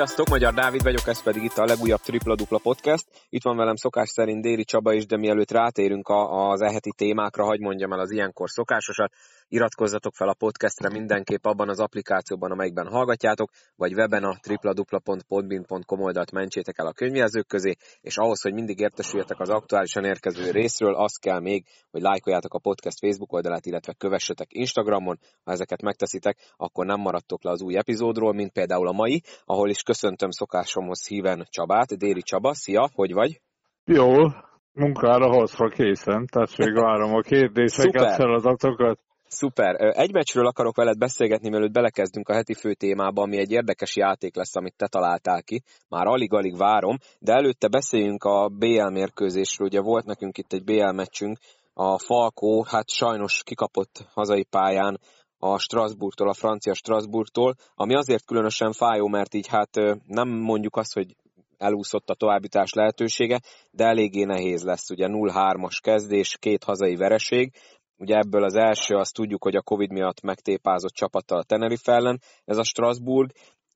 Sziasztok, 0.00 0.28
Magyar 0.28 0.54
Dávid 0.54 0.82
vagyok, 0.82 1.06
ez 1.06 1.22
pedig 1.22 1.42
itt 1.42 1.56
a 1.56 1.64
legújabb 1.64 2.00
Tripla 2.00 2.34
Dupla 2.34 2.58
Podcast. 2.58 3.06
Itt 3.28 3.42
van 3.42 3.56
velem 3.56 3.76
szokás 3.76 4.08
szerint 4.08 4.42
Déri 4.42 4.64
Csaba 4.64 4.92
is, 4.92 5.06
de 5.06 5.16
mielőtt 5.16 5.50
rátérünk 5.50 6.08
az 6.28 6.60
eheti 6.60 6.92
témákra, 6.96 7.44
hagy 7.44 7.60
mondjam 7.60 7.92
el 7.92 8.00
az 8.00 8.10
ilyenkor 8.10 8.50
szokásosat. 8.50 9.12
Iratkozzatok 9.48 10.14
fel 10.14 10.28
a 10.28 10.34
podcastre 10.34 10.88
mindenképp 10.90 11.44
abban 11.44 11.68
az 11.68 11.80
applikációban, 11.80 12.50
amelyikben 12.50 12.86
hallgatjátok, 12.86 13.50
vagy 13.76 13.92
weben 13.92 14.24
a 14.24 14.36
tripladupla.podbin.com 14.40 16.00
oldalt 16.00 16.32
mentsétek 16.32 16.78
el 16.78 16.86
a 16.86 16.92
könyvjelzők 16.92 17.46
közé, 17.46 17.74
és 18.00 18.16
ahhoz, 18.16 18.40
hogy 18.42 18.52
mindig 18.52 18.78
értesüljetek 18.78 19.40
az 19.40 19.48
aktuálisan 19.48 20.04
érkező 20.04 20.50
részről, 20.50 20.94
az 20.94 21.16
kell 21.16 21.40
még, 21.40 21.66
hogy 21.90 22.02
lájkoljátok 22.02 22.54
a 22.54 22.58
podcast 22.58 22.98
Facebook 22.98 23.32
oldalát, 23.32 23.66
illetve 23.66 23.92
kövessetek 23.92 24.48
Instagramon. 24.52 25.18
Ha 25.44 25.52
ezeket 25.52 25.82
megteszitek, 25.82 26.38
akkor 26.56 26.86
nem 26.86 27.00
maradtok 27.00 27.44
le 27.44 27.50
az 27.50 27.62
új 27.62 27.76
epizódról, 27.76 28.32
mint 28.32 28.52
például 28.52 28.88
a 28.88 28.92
mai, 28.92 29.22
ahol 29.44 29.68
is 29.68 29.82
köszöntöm 29.90 30.30
szokásomhoz 30.30 31.06
híven 31.06 31.46
Csabát. 31.50 31.98
Déri 31.98 32.22
Csaba, 32.22 32.54
szia, 32.54 32.90
hogy 32.94 33.12
vagy? 33.12 33.40
Jól, 33.84 34.48
munkára 34.72 35.28
hozva 35.34 35.68
készen, 35.68 36.26
tessék 36.26 36.74
várom 36.86 37.14
a 37.14 37.20
kérdéseket, 37.20 38.14
feladatokat. 38.14 38.98
Szuper. 39.28 39.74
Egy 39.78 40.12
meccsről 40.12 40.46
akarok 40.46 40.76
veled 40.76 40.98
beszélgetni, 40.98 41.48
mielőtt 41.48 41.72
belekezdünk 41.72 42.28
a 42.28 42.34
heti 42.34 42.54
fő 42.54 42.74
témába, 42.74 43.22
ami 43.22 43.38
egy 43.38 43.50
érdekes 43.50 43.96
játék 43.96 44.36
lesz, 44.36 44.56
amit 44.56 44.76
te 44.76 44.86
találtál 44.86 45.42
ki. 45.42 45.62
Már 45.88 46.06
alig-alig 46.06 46.56
várom, 46.56 46.96
de 47.18 47.32
előtte 47.32 47.68
beszéljünk 47.68 48.24
a 48.24 48.48
BL 48.48 48.90
mérkőzésről. 48.90 49.66
Ugye 49.66 49.80
volt 49.80 50.04
nekünk 50.04 50.38
itt 50.38 50.52
egy 50.52 50.64
BL 50.64 50.92
meccsünk, 50.92 51.38
a 51.74 51.98
Falkó, 51.98 52.66
hát 52.68 52.88
sajnos 52.88 53.42
kikapott 53.42 54.06
hazai 54.14 54.44
pályán 54.44 55.00
a 55.42 55.58
Strasbourgtól, 55.58 56.28
a 56.28 56.34
francia 56.34 56.74
Strasbourgtól, 56.74 57.54
ami 57.74 57.94
azért 57.94 58.24
különösen 58.24 58.72
fájó, 58.72 59.08
mert 59.08 59.34
így 59.34 59.46
hát 59.46 59.70
nem 60.06 60.28
mondjuk 60.28 60.76
azt, 60.76 60.94
hogy 60.94 61.16
elúszott 61.58 62.10
a 62.10 62.14
továbbítás 62.14 62.72
lehetősége, 62.72 63.40
de 63.70 63.84
eléggé 63.84 64.24
nehéz 64.24 64.62
lesz. 64.62 64.90
Ugye 64.90 65.06
0-3-as 65.08 65.78
kezdés, 65.82 66.36
két 66.38 66.64
hazai 66.64 66.96
vereség, 66.96 67.52
Ugye 68.00 68.16
ebből 68.16 68.44
az 68.44 68.54
első, 68.54 68.94
azt 68.94 69.14
tudjuk, 69.14 69.42
hogy 69.42 69.56
a 69.56 69.62
Covid 69.62 69.90
miatt 69.90 70.20
megtépázott 70.20 70.92
csapattal 70.92 71.38
a 71.38 71.42
Tenerife 71.42 71.92
ellen, 71.92 72.20
ez 72.44 72.56
a 72.56 72.64
Strasbourg, 72.64 73.30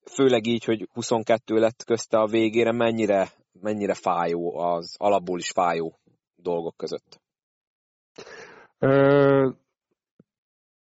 főleg 0.04 0.46
így, 0.46 0.64
hogy 0.64 0.88
22 0.92 1.54
lett 1.54 1.84
közte 1.84 2.18
a 2.18 2.26
végére, 2.26 2.72
mennyire, 2.72 3.28
mennyire 3.60 3.94
fájó 3.94 4.58
az 4.58 4.94
alapból 4.98 5.38
is 5.38 5.50
fájó 5.50 5.98
dolgok 6.36 6.76
között? 6.76 7.20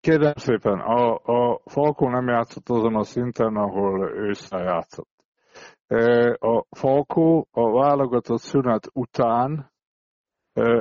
Kérem 0.06 0.32
szépen, 0.36 0.78
a, 0.78 1.14
a 1.14 1.60
Falkó 1.64 2.08
nem 2.08 2.28
játszott 2.28 2.68
azon 2.68 2.94
a 2.94 3.02
szinten, 3.02 3.56
ahol 3.56 4.10
ősszel 4.10 4.62
játszott. 4.62 5.08
A 6.38 6.64
Falkó 6.70 7.48
a 7.50 7.70
válogatott 7.70 8.40
szünet 8.40 8.88
után 8.92 9.72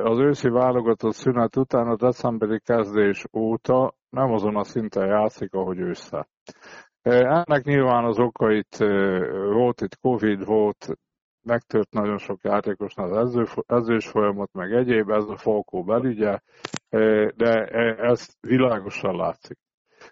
az 0.03 0.19
őszi 0.19 0.49
válogatott 0.49 1.13
szünet 1.13 1.55
után 1.55 1.87
a 1.87 1.95
decemberi 1.95 2.59
kezdés 2.59 3.25
óta 3.33 3.93
nem 4.09 4.31
azon 4.31 4.55
a 4.55 4.63
szinten 4.63 5.07
játszik, 5.07 5.53
ahogy 5.53 5.79
ősszel. 5.79 6.27
Ennek 7.01 7.63
nyilván 7.63 8.05
az 8.05 8.19
okait 8.19 8.77
volt 9.53 9.81
itt 9.81 9.99
Covid, 9.99 10.45
volt, 10.45 10.97
megtört 11.45 11.91
nagyon 11.91 12.17
sok 12.17 12.43
játékosnál 12.43 13.11
az 13.11 13.17
edző, 13.17 13.45
edzős 13.67 14.07
folyamat, 14.07 14.53
meg 14.53 14.73
egyéb, 14.73 15.09
ez 15.09 15.29
a 15.29 15.37
Falkó 15.37 15.83
belügye, 15.83 16.39
de 17.35 17.65
ez 17.97 18.27
világosan 18.41 19.15
látszik. 19.15 19.57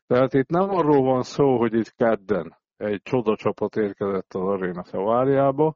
Tehát 0.08 0.34
itt 0.34 0.50
nem 0.50 0.70
arról 0.70 1.02
van 1.02 1.22
szó, 1.24 1.58
hogy 1.58 1.74
itt 1.74 1.96
kedden 1.96 2.58
egy 2.78 3.02
csoda 3.02 3.36
csapat 3.36 3.76
érkezett 3.76 4.34
az 4.34 4.42
Arena 4.42 4.84
Szaváriába, 4.84 5.76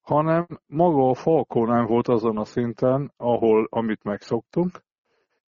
hanem 0.00 0.46
maga 0.66 1.08
a 1.08 1.14
Falkó 1.14 1.66
nem 1.66 1.86
volt 1.86 2.08
azon 2.08 2.38
a 2.38 2.44
szinten, 2.44 3.12
ahol, 3.16 3.66
amit 3.70 4.04
megszoktunk, 4.04 4.82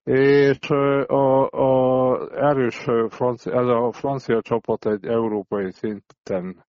és 0.02 0.70
a, 1.06 1.48
a 1.50 2.18
erős 2.48 2.86
francia, 3.08 3.52
ez 3.52 3.66
a 3.66 3.92
francia 3.92 4.42
csapat 4.42 4.86
egy 4.86 5.06
európai 5.06 5.72
szinten 5.72 6.64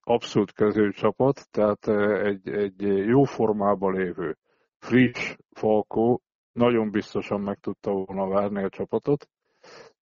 abszolút 0.00 0.52
köző 0.52 0.90
csapat, 0.90 1.50
tehát 1.50 1.88
egy, 2.22 2.48
egy 2.48 2.82
jó 3.06 3.22
formában 3.22 3.92
lévő 3.92 4.36
friss 4.78 5.36
Falkó 5.50 6.22
nagyon 6.56 6.90
biztosan 6.90 7.40
meg 7.40 7.58
tudta 7.58 7.90
volna 7.90 8.28
várni 8.28 8.62
a 8.62 8.68
csapatot, 8.68 9.28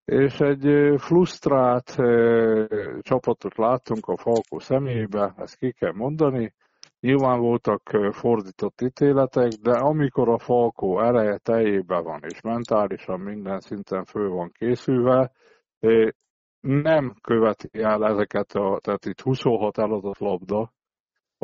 és 0.05 0.41
egy 0.41 0.95
frusztrált 0.97 1.91
csapatot 3.01 3.57
láttunk 3.57 4.07
a 4.07 4.17
Falkó 4.17 4.59
személyébe, 4.59 5.35
ezt 5.37 5.57
ki 5.57 5.73
kell 5.73 5.93
mondani, 5.93 6.55
Nyilván 7.05 7.41
voltak 7.41 7.83
fordított 8.13 8.81
ítéletek, 8.81 9.49
de 9.49 9.71
amikor 9.71 10.29
a 10.29 10.39
Falkó 10.39 11.01
ereje 11.01 11.39
teljében 11.39 12.03
van, 12.03 12.21
és 12.23 12.41
mentálisan 12.41 13.21
minden 13.21 13.61
szinten 13.61 14.05
föl 14.05 14.29
van 14.29 14.51
készülve, 14.53 15.33
nem 16.61 17.15
követi 17.21 17.69
el 17.73 18.07
ezeket, 18.07 18.53
a, 18.53 18.79
tehát 18.83 19.05
itt 19.05 19.21
26 19.21 19.79
eladott 19.79 20.19
labda, 20.19 20.73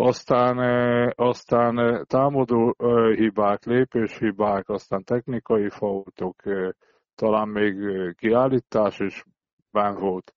aztán, 0.00 0.59
aztán 1.16 2.05
támadó 2.06 2.75
hibák, 3.15 3.65
lépéshibák, 3.65 4.69
aztán 4.69 5.05
technikai 5.05 5.69
faultok, 5.69 6.43
talán 7.15 7.49
még 7.49 7.75
kiállítás 8.15 8.99
is 8.99 9.25
benne 9.71 9.99
volt. 9.99 10.34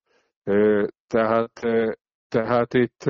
Tehát, 1.07 1.52
tehát 2.28 2.73
itt 2.73 3.03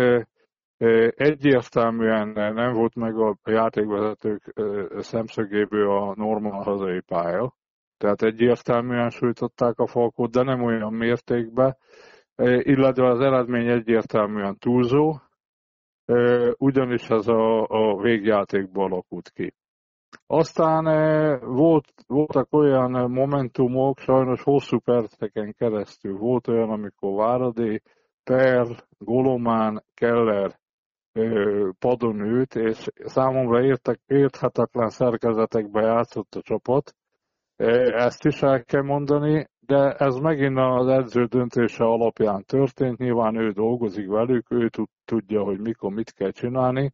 Egyértelműen 1.15 2.53
nem 2.53 2.73
volt 2.73 2.95
meg 2.95 3.17
a 3.17 3.37
játékvezetők 3.43 4.53
szemszögéből 4.97 5.89
a 5.89 6.13
normál 6.15 6.61
hazai 6.61 6.99
pálya. 6.99 7.55
Tehát 7.97 8.21
egyértelműen 8.21 9.09
sújtották 9.09 9.79
a 9.79 9.87
falkot, 9.87 10.31
de 10.31 10.43
nem 10.43 10.63
olyan 10.63 10.93
mértékben, 10.93 11.77
illetve 12.57 13.07
az 13.07 13.19
eredmény 13.19 13.67
egyértelműen 13.67 14.57
túlzó, 14.57 15.15
ugyanis 16.57 17.09
ez 17.09 17.27
a, 17.27 17.67
a 17.67 18.01
végjátékból 18.01 18.85
alakult 18.85 19.29
ki. 19.29 19.53
Aztán 20.27 20.83
volt, 21.39 21.93
voltak 22.07 22.53
olyan 22.53 23.11
momentumok, 23.11 23.99
sajnos 23.99 24.43
hosszú 24.43 24.79
perceken 24.79 25.53
keresztül 25.57 26.17
volt 26.17 26.47
olyan, 26.47 26.69
amikor 26.69 27.15
Váradi, 27.15 27.81
Per, 28.23 28.67
Golomán, 28.97 29.83
Keller 29.93 30.59
padon 31.79 32.21
ült, 32.21 32.55
és 32.55 32.87
számomra 32.95 33.63
értek, 33.63 33.99
érthetetlen 34.05 34.89
szerkezetekbe 34.89 35.81
játszott 35.81 36.35
a 36.35 36.41
csapat. 36.41 36.95
Ezt 37.55 38.25
is 38.25 38.41
el 38.41 38.63
kell 38.63 38.81
mondani, 38.81 39.47
de 39.59 39.91
ez 39.93 40.15
megint 40.15 40.57
az 40.57 40.87
edző 40.87 41.25
döntése 41.25 41.83
alapján 41.83 42.43
történt, 42.43 42.97
nyilván 42.97 43.35
ő 43.35 43.51
dolgozik 43.51 44.07
velük, 44.07 44.51
ő 44.51 44.69
tudja, 45.05 45.43
hogy 45.43 45.59
mikor 45.59 45.91
mit 45.91 46.11
kell 46.11 46.31
csinálni, 46.31 46.93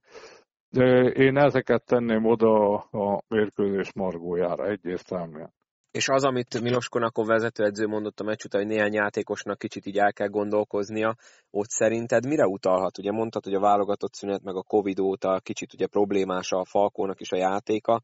de 0.69 1.01
én 1.01 1.37
ezeket 1.37 1.85
tenném 1.85 2.25
oda 2.25 2.75
a 2.75 3.21
mérkőzés 3.27 3.93
margójára 3.93 4.67
egyértelműen. 4.67 5.53
És 5.91 6.07
az, 6.09 6.23
amit 6.23 6.61
Milos 6.61 6.89
Konakov 6.89 7.27
vezetőedző 7.27 7.87
mondott 7.87 8.19
a 8.19 8.23
meccs 8.23 8.45
után, 8.45 8.61
hogy 8.61 8.69
néhány 8.69 8.93
játékosnak 8.93 9.57
kicsit 9.57 9.85
így 9.85 9.97
el 9.97 10.13
kell 10.13 10.27
gondolkoznia, 10.27 11.15
ott 11.49 11.69
szerinted 11.69 12.27
mire 12.27 12.47
utalhat? 12.47 12.97
Ugye 12.97 13.11
mondtad, 13.11 13.43
hogy 13.43 13.53
a 13.53 13.59
válogatott 13.59 14.13
szünet 14.13 14.43
meg 14.43 14.55
a 14.55 14.63
Covid 14.63 14.99
óta 14.99 15.39
kicsit 15.43 15.73
ugye 15.73 15.87
problémás 15.87 16.51
a 16.51 16.65
Falkónak 16.65 17.19
is 17.19 17.31
a 17.31 17.37
játéka. 17.37 18.01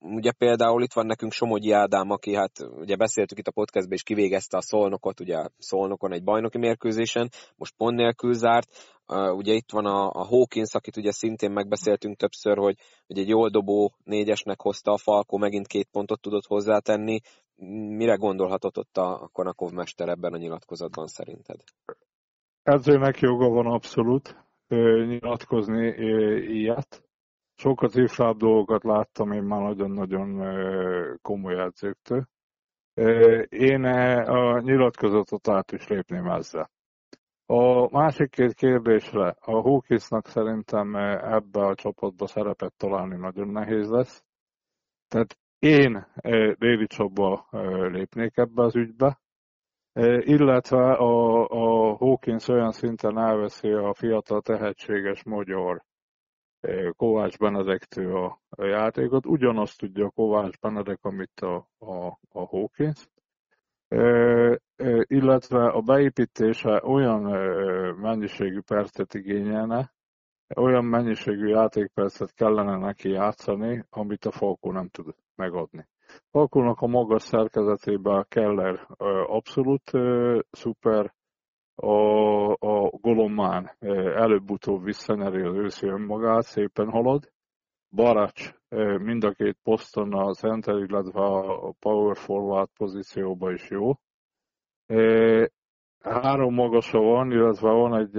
Ugye 0.00 0.32
például 0.32 0.82
itt 0.82 0.92
van 0.92 1.06
nekünk 1.06 1.32
Somogyi 1.32 1.72
Ádám, 1.72 2.10
aki 2.10 2.34
hát 2.34 2.52
ugye 2.78 2.96
beszéltük 2.96 3.38
itt 3.38 3.46
a 3.46 3.52
podcastben, 3.52 3.96
és 3.96 4.02
kivégezte 4.02 4.56
a 4.56 4.60
Szolnokot, 4.60 5.20
ugye 5.20 5.46
Szolnokon 5.58 6.12
egy 6.12 6.24
bajnoki 6.24 6.58
mérkőzésen, 6.58 7.28
most 7.56 7.74
pont 7.76 7.96
nélkül 7.96 8.32
zárt. 8.32 8.68
Ugye 9.32 9.52
itt 9.52 9.70
van 9.70 9.86
a, 9.86 10.10
a 10.10 10.24
Hawkins, 10.24 10.74
akit 10.74 10.96
ugye 10.96 11.12
szintén 11.12 11.50
megbeszéltünk 11.50 12.16
többször, 12.16 12.56
hogy, 12.56 12.76
hogy 13.06 13.18
egy 13.18 13.28
jól 13.28 13.48
dobó 13.48 13.94
négyesnek 14.04 14.60
hozta 14.60 14.92
a 14.92 14.98
Falkó, 14.98 15.36
megint 15.36 15.66
két 15.66 15.88
pontot 15.92 16.20
tudott 16.20 16.46
hozzátenni. 16.46 17.20
Mire 17.96 18.14
gondolhatott 18.14 18.78
ott 18.78 18.96
a, 18.96 19.22
a 19.22 19.28
Konakov 19.32 19.70
mester 19.70 20.08
ebben 20.08 20.32
a 20.32 20.36
nyilatkozatban 20.36 21.06
szerinted? 21.06 21.60
Edzőnek 22.62 23.18
joga 23.18 23.48
van 23.48 23.66
abszolút 23.66 24.36
nyilatkozni 25.06 25.86
ilyet. 26.48 27.09
Sokat 27.60 27.94
ifrább 27.94 28.36
dolgokat 28.36 28.84
láttam 28.84 29.32
én 29.32 29.42
már 29.42 29.60
nagyon-nagyon 29.60 30.28
komoly 31.22 31.60
edzőktől. 31.60 32.26
Én 33.48 33.84
a 34.24 34.60
nyilatkozatot 34.60 35.48
át 35.48 35.72
is 35.72 35.88
lépném 35.88 36.26
ezzel. 36.26 36.70
A 37.46 37.90
másik 37.90 38.30
két 38.30 38.54
kérdésre, 38.54 39.36
a 39.40 39.60
Hawkinsnak 39.60 40.26
szerintem 40.26 40.94
ebbe 40.94 41.60
a 41.66 41.74
csapatba 41.74 42.26
szerepet 42.26 42.72
találni 42.76 43.16
nagyon 43.16 43.48
nehéz 43.48 43.90
lesz. 43.90 44.24
Tehát 45.08 45.38
én 45.58 46.06
Déli 46.58 46.86
Csaba 46.86 47.46
lépnék 47.90 48.36
ebbe 48.36 48.62
az 48.62 48.76
ügybe. 48.76 49.20
illetve 50.18 50.92
a, 50.92 51.46
a 51.48 51.96
Hawkins 51.96 52.48
olyan 52.48 52.72
szinten 52.72 53.18
elveszi 53.18 53.70
a 53.70 53.94
fiatal 53.94 54.40
tehetséges 54.42 55.24
magyar 55.24 55.88
Kovács 56.96 57.38
Benedektől 57.38 58.16
a, 58.16 58.40
a 58.48 58.64
játékot. 58.64 59.26
Ugyanazt 59.26 59.78
tudja 59.78 60.10
Kovács 60.10 60.58
Benedek, 60.60 60.98
amit 61.04 61.40
a, 61.40 61.68
a, 61.78 62.06
a 62.32 62.46
Hawkins. 62.46 63.08
Illetve 65.02 65.68
a 65.68 65.80
beépítése 65.80 66.82
olyan 66.84 67.22
mennyiségű 67.96 68.60
percet 68.60 69.14
igényelne, 69.14 69.92
olyan 70.56 70.84
mennyiségű 70.84 71.46
játékpercet 71.46 72.34
kellene 72.34 72.76
neki 72.76 73.08
játszani, 73.08 73.84
amit 73.90 74.24
a 74.24 74.30
Falkó 74.30 74.72
nem 74.72 74.88
tud 74.88 75.14
megadni. 75.34 75.86
Falkónak 76.30 76.80
a 76.80 76.86
magas 76.86 77.22
szerkezetében 77.22 78.26
Keller 78.28 78.86
abszolút 79.26 79.90
szuper, 80.50 81.14
a, 81.80 82.50
a 82.52 82.90
Golomán 82.90 83.76
előbb-utóbb 84.16 84.84
visszanyeri 84.84 85.42
az 85.42 85.56
őszi 85.56 85.86
önmagát, 85.86 86.42
szépen 86.42 86.90
halad. 86.90 87.32
Baracs 87.90 88.54
mind 88.98 89.24
a 89.24 89.30
két 89.30 89.58
poszton 89.62 90.14
a 90.14 90.32
center, 90.32 90.76
illetve 90.76 91.20
a 91.20 91.74
power 91.78 92.16
forward 92.16 92.68
pozícióban 92.76 93.54
is 93.54 93.70
jó. 93.70 93.92
Három 96.00 96.54
magasa 96.54 96.98
van, 96.98 97.30
illetve 97.30 97.70
van 97.70 97.94
egy 97.94 98.16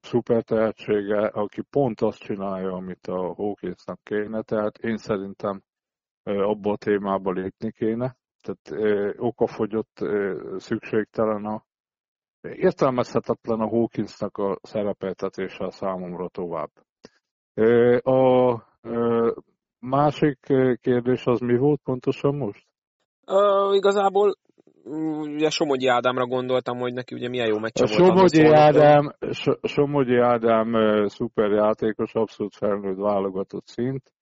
szuper 0.00 0.42
tehetsége, 0.42 1.26
aki 1.26 1.62
pont 1.70 2.00
azt 2.00 2.18
csinálja, 2.18 2.72
amit 2.72 3.06
a 3.06 3.34
Hawkinsnak 3.34 4.00
kéne, 4.02 4.42
tehát 4.42 4.78
én 4.78 4.96
szerintem 4.96 5.62
abba 6.22 6.72
a 6.72 6.76
témába 6.76 7.30
lépni 7.30 7.72
kéne. 7.72 8.16
Tehát 8.40 8.84
okafogyott, 9.18 10.04
szükségtelen 10.56 11.44
a 11.44 11.65
értelmezhetetlen 12.40 13.60
a 13.60 13.68
Hawkinsnak 13.68 14.36
a 14.36 14.58
szerepeltetése 14.62 15.64
a 15.64 15.70
számomra 15.70 16.28
tovább. 16.28 16.70
A 18.02 18.62
másik 19.78 20.38
kérdés 20.80 21.24
az 21.24 21.40
mi 21.40 21.56
volt 21.56 21.80
pontosan 21.84 22.34
most? 22.34 22.66
Uh, 23.26 23.74
igazából 23.74 24.36
ugye 25.20 25.50
Somogyi 25.50 25.86
Ádámra 25.86 26.26
gondoltam, 26.26 26.78
hogy 26.78 26.92
neki 26.92 27.14
ugye 27.14 27.28
milyen 27.28 27.48
jó 27.48 27.58
meccse 27.58 27.84
a 27.84 27.86
volt. 27.86 28.08
Somogyi 28.08 28.46
Ádám, 28.46 29.12
Somogyi 29.62 30.16
Ádám 30.16 30.74
szuper 31.06 31.50
játékos, 31.50 32.14
abszolút 32.14 32.54
felnőtt 32.54 32.96
válogatott 32.96 33.66
szint. 33.66 34.12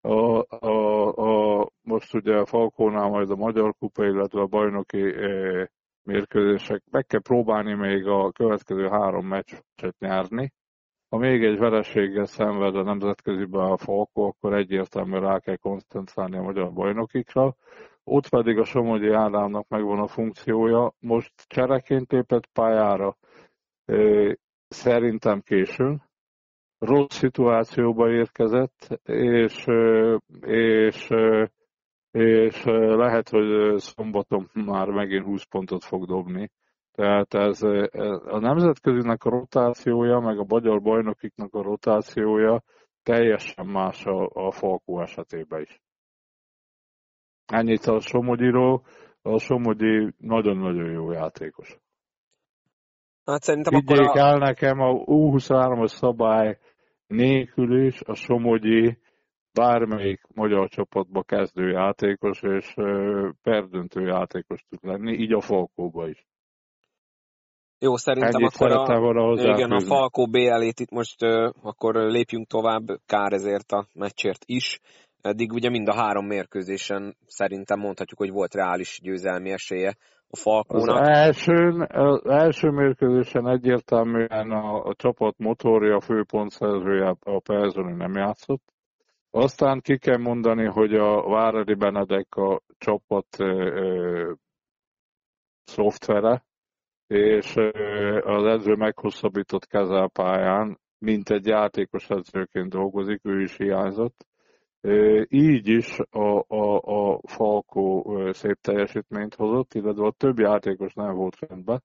A, 0.00 0.44
a, 0.66 1.08
a, 1.08 1.68
most 1.82 2.14
ugye 2.14 2.34
a 2.34 2.46
Falkónál 2.46 3.08
majd 3.08 3.30
a 3.30 3.36
Magyar 3.36 3.74
Kupa, 3.78 4.04
illetve 4.04 4.40
a 4.40 4.46
bajnoki 4.46 5.02
e, 5.02 5.70
mérkőzések. 6.06 6.82
Meg 6.90 7.06
kell 7.06 7.20
próbálni 7.20 7.74
még 7.74 8.06
a 8.06 8.32
következő 8.32 8.88
három 8.88 9.26
meccset 9.26 9.98
nyerni. 9.98 10.52
Ha 11.08 11.18
még 11.18 11.44
egy 11.44 11.58
vereséggel 11.58 12.26
szenved 12.26 12.76
a 12.76 12.82
nemzetköziben 12.82 13.70
a 13.70 13.76
Falkó, 13.76 14.26
akkor 14.26 14.54
egyértelműen 14.54 15.22
rá 15.22 15.38
kell 15.38 15.56
koncentrálni 15.56 16.36
a 16.36 16.42
magyar 16.42 16.72
bajnokikra 16.72 17.54
ott 18.08 18.28
pedig 18.28 18.58
a 18.58 18.64
Somogyi 18.64 19.10
Ádámnak 19.10 19.68
megvan 19.68 19.98
a 19.98 20.06
funkciója. 20.06 20.92
Most 20.98 21.32
csereként 21.46 22.12
lépett 22.12 22.46
pályára, 22.46 23.16
szerintem 24.68 25.40
későn, 25.40 26.02
rossz 26.78 27.16
szituációba 27.16 28.10
érkezett, 28.10 29.00
és, 29.04 29.66
és, 30.40 31.08
és 32.16 32.64
lehet, 32.64 33.28
hogy 33.28 33.78
szombaton 33.78 34.50
már 34.52 34.88
megint 34.88 35.24
20 35.24 35.44
pontot 35.44 35.84
fog 35.84 36.06
dobni. 36.06 36.50
Tehát 36.92 37.34
ez, 37.34 37.62
a 38.24 38.38
nemzetközinek 38.38 39.24
a 39.24 39.30
rotációja, 39.30 40.18
meg 40.18 40.38
a 40.38 40.44
magyar 40.48 40.80
bajnokiknak 40.80 41.54
a 41.54 41.62
rotációja 41.62 42.62
teljesen 43.02 43.66
más 43.66 44.04
a, 44.04 44.30
a 44.32 44.50
Falkó 44.50 45.00
esetében 45.00 45.60
is. 45.60 45.80
Ennyit 47.46 47.84
a 47.84 48.00
Somogyiról. 48.00 48.82
A 49.22 49.38
Somogyi 49.38 50.14
nagyon-nagyon 50.18 50.90
jó 50.90 51.10
játékos. 51.10 51.78
Hát 53.24 53.42
szerintem 53.42 53.74
Higgyék 53.74 53.98
akkor 53.98 54.18
a... 54.18 54.26
el 54.26 54.38
nekem, 54.38 54.80
a 54.80 54.92
U23-as 54.92 55.86
szabály 55.86 56.58
nélkül 57.06 57.86
is 57.86 58.00
a 58.00 58.14
Somogyi 58.14 58.98
bármelyik 59.56 60.20
magyar 60.34 60.68
csapatba 60.68 61.22
kezdő 61.22 61.70
játékos 61.70 62.42
és 62.42 62.74
perdöntő 63.42 64.06
játékos 64.06 64.64
tud 64.68 64.78
lenni, 64.82 65.12
így 65.12 65.32
a 65.32 65.40
Falkóba 65.40 66.08
is. 66.08 66.26
Jó, 67.78 67.96
szerintem 67.96 68.34
Ennyit 68.34 68.54
akkor 68.54 68.70
a, 69.16 69.32
igen, 69.32 69.70
a 69.70 69.80
Falkó 69.80 70.26
BL-ét 70.26 70.80
itt 70.80 70.90
most 70.90 71.22
uh, 71.22 71.50
akkor 71.62 71.94
lépjünk 71.94 72.46
tovább, 72.46 72.82
kár 73.06 73.32
ezért 73.32 73.72
a 73.72 73.86
meccsért 73.94 74.42
is. 74.46 74.80
Eddig 75.20 75.52
ugye 75.52 75.70
mind 75.70 75.88
a 75.88 75.94
három 75.94 76.26
mérkőzésen 76.26 77.16
szerintem 77.26 77.78
mondhatjuk, 77.78 78.18
hogy 78.18 78.30
volt 78.30 78.54
reális 78.54 79.00
győzelmi 79.02 79.50
esélye 79.50 79.96
a 80.28 80.36
Falkónak. 80.36 81.00
Az 81.00 81.08
első, 81.08 81.86
az 81.88 82.20
első 82.24 82.70
mérkőzésen 82.70 83.48
egyértelműen 83.48 84.50
a, 84.50 84.84
a 84.84 84.94
csapat 84.94 85.34
motorja, 85.38 85.96
a 85.96 86.00
főpontszerzője 86.00 87.14
a 87.20 87.40
Perzoni 87.40 87.92
nem 87.92 88.12
játszott. 88.12 88.62
Aztán 89.36 89.80
ki 89.80 89.98
kell 89.98 90.16
mondani, 90.16 90.64
hogy 90.64 90.94
a 90.94 91.28
Váradi 91.28 91.74
Benedek 91.74 92.34
a 92.34 92.60
csapat 92.78 93.26
szoftvere, 95.64 96.44
és 97.06 97.56
az 98.20 98.44
edző 98.44 98.74
meghosszabbított 98.74 99.66
kezelpályán, 99.66 100.78
mint 100.98 101.30
egy 101.30 101.46
játékos 101.46 102.10
edzőként 102.10 102.68
dolgozik, 102.68 103.20
ő 103.22 103.42
is 103.42 103.56
hiányzott 103.56 104.26
így 105.28 105.68
is 105.68 105.98
a, 106.10 106.44
a, 106.54 106.80
a 106.82 107.20
Falkó 107.26 108.18
szép 108.32 108.60
teljesítményt 108.60 109.34
hozott, 109.34 109.74
illetve 109.74 110.06
a 110.06 110.14
többi 110.16 110.42
játékos 110.42 110.94
nem 110.94 111.14
volt 111.14 111.38
rendben. 111.38 111.82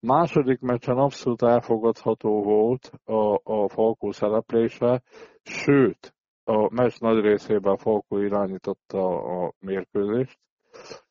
Második 0.00 0.60
meccsen 0.60 0.96
abszolút 0.96 1.42
elfogadható 1.42 2.42
volt 2.42 2.90
a, 3.04 3.40
a 3.42 3.68
Falkó 3.68 4.10
szereplése, 4.10 5.02
sőt, 5.42 6.14
a 6.44 6.74
meccs 6.74 6.98
nagy 6.98 7.20
részében 7.20 7.76
Falkó 7.76 8.18
irányította 8.18 9.22
a 9.44 9.52
mérkőzést, 9.58 10.38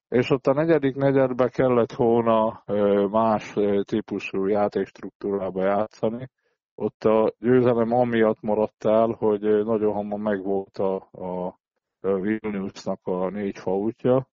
és 0.08 0.30
ott 0.30 0.48
a 0.48 0.54
negyedik 0.54 0.96
negyedbe 0.96 1.50
kellett 1.50 1.94
volna 1.94 2.64
más 3.10 3.54
típusú 3.84 4.46
játékstruktúrába 4.46 5.64
játszani, 5.64 6.30
ott 6.76 7.04
a 7.04 7.34
győzelem 7.40 7.92
amiatt 7.92 8.42
maradt 8.42 8.86
el, 8.86 9.08
hogy 9.08 9.42
nagyon 9.42 9.94
hamar 9.94 10.20
megvolt 10.20 10.78
a, 10.78 10.96
a 11.12 11.58
Vilniusnak 12.00 13.00
a 13.04 13.30
négy 13.30 13.58
fautja, 13.58 14.28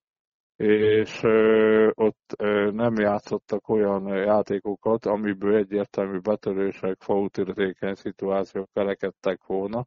és 0.58 1.22
ott 1.94 2.34
nem 2.72 2.94
játszottak 2.94 3.68
olyan 3.68 4.06
játékokat, 4.06 5.06
amiből 5.06 5.56
egyértelmű 5.56 6.18
betörések, 6.18 7.00
fautértékeny 7.00 7.94
szituációk 7.94 8.68
kerekedtek 8.72 9.44
volna, 9.46 9.86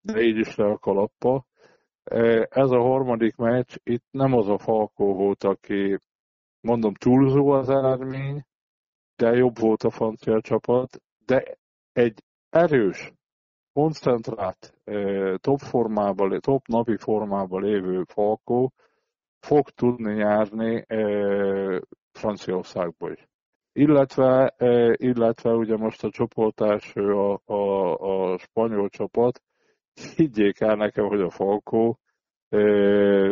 de 0.00 0.20
így 0.20 0.36
is 0.36 0.56
le 0.56 0.64
a 0.64 0.78
kalappa. 0.78 1.46
Ez 2.48 2.70
a 2.70 2.80
harmadik 2.80 3.36
meccs, 3.36 3.76
itt 3.82 4.04
nem 4.10 4.32
az 4.32 4.48
a 4.48 4.58
Falkó 4.58 5.14
volt, 5.14 5.44
aki 5.44 5.98
mondom 6.60 6.94
túlzó 6.94 7.48
az 7.48 7.68
eredmény, 7.68 8.44
de 9.16 9.32
jobb 9.32 9.58
volt 9.58 9.82
a 9.82 9.90
francia 9.90 10.40
csapat, 10.40 11.02
de 11.26 11.58
egy 11.92 12.22
erős, 12.50 13.12
koncentrált, 13.72 14.74
top 15.36 15.58
formában, 15.58 16.40
top 16.40 16.66
napi 16.66 16.96
formában 16.96 17.62
lévő 17.62 18.02
Falkó 18.06 18.72
fog 19.44 19.70
tudni 19.70 20.12
nyerni 20.12 20.84
Franciaországból 22.12 23.12
is. 23.12 23.28
Illetve, 23.72 24.54
illetve 24.96 25.50
ugye 25.52 25.76
most 25.76 26.04
a 26.04 26.10
csoportás 26.10 26.96
a, 26.96 27.40
a, 27.44 28.32
a 28.32 28.38
spanyol 28.38 28.88
csapat, 28.88 29.42
higgyék 30.16 30.60
el 30.60 30.76
nekem, 30.76 31.06
hogy 31.06 31.20
a 31.20 31.30
Falkó 31.30 31.98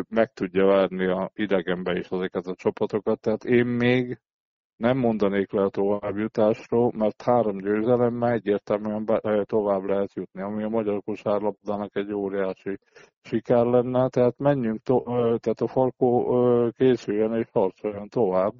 meg 0.08 0.32
tudja 0.32 0.66
várni 0.66 1.06
a 1.06 1.30
idegenbe 1.34 1.98
is 1.98 2.08
ezeket 2.10 2.46
a 2.46 2.54
csapatokat, 2.54 3.20
tehát 3.20 3.44
én 3.44 3.66
még 3.66 4.20
nem 4.82 4.98
mondanék 4.98 5.52
le 5.52 5.62
a 5.62 5.68
továbbjutásról, 5.68 6.92
mert 6.96 7.22
három 7.22 7.58
győzelemmel 7.58 8.32
egyértelműen 8.32 9.04
be, 9.04 9.44
tovább 9.44 9.84
lehet 9.84 10.12
jutni, 10.14 10.42
ami 10.42 10.62
a 10.62 10.68
magyar 10.68 11.02
kosárlabdának 11.04 11.96
egy 11.96 12.12
óriási 12.12 12.78
siker 13.20 13.64
lenne, 13.64 14.08
tehát 14.08 14.38
menjünk, 14.38 14.82
to, 14.82 15.02
tehát 15.14 15.60
a 15.60 15.66
Falkó 15.66 16.34
készüljen 16.76 17.34
és 17.34 17.46
harcoljon 17.52 18.08
tovább, 18.08 18.52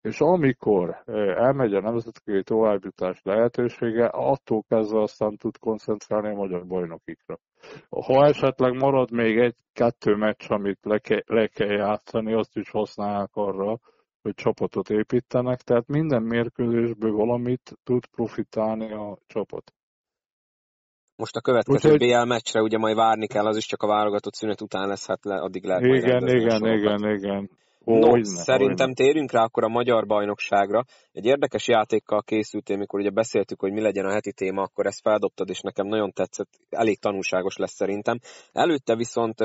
és 0.00 0.20
amikor 0.20 1.02
elmegy 1.36 1.74
a 1.74 1.80
nemzetközi 1.80 2.42
továbbjutás 2.42 3.20
lehetősége, 3.22 4.06
attól 4.06 4.62
kezdve 4.68 5.00
aztán 5.00 5.36
tud 5.36 5.58
koncentrálni 5.58 6.28
a 6.28 6.36
magyar 6.36 6.66
bajnokikra. 6.66 7.38
Ha 7.88 8.26
esetleg 8.26 8.72
marad 8.72 9.10
még 9.10 9.38
egy-kettő 9.38 10.14
meccs, 10.14 10.44
amit 10.48 10.78
le, 10.82 10.98
ke, 10.98 11.22
le 11.26 11.46
kell 11.46 11.72
játszani, 11.72 12.32
azt 12.32 12.56
is 12.56 12.70
használják 12.70 13.30
arra, 13.32 13.78
hogy 14.26 14.34
csapatot 14.34 14.90
építenek, 14.90 15.60
tehát 15.60 15.86
minden 15.86 16.22
mérkőzésből 16.22 17.12
valamit 17.12 17.78
tud 17.84 18.06
profitálni 18.06 18.92
a 18.92 19.18
csapat. 19.26 19.72
Most 21.16 21.36
a 21.36 21.40
következő 21.40 21.92
Úgyhogy... 21.92 22.08
BL 22.08 22.26
meccsre 22.26 22.62
ugye 22.62 22.78
majd 22.78 22.96
várni 22.96 23.26
kell, 23.26 23.46
az 23.46 23.56
is 23.56 23.66
csak 23.66 23.82
a 23.82 23.86
válogatott 23.86 24.34
szünet 24.34 24.60
után 24.60 24.88
lesz, 24.88 25.06
hát 25.06 25.24
le, 25.24 25.34
addig 25.34 25.64
lehet 25.64 25.84
Igen, 25.84 26.28
igen, 26.28 26.66
igen, 26.66 27.14
igen. 27.14 27.50
Ó, 27.84 27.98
no, 27.98 28.24
szerintem 28.24 28.94
térjünk 28.94 29.32
rá 29.32 29.42
akkor 29.42 29.64
a 29.64 29.68
magyar 29.68 30.06
bajnokságra. 30.06 30.84
Egy 31.12 31.24
érdekes 31.24 31.68
játékkal 31.68 32.22
készültél, 32.22 32.76
mikor 32.76 33.00
ugye 33.00 33.10
beszéltük, 33.10 33.60
hogy 33.60 33.72
mi 33.72 33.80
legyen 33.80 34.04
a 34.04 34.12
heti 34.12 34.32
téma, 34.32 34.62
akkor 34.62 34.86
ezt 34.86 35.00
feldobtad, 35.00 35.48
és 35.50 35.60
nekem 35.60 35.86
nagyon 35.86 36.12
tetszett, 36.12 36.48
elég 36.68 36.98
tanulságos 36.98 37.56
lesz 37.56 37.74
szerintem. 37.74 38.18
Előtte 38.52 38.96
viszont 38.96 39.38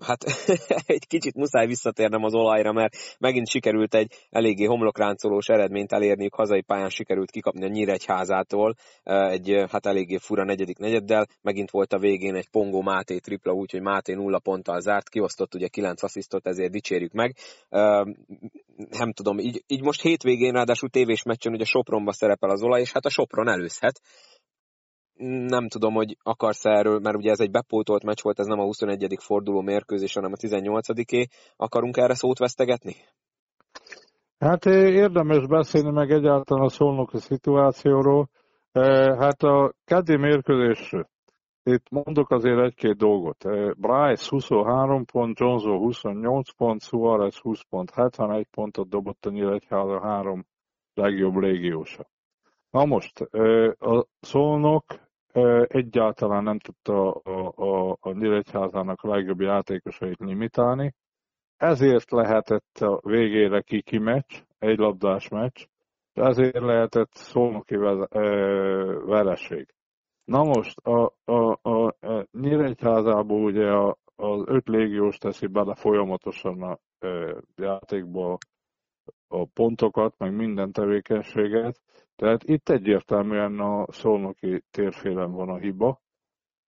hát 0.00 0.24
egy 0.86 1.06
kicsit 1.06 1.34
muszáj 1.34 1.66
visszatérnem 1.66 2.24
az 2.24 2.34
olajra, 2.34 2.72
mert 2.72 2.96
megint 3.18 3.48
sikerült 3.48 3.94
egy 3.94 4.12
eléggé 4.30 4.64
homlokráncolós 4.64 5.46
eredményt 5.46 5.92
elérniük, 5.92 6.34
hazai 6.34 6.60
pályán 6.60 6.88
sikerült 6.88 7.30
kikapni 7.30 7.64
a 7.64 7.68
Nyíregyházától, 7.68 8.74
egy 9.02 9.64
hát 9.70 9.86
eléggé 9.86 10.16
fura 10.16 10.44
negyedik 10.44 10.78
negyeddel, 10.78 11.26
megint 11.42 11.70
volt 11.70 11.92
a 11.92 11.98
végén 11.98 12.34
egy 12.34 12.48
Pongó 12.50 12.82
Máté 12.82 13.18
tripla, 13.18 13.52
úgyhogy 13.52 13.80
Máté 13.80 14.14
nulla 14.14 14.38
ponttal 14.38 14.80
zárt, 14.80 15.08
kiosztott 15.08 15.54
ugye 15.54 15.68
kilenc 15.68 16.02
asszisztot, 16.02 16.46
ezért 16.46 16.70
dicsérjük 16.70 17.12
meg. 17.12 17.36
Nem 18.76 19.12
tudom, 19.12 19.38
így, 19.38 19.64
így 19.66 19.82
most 19.82 20.02
hétvégén 20.02 20.52
ráadásul 20.52 20.88
tévés 20.88 21.22
meccsen 21.22 21.52
ugye 21.52 21.64
Sopronba 21.64 22.12
szerepel 22.12 22.50
az 22.50 22.62
olaj, 22.62 22.80
és 22.80 22.92
hát 22.92 23.04
a 23.04 23.10
Sopron 23.10 23.48
előzhet, 23.48 24.00
nem 25.48 25.68
tudom, 25.68 25.94
hogy 25.94 26.16
akarsz 26.22 26.64
erről, 26.64 26.98
mert 26.98 27.16
ugye 27.16 27.30
ez 27.30 27.40
egy 27.40 27.50
bepótolt 27.50 28.04
meccs 28.04 28.22
volt, 28.22 28.38
ez 28.38 28.46
nem 28.46 28.58
a 28.58 28.64
21. 28.64 29.16
forduló 29.20 29.60
mérkőzés, 29.60 30.14
hanem 30.14 30.32
a 30.32 30.36
18-é. 30.36 31.26
Akarunk 31.56 31.96
erre 31.96 32.14
szót 32.14 32.38
vesztegetni? 32.38 32.94
Hát 34.38 34.66
érdemes 34.66 35.46
beszélni 35.46 35.90
meg 35.90 36.10
egyáltalán 36.10 36.64
a 36.64 36.68
szolnoki 36.68 37.18
szituációról. 37.18 38.28
Hát 39.18 39.42
a 39.42 39.72
keddi 39.84 40.16
mérkőzés, 40.16 40.94
itt 41.62 41.90
mondok 41.90 42.30
azért 42.30 42.60
egy-két 42.60 42.96
dolgot. 42.96 43.44
Bryce 43.76 44.28
23 44.28 45.04
pont, 45.04 45.38
Johnson 45.38 45.78
28 45.78 46.54
pont, 46.56 46.82
Suarez 46.82 47.36
20 47.36 47.60
pont, 47.68 47.90
71 47.90 48.46
pontot 48.50 48.88
dobott 48.88 49.26
a 49.26 49.30
Nyíregyháza 49.30 50.00
három 50.00 50.46
legjobb 50.94 51.34
légiósa. 51.34 52.06
Na 52.70 52.84
most, 52.84 53.20
a 53.78 54.06
szolnok 54.20 54.84
egyáltalán 55.68 56.42
nem 56.42 56.58
tudta 56.58 57.10
a, 57.10 57.52
a, 57.56 57.96
a 58.00 58.12
Nyíregyházának 58.12 59.02
a 59.02 59.08
legjobb 59.08 59.40
játékosait 59.40 60.18
limitálni, 60.18 60.94
ezért 61.56 62.10
lehetett 62.10 62.78
a 62.78 63.00
végére 63.02 63.60
kiki 63.60 63.98
meccs, 63.98 64.42
egy 64.58 64.78
labdás 64.78 65.28
meccs, 65.28 65.64
ezért 66.12 66.58
lehetett 66.58 67.12
szolnoki 67.12 67.76
vereség. 69.06 69.66
Na 70.24 70.44
most 70.44 70.78
a, 70.78 71.12
a, 71.24 71.58
a, 71.62 71.86
a 71.86 72.26
Nyíregyházából 72.32 73.42
ugye 73.44 73.70
a, 73.70 73.96
az 74.16 74.42
öt 74.46 74.68
légiós 74.68 75.18
teszi 75.18 75.46
bele 75.46 75.74
folyamatosan 75.74 76.62
a 76.62 76.78
a 77.00 77.42
játékba 77.56 78.38
a 79.28 79.44
pontokat, 79.44 80.18
meg 80.18 80.34
minden 80.34 80.72
tevékenységet, 80.72 81.80
tehát 82.18 82.44
itt 82.44 82.68
egyértelműen 82.68 83.58
a 83.58 83.92
szolnoki 83.92 84.62
térfélen 84.70 85.32
van 85.32 85.48
a 85.48 85.56
hiba. 85.56 86.00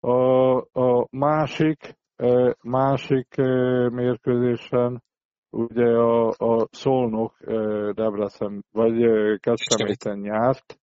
A, 0.01 0.57
a 0.81 1.07
másik, 1.11 1.99
e, 2.17 2.57
másik 2.63 3.37
e, 3.37 3.45
mérkőzésen 3.89 5.03
ugye 5.51 5.87
a, 5.87 6.29
a 6.29 6.69
Szolnok 6.71 7.37
e, 7.41 7.53
Debrecen, 7.93 8.65
vagy 8.73 8.95
Kecskeméten 9.41 10.19
nyárt, 10.19 10.81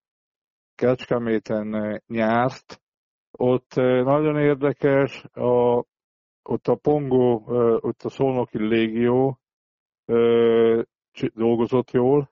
Kecskeméten 0.75 2.01
nyárt, 2.07 2.81
ott 3.31 3.74
nagyon 4.03 4.38
érdekes, 4.38 5.24
a, 5.24 5.83
ott 6.43 6.67
a 6.67 6.75
Pongó, 6.75 7.43
ott 7.79 8.01
a 8.01 8.09
Szolnoki 8.09 8.57
Légió 8.57 9.39
dolgozott 11.33 11.91
jól, 11.91 12.31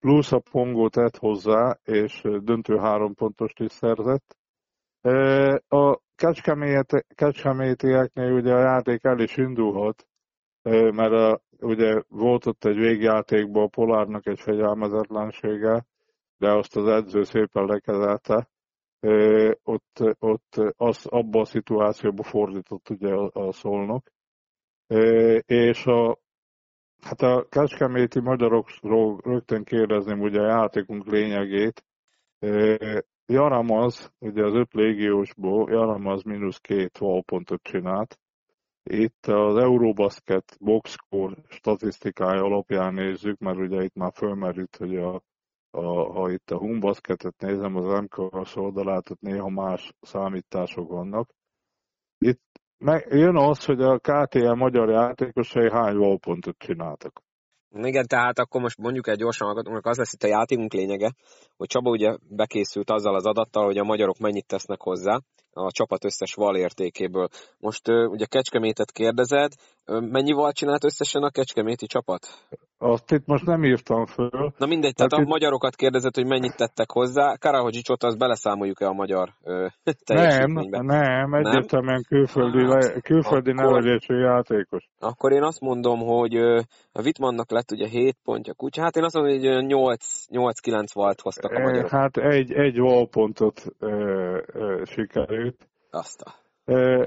plusz 0.00 0.32
a 0.32 0.38
Pongó 0.50 0.88
tett 0.88 1.16
hozzá, 1.16 1.78
és 1.84 2.20
döntő 2.42 2.76
három 2.76 3.14
pontost 3.14 3.60
is 3.60 3.72
szerzett. 3.72 4.36
A 5.68 5.98
Kecskemétieknél 7.14 8.32
ugye 8.32 8.52
a 8.54 8.60
játék 8.60 9.04
el 9.04 9.18
is 9.18 9.36
indulhat, 9.36 10.06
mert 10.62 11.12
a, 11.12 11.40
ugye 11.60 12.02
volt 12.08 12.46
ott 12.46 12.64
egy 12.64 12.76
végjátékban 12.76 13.62
a 13.62 13.68
Polárnak 13.68 14.26
egy 14.26 14.40
fegyelmezetlensége, 14.40 15.86
de 16.36 16.52
azt 16.52 16.76
az 16.76 16.86
edző 16.86 17.22
szépen 17.22 17.64
lekezelte. 17.64 18.48
Ott, 19.62 20.16
ott 20.18 20.54
az, 20.76 21.06
abban 21.06 21.40
a 21.40 21.44
szituációban 21.44 22.24
fordított 22.24 22.90
ugye 22.90 23.12
a, 23.12 23.30
a 23.32 23.52
szolnok. 23.52 24.06
És 25.46 25.86
a, 25.86 26.18
Hát 27.00 27.20
a 27.22 27.46
kecskeméti 27.48 28.20
magyarokról 28.20 29.20
rögtön 29.24 29.64
kérdezném 29.64 30.20
ugye 30.20 30.40
a 30.40 30.46
játékunk 30.46 31.06
lényegét. 31.06 31.84
Jaramaz, 33.26 34.12
ugye 34.18 34.44
az 34.44 34.54
öt 34.54 34.72
légiósból, 34.72 35.70
Jaramaz 35.70 36.22
mínusz 36.22 36.58
két 36.58 36.98
valpontot 36.98 37.62
csinált. 37.62 38.18
Itt 38.82 39.26
az 39.26 39.56
Eurobasket 39.56 40.56
boxscore 40.60 41.36
statisztikája 41.48 42.42
alapján 42.44 42.94
nézzük, 42.94 43.38
mert 43.38 43.58
ugye 43.58 43.82
itt 43.82 43.94
már 43.94 44.12
fölmerült, 44.14 44.76
hogy 44.76 44.96
a, 44.96 45.22
a, 45.70 46.12
ha 46.12 46.30
itt 46.30 46.50
a 46.50 46.58
Humbasketet 46.58 47.34
nézem, 47.38 47.76
az 47.76 48.00
MKS 48.00 48.56
oldalát, 48.56 49.10
ott 49.10 49.20
néha 49.20 49.48
más 49.48 49.92
számítások 50.00 50.88
vannak. 50.88 51.30
Itt 52.18 52.49
meg, 52.80 53.06
jön 53.10 53.36
az, 53.36 53.64
hogy 53.64 53.80
a 53.80 53.98
KTL 53.98 54.52
magyar 54.52 54.88
játékosai 54.88 55.70
hány 55.70 55.96
valpontot 55.96 56.58
csináltak. 56.58 57.22
Igen, 57.72 58.06
tehát 58.06 58.38
akkor 58.38 58.60
most 58.60 58.78
mondjuk 58.78 59.08
egy 59.08 59.18
gyorsan 59.18 59.46
hallgatónak, 59.46 59.86
az 59.86 59.96
lesz 59.96 60.12
itt 60.12 60.22
a 60.22 60.26
játékunk 60.26 60.72
lényege, 60.72 61.12
hogy 61.56 61.66
Csaba 61.66 61.90
ugye 61.90 62.16
bekészült 62.28 62.90
azzal 62.90 63.14
az 63.14 63.26
adattal, 63.26 63.64
hogy 63.64 63.78
a 63.78 63.84
magyarok 63.84 64.18
mennyit 64.18 64.46
tesznek 64.46 64.80
hozzá 64.80 65.20
a 65.52 65.70
csapat 65.70 66.04
összes 66.04 66.34
val 66.34 66.56
értékéből. 66.56 67.28
Most 67.58 67.88
ugye 67.88 68.24
Kecskemétet 68.24 68.90
kérdezed, 68.90 69.52
mennyi 69.86 70.32
val 70.32 70.52
csinált 70.52 70.84
összesen 70.84 71.22
a 71.22 71.30
Kecskeméti 71.30 71.86
csapat? 71.86 72.26
Azt 72.82 73.10
itt 73.10 73.26
most 73.26 73.46
nem 73.46 73.64
írtam 73.64 74.06
föl. 74.06 74.52
Na 74.56 74.66
mindegy, 74.66 74.94
tehát 74.94 75.12
hát 75.12 75.20
a 75.20 75.22
itt... 75.22 75.28
magyarokat 75.28 75.74
kérdezett, 75.76 76.14
hogy 76.14 76.26
mennyit 76.26 76.56
tettek 76.56 76.90
hozzá. 76.90 77.36
Karahogyicsot 77.36 78.02
azt 78.02 78.18
beleszámoljuk-e 78.18 78.86
a 78.86 78.92
magyar 78.92 79.28
ö, 79.42 79.66
Nem, 80.06 80.52
nem, 80.70 81.34
egyértelműen 81.34 82.04
külföldi, 82.08 82.64
hát, 82.64 83.02
külföldi 83.02 83.50
akkor, 83.50 83.64
nevelésű 83.64 84.14
játékos. 84.14 84.88
Akkor 84.98 85.32
én 85.32 85.42
azt 85.42 85.60
mondom, 85.60 85.98
hogy 85.98 86.36
a 86.92 87.02
Wittmannnak 87.04 87.50
lett 87.50 87.70
ugye 87.70 87.86
7 87.86 88.16
pontja 88.24 88.54
kutya. 88.54 88.82
Hát 88.82 88.96
én 88.96 89.04
azt 89.04 89.14
mondom, 89.14 89.32
hogy 89.32 89.66
8-9 90.62 90.86
volt 90.92 91.20
hoztak 91.20 91.50
a 91.50 91.60
magyarok. 91.60 91.90
Hát 91.90 92.16
egy, 92.16 92.52
egy 92.52 92.78
valpontot 92.78 93.64
sikerült. 94.84 95.39
Azt 95.90 96.20
a 96.20 96.40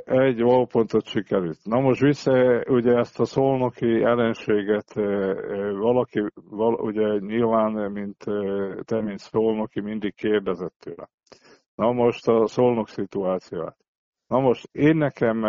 egy 0.05 0.41
valpontot 0.41 1.05
sikerült. 1.05 1.59
Na 1.63 1.79
most 1.79 2.01
vissza, 2.01 2.63
ugye 2.67 2.97
ezt 2.97 3.19
a 3.19 3.25
szolnoki 3.25 4.03
ellenséget 4.03 4.93
valaki, 5.77 6.25
val, 6.49 6.73
ugye 6.73 7.17
nyilván, 7.19 7.91
mint 7.91 8.17
te, 8.83 9.01
mint 9.01 9.19
szolnoki, 9.19 9.79
mindig 9.79 10.15
kérdezett 10.15 10.75
tőle. 10.79 11.09
Na 11.75 11.91
most 11.91 12.27
a 12.27 12.47
szolnok 12.47 12.87
szituációt. 12.87 13.75
Na 14.27 14.39
most 14.39 14.69
én 14.71 14.95
nekem 14.95 15.45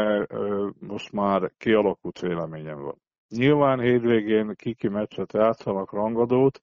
most 0.79 1.12
már 1.12 1.53
kialakult 1.59 2.21
véleményem 2.21 2.83
van. 2.83 3.03
Nyilván 3.29 3.81
hétvégén 3.81 4.55
kiki 4.57 4.88
meccset 4.88 5.33
játszanak 5.33 5.93
rangadót, 5.93 6.62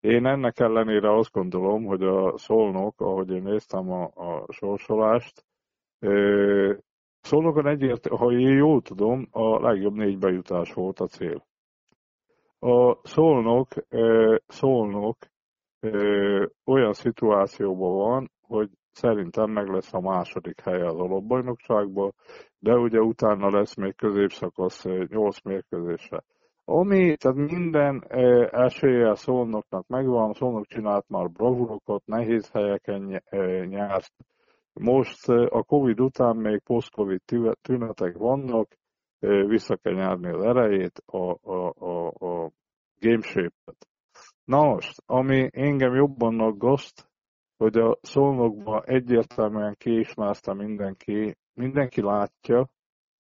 én 0.00 0.26
ennek 0.26 0.60
ellenére 0.60 1.16
azt 1.16 1.32
gondolom, 1.32 1.84
hogy 1.84 2.02
a 2.02 2.38
szolnok, 2.38 3.00
ahogy 3.00 3.30
én 3.30 3.42
néztem 3.42 3.90
a, 3.90 4.02
a 4.02 4.52
sorsolást, 4.52 5.44
Szolnokon 7.20 7.66
egyért, 7.66 8.06
ha 8.06 8.32
én 8.32 8.56
jól 8.56 8.82
tudom, 8.82 9.28
a 9.30 9.60
legjobb 9.60 9.94
négy 9.94 10.18
bejutás 10.18 10.72
volt 10.72 11.00
a 11.00 11.06
cél. 11.06 11.46
A 12.58 13.08
Szolnok, 13.08 13.68
Szolnok 14.46 15.16
olyan 16.64 16.92
szituációban 16.92 17.96
van, 17.96 18.30
hogy 18.40 18.70
szerintem 18.90 19.50
meg 19.50 19.68
lesz 19.68 19.94
a 19.94 20.00
második 20.00 20.60
helye 20.60 20.86
az 20.86 20.98
alapbajnokságban, 20.98 22.14
de 22.58 22.76
ugye 22.76 23.00
utána 23.00 23.50
lesz 23.50 23.74
még 23.74 23.96
középszakasz 23.96 24.84
8 25.08 25.42
mérkőzése. 25.42 26.24
Ami, 26.64 27.16
tehát 27.16 27.36
minden 27.36 28.04
esélye 28.50 29.14
Szolnoknak 29.14 29.86
megvan, 29.86 30.32
Szolnok 30.32 30.66
csinált 30.66 31.08
már 31.08 31.30
bravurokat, 31.30 32.06
nehéz 32.06 32.50
helyeken 32.50 33.22
nyert, 33.68 34.12
most 34.78 35.28
a 35.28 35.62
Covid 35.62 36.00
után 36.00 36.36
még 36.36 36.60
post-Covid 36.60 37.20
tünetek 37.60 38.16
vannak, 38.16 38.76
vissza 39.46 39.76
kell 39.76 39.94
nyerni 39.94 40.28
az 40.28 40.44
erejét, 40.44 41.02
a, 41.06 41.50
a, 41.50 41.72
a, 41.78 42.06
a 42.06 42.50
game 42.98 43.22
shape-et. 43.22 43.88
Na 44.44 44.64
most, 44.64 45.02
ami 45.06 45.48
engem 45.52 45.94
jobban 45.94 46.40
aggaszt, 46.40 47.08
hogy 47.56 47.76
a 47.78 47.98
szolnokban 48.02 48.82
egyértelműen 48.84 49.74
kiismázta 49.78 50.54
mindenki, 50.54 51.36
mindenki 51.54 52.02
látja, 52.02 52.68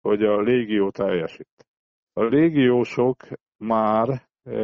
hogy 0.01 0.23
a 0.23 0.41
légió 0.41 0.89
teljesít. 0.89 1.65
A 2.13 2.23
légiósok 2.23 3.17
már 3.57 4.27
e, 4.43 4.59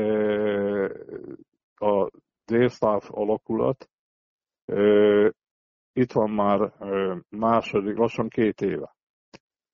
a 1.76 2.10
délszláv 2.46 3.02
alakulat 3.08 3.90
e, 4.66 4.74
itt 5.94 6.12
van 6.12 6.30
már 6.30 6.62
e, 6.62 7.18
második, 7.30 7.98
lassan 7.98 8.28
két 8.28 8.62
éve. 8.62 8.96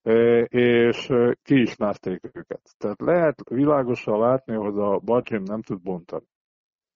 E, 0.01 0.41
és 0.43 1.11
kiismerték 1.43 2.19
őket. 2.23 2.61
Tehát 2.77 3.01
lehet 3.01 3.49
világosan 3.49 4.19
látni, 4.19 4.55
hogy 4.55 4.77
a 4.77 4.99
Bajim 4.99 5.43
nem 5.43 5.61
tud 5.61 5.81
bontani. 5.81 6.25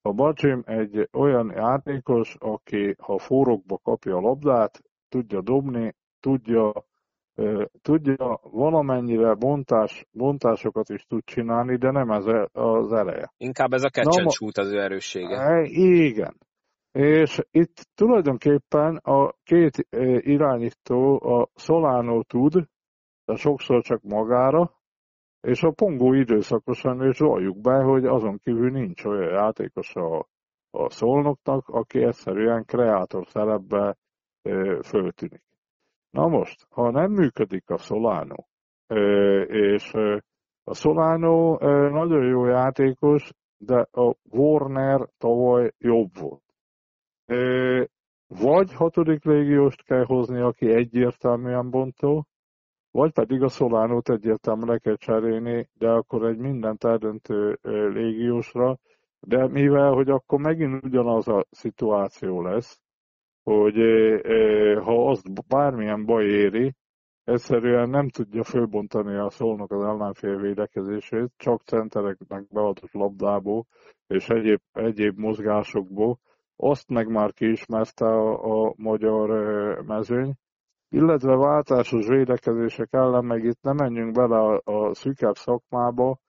A 0.01 0.13
Bajim 0.13 0.63
egy 0.65 1.09
olyan 1.13 1.51
játékos, 1.55 2.35
aki 2.39 2.95
ha 2.99 3.17
forrokba 3.17 3.77
kapja 3.77 4.15
a 4.15 4.21
labdát, 4.21 4.81
tudja 5.09 5.41
dobni, 5.41 5.95
tudja 6.19 6.73
tudja, 7.81 8.39
valamennyire 8.41 9.33
bontás, 9.33 10.05
bontásokat 10.11 10.89
is 10.89 11.05
tud 11.05 11.23
csinálni, 11.23 11.77
de 11.77 11.91
nem 11.91 12.09
ez 12.09 12.25
az 12.51 12.91
eleje. 12.91 13.33
Inkább 13.37 13.73
ez 13.73 13.83
a 13.83 13.89
catch 13.89 14.59
az 14.59 14.71
ő 14.71 14.79
erőssége. 14.79 15.37
E, 15.37 15.63
igen. 15.63 16.37
És 16.93 17.41
itt 17.51 17.87
tulajdonképpen 17.95 18.95
a 18.95 19.31
két 19.43 19.87
irányító, 20.19 21.23
a 21.23 21.49
Solano 21.55 22.23
tud, 22.23 22.53
de 23.25 23.35
sokszor 23.35 23.81
csak 23.81 24.01
magára, 24.01 24.71
és 25.41 25.63
a 25.63 25.71
Pongó 25.71 26.13
időszakosan, 26.13 27.01
és 27.01 27.19
valljuk 27.19 27.61
be, 27.61 27.83
hogy 27.83 28.05
azon 28.05 28.37
kívül 28.37 28.71
nincs 28.71 29.05
olyan 29.05 29.31
játékos 29.31 29.95
a, 29.95 30.27
a 30.71 30.89
szolnoknak, 30.89 31.67
aki 31.67 32.03
egyszerűen 32.03 32.65
kreátor 32.65 33.27
szerepbe 33.27 33.97
föltűnik. 34.83 35.43
Na 36.09 36.27
most, 36.27 36.65
ha 36.69 36.91
nem 36.91 37.11
működik 37.11 37.69
a 37.69 37.77
Solano, 37.77 38.35
és 39.47 39.93
a 40.63 40.73
Solano 40.73 41.57
nagyon 41.89 42.27
jó 42.27 42.45
játékos, 42.45 43.31
de 43.57 43.87
a 43.91 44.15
Warner 44.29 45.07
tavaly 45.17 45.71
jobb 45.77 46.09
volt. 46.19 46.42
Vagy 48.27 48.73
hatodik 48.73 49.23
légióst 49.23 49.83
kell 49.83 50.05
hozni, 50.05 50.39
aki 50.39 50.69
egyértelműen 50.69 51.69
bontó, 51.69 52.27
vagy 52.91 53.11
pedig 53.11 53.41
a 53.41 53.47
Solánót 53.47 54.09
egyértelműen 54.09 54.67
le 54.67 54.77
kell 54.77 54.95
cserélni, 54.95 55.69
de 55.73 55.89
akkor 55.89 56.25
egy 56.25 56.37
mindent 56.37 56.83
eldöntő 56.83 57.57
légiósra, 57.93 58.77
de 59.19 59.47
mivel, 59.47 59.91
hogy 59.91 60.09
akkor 60.09 60.39
megint 60.39 60.83
ugyanaz 60.83 61.27
a 61.27 61.45
szituáció 61.49 62.41
lesz, 62.41 62.81
hogy 63.43 63.75
ha 64.83 65.09
azt 65.09 65.47
bármilyen 65.47 66.05
baj 66.05 66.25
éri, 66.25 66.75
egyszerűen 67.23 67.89
nem 67.89 68.09
tudja 68.09 68.43
fölbontani 68.43 69.15
a 69.15 69.29
szólnak 69.29 69.71
az 69.71 69.83
ellenfél 69.83 70.37
védekezését, 70.37 71.31
csak 71.37 71.61
centereknek 71.61 72.47
beadott 72.47 72.91
labdából 72.91 73.65
és 74.07 74.29
egyéb, 74.29 74.59
egyéb 74.71 75.17
mozgásokból. 75.17 76.19
Azt 76.55 76.89
meg 76.89 77.07
már 77.07 77.33
kiismerte 77.33 78.05
a, 78.05 78.65
a 78.65 78.73
magyar 78.77 79.29
mezőny, 79.85 80.33
illetve 80.89 81.35
váltásos 81.35 82.07
védekezések 82.07 82.87
ellen, 82.91 83.25
meg 83.25 83.43
itt 83.43 83.61
nem 83.61 83.75
menjünk 83.75 84.11
bele 84.11 84.37
a, 84.37 84.61
a 84.63 84.93
szűkebb 84.93 85.35
szakmába, 85.35 86.19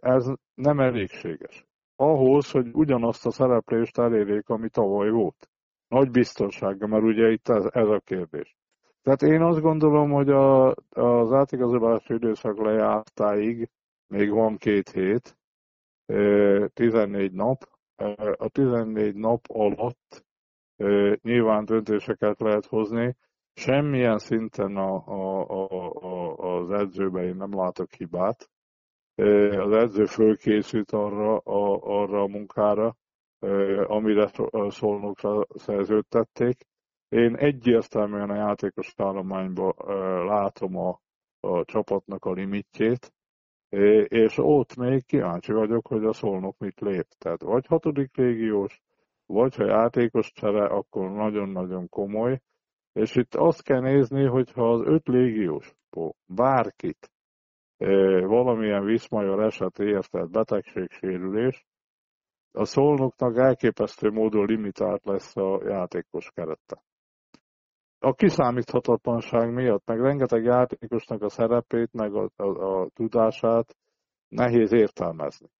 ez 0.00 0.26
nem 0.54 0.80
elégséges. 0.80 1.66
Ahhoz, 1.96 2.50
hogy 2.50 2.68
ugyanazt 2.72 3.26
a 3.26 3.30
szereplést 3.30 3.98
elérjék, 3.98 4.48
ami 4.48 4.68
tavaly 4.68 5.10
volt. 5.10 5.50
Nagy 5.88 6.10
biztonsága, 6.10 6.86
mert 6.86 7.02
ugye 7.02 7.30
itt 7.30 7.48
ez, 7.48 7.64
ez 7.72 7.88
a 7.88 8.00
kérdés. 8.04 8.56
Tehát 9.02 9.22
én 9.22 9.42
azt 9.42 9.60
gondolom, 9.60 10.10
hogy 10.10 10.28
a, 10.30 10.74
az 10.90 11.32
átigazolási 11.32 12.14
időszak 12.14 12.58
lejártáig 12.58 13.70
még 14.06 14.30
van 14.30 14.56
két 14.56 14.88
hét, 14.88 15.38
14 16.72 17.32
nap. 17.32 17.68
A 18.36 18.48
14 18.48 19.14
nap 19.14 19.40
alatt 19.48 20.24
nyilván 21.22 21.64
döntéseket 21.64 22.40
lehet 22.40 22.66
hozni. 22.66 23.16
Semmilyen 23.52 24.18
szinten 24.18 24.76
a, 24.76 25.06
a, 25.06 25.46
a, 25.48 25.92
a, 26.02 26.36
az 26.56 26.70
edzőben 26.70 27.24
én 27.24 27.36
nem 27.36 27.54
látok 27.54 27.92
hibát. 27.92 28.50
Az 29.58 29.72
edző 29.72 30.04
fölkészült 30.04 30.90
arra 30.90 31.36
a, 31.36 31.80
arra 32.00 32.22
a 32.22 32.26
munkára, 32.28 32.96
amire 33.86 34.30
szolnokra 34.68 35.46
szerződtették. 35.54 36.66
Én 37.08 37.36
egyértelműen 37.36 38.30
a 38.30 38.34
játékos 38.34 38.94
állományban 38.96 39.74
látom 40.26 40.76
a, 40.76 41.00
a 41.40 41.64
csapatnak 41.64 42.24
a 42.24 42.32
limitjét, 42.32 43.12
és 44.08 44.38
ott 44.38 44.76
még 44.76 45.04
kíváncsi 45.04 45.52
vagyok, 45.52 45.86
hogy 45.86 46.04
a 46.04 46.12
szolnok 46.12 46.58
mit 46.58 46.80
lép. 46.80 47.06
Tehát 47.18 47.42
vagy 47.42 47.66
hatodik 47.66 48.16
légiós, 48.16 48.82
vagy 49.26 49.54
ha 49.54 49.64
játékos 49.64 50.32
csere, 50.32 50.64
akkor 50.64 51.10
nagyon-nagyon 51.10 51.88
komoly. 51.88 52.40
És 52.92 53.14
itt 53.14 53.34
azt 53.34 53.62
kell 53.62 53.80
nézni, 53.80 54.24
hogy 54.24 54.52
ha 54.52 54.72
az 54.72 54.80
öt 54.84 55.08
légiós 55.08 55.74
bárkit 56.26 57.10
valamilyen 58.26 58.84
viszmajor 58.84 59.42
eset 59.42 59.78
érted, 59.78 60.30
betegségsérülés, 60.30 61.66
a 62.52 62.64
szolnoknak 62.64 63.36
elképesztő 63.36 64.10
módon 64.10 64.46
limitált 64.46 65.04
lesz 65.04 65.36
a 65.36 65.60
játékos 65.68 66.30
kerete. 66.30 66.82
A 68.02 68.14
kiszámíthatatlanság 68.14 69.52
miatt, 69.52 69.86
meg 69.86 70.00
rengeteg 70.00 70.44
játékosnak 70.44 71.22
a 71.22 71.28
szerepét, 71.28 71.92
meg 71.92 72.14
a, 72.14 72.30
a, 72.36 72.44
a 72.44 72.88
tudását 72.94 73.76
nehéz 74.28 74.72
értelmezni. 74.72 75.50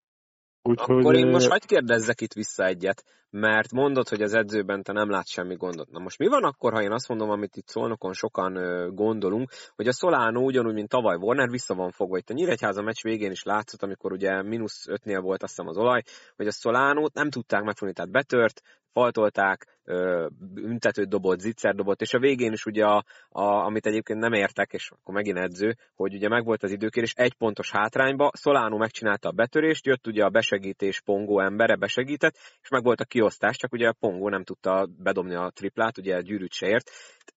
Úgyhogy... 0.63 0.99
Akkor 0.99 1.15
én 1.15 1.29
most 1.29 1.49
hagyd 1.49 1.65
kérdezzek 1.65 2.21
itt 2.21 2.33
vissza 2.33 2.65
egyet, 2.65 3.05
mert 3.31 3.73
mondod, 3.73 4.09
hogy 4.09 4.23
az 4.23 4.35
edzőben 4.35 4.83
te 4.83 4.93
nem 4.93 5.11
látsz 5.11 5.31
semmi 5.31 5.55
gondot. 5.55 5.91
Na 5.91 5.99
most 5.99 6.19
mi 6.19 6.27
van 6.27 6.45
akkor, 6.45 6.73
ha 6.73 6.83
én 6.83 6.93
azt 6.93 7.09
mondom, 7.09 7.31
amit 7.31 7.57
itt 7.57 7.67
Szolnokon 7.67 8.13
sokan 8.13 8.55
gondolunk, 8.95 9.51
hogy 9.77 9.87
a 9.87 9.93
Solano 9.93 10.41
ugyanúgy, 10.41 10.75
mint 10.75 10.89
tavaly 10.89 11.17
Warner 11.17 11.49
vissza 11.49 11.75
van 11.75 11.91
fogva. 11.91 12.19
Itt 12.19 12.31
a 12.31 12.35
Nyíregyháza 12.35 12.83
meccs 12.83 13.03
végén 13.03 13.31
is 13.31 13.43
látszott, 13.43 13.83
amikor 13.83 14.13
ugye 14.13 14.43
mínusz 14.43 14.89
ötnél 14.89 15.21
volt 15.21 15.43
azt 15.43 15.57
hiszem 15.57 15.71
az 15.71 15.77
olaj, 15.77 16.03
hogy 16.37 16.47
a 16.47 16.53
Solánót 16.53 17.15
nem 17.15 17.31
tudták 17.31 17.63
megfogni, 17.63 17.95
tehát 17.95 18.11
betört, 18.11 18.63
faltolták, 18.93 19.81
büntetőt 20.55 21.09
dobott, 21.09 21.39
zicser 21.39 21.75
dobott, 21.75 22.01
és 22.01 22.15
a 22.15 22.19
végén 22.19 22.53
is 22.53 22.65
ugye, 22.65 22.85
a, 22.85 23.05
a, 23.29 23.43
amit 23.43 23.87
egyébként 23.87 24.19
nem 24.19 24.33
értek, 24.33 24.73
és 24.73 24.91
akkor 24.91 25.15
megint 25.15 25.39
edző, 25.39 25.77
hogy 25.95 26.15
ugye 26.15 26.29
megvolt 26.29 26.63
az 26.63 26.71
időkérés 26.71 27.13
egy 27.13 27.35
pontos 27.35 27.71
hátrányba, 27.71 28.31
Solano 28.39 28.77
megcsinálta 28.77 29.29
a 29.29 29.33
betörést, 29.33 29.87
jött 29.87 30.07
ugye 30.07 30.25
a 30.25 30.31
besegítés 30.31 31.01
Pongó 31.01 31.41
embere, 31.41 31.77
besegített, 31.77 32.35
és 32.63 32.69
megvolt 32.69 33.01
a 33.01 33.05
kiosztás, 33.21 33.57
csak 33.57 33.73
ugye 33.73 33.89
a 33.89 33.97
Pongó 34.01 34.29
nem 34.29 34.45
tudta 34.45 34.89
bedobni 34.99 35.35
a 35.35 35.51
triplát, 35.55 35.99
ugye 35.99 36.17
a 36.17 36.21
gyűrűt 36.21 36.53
se 36.53 36.67
ért. 36.67 36.91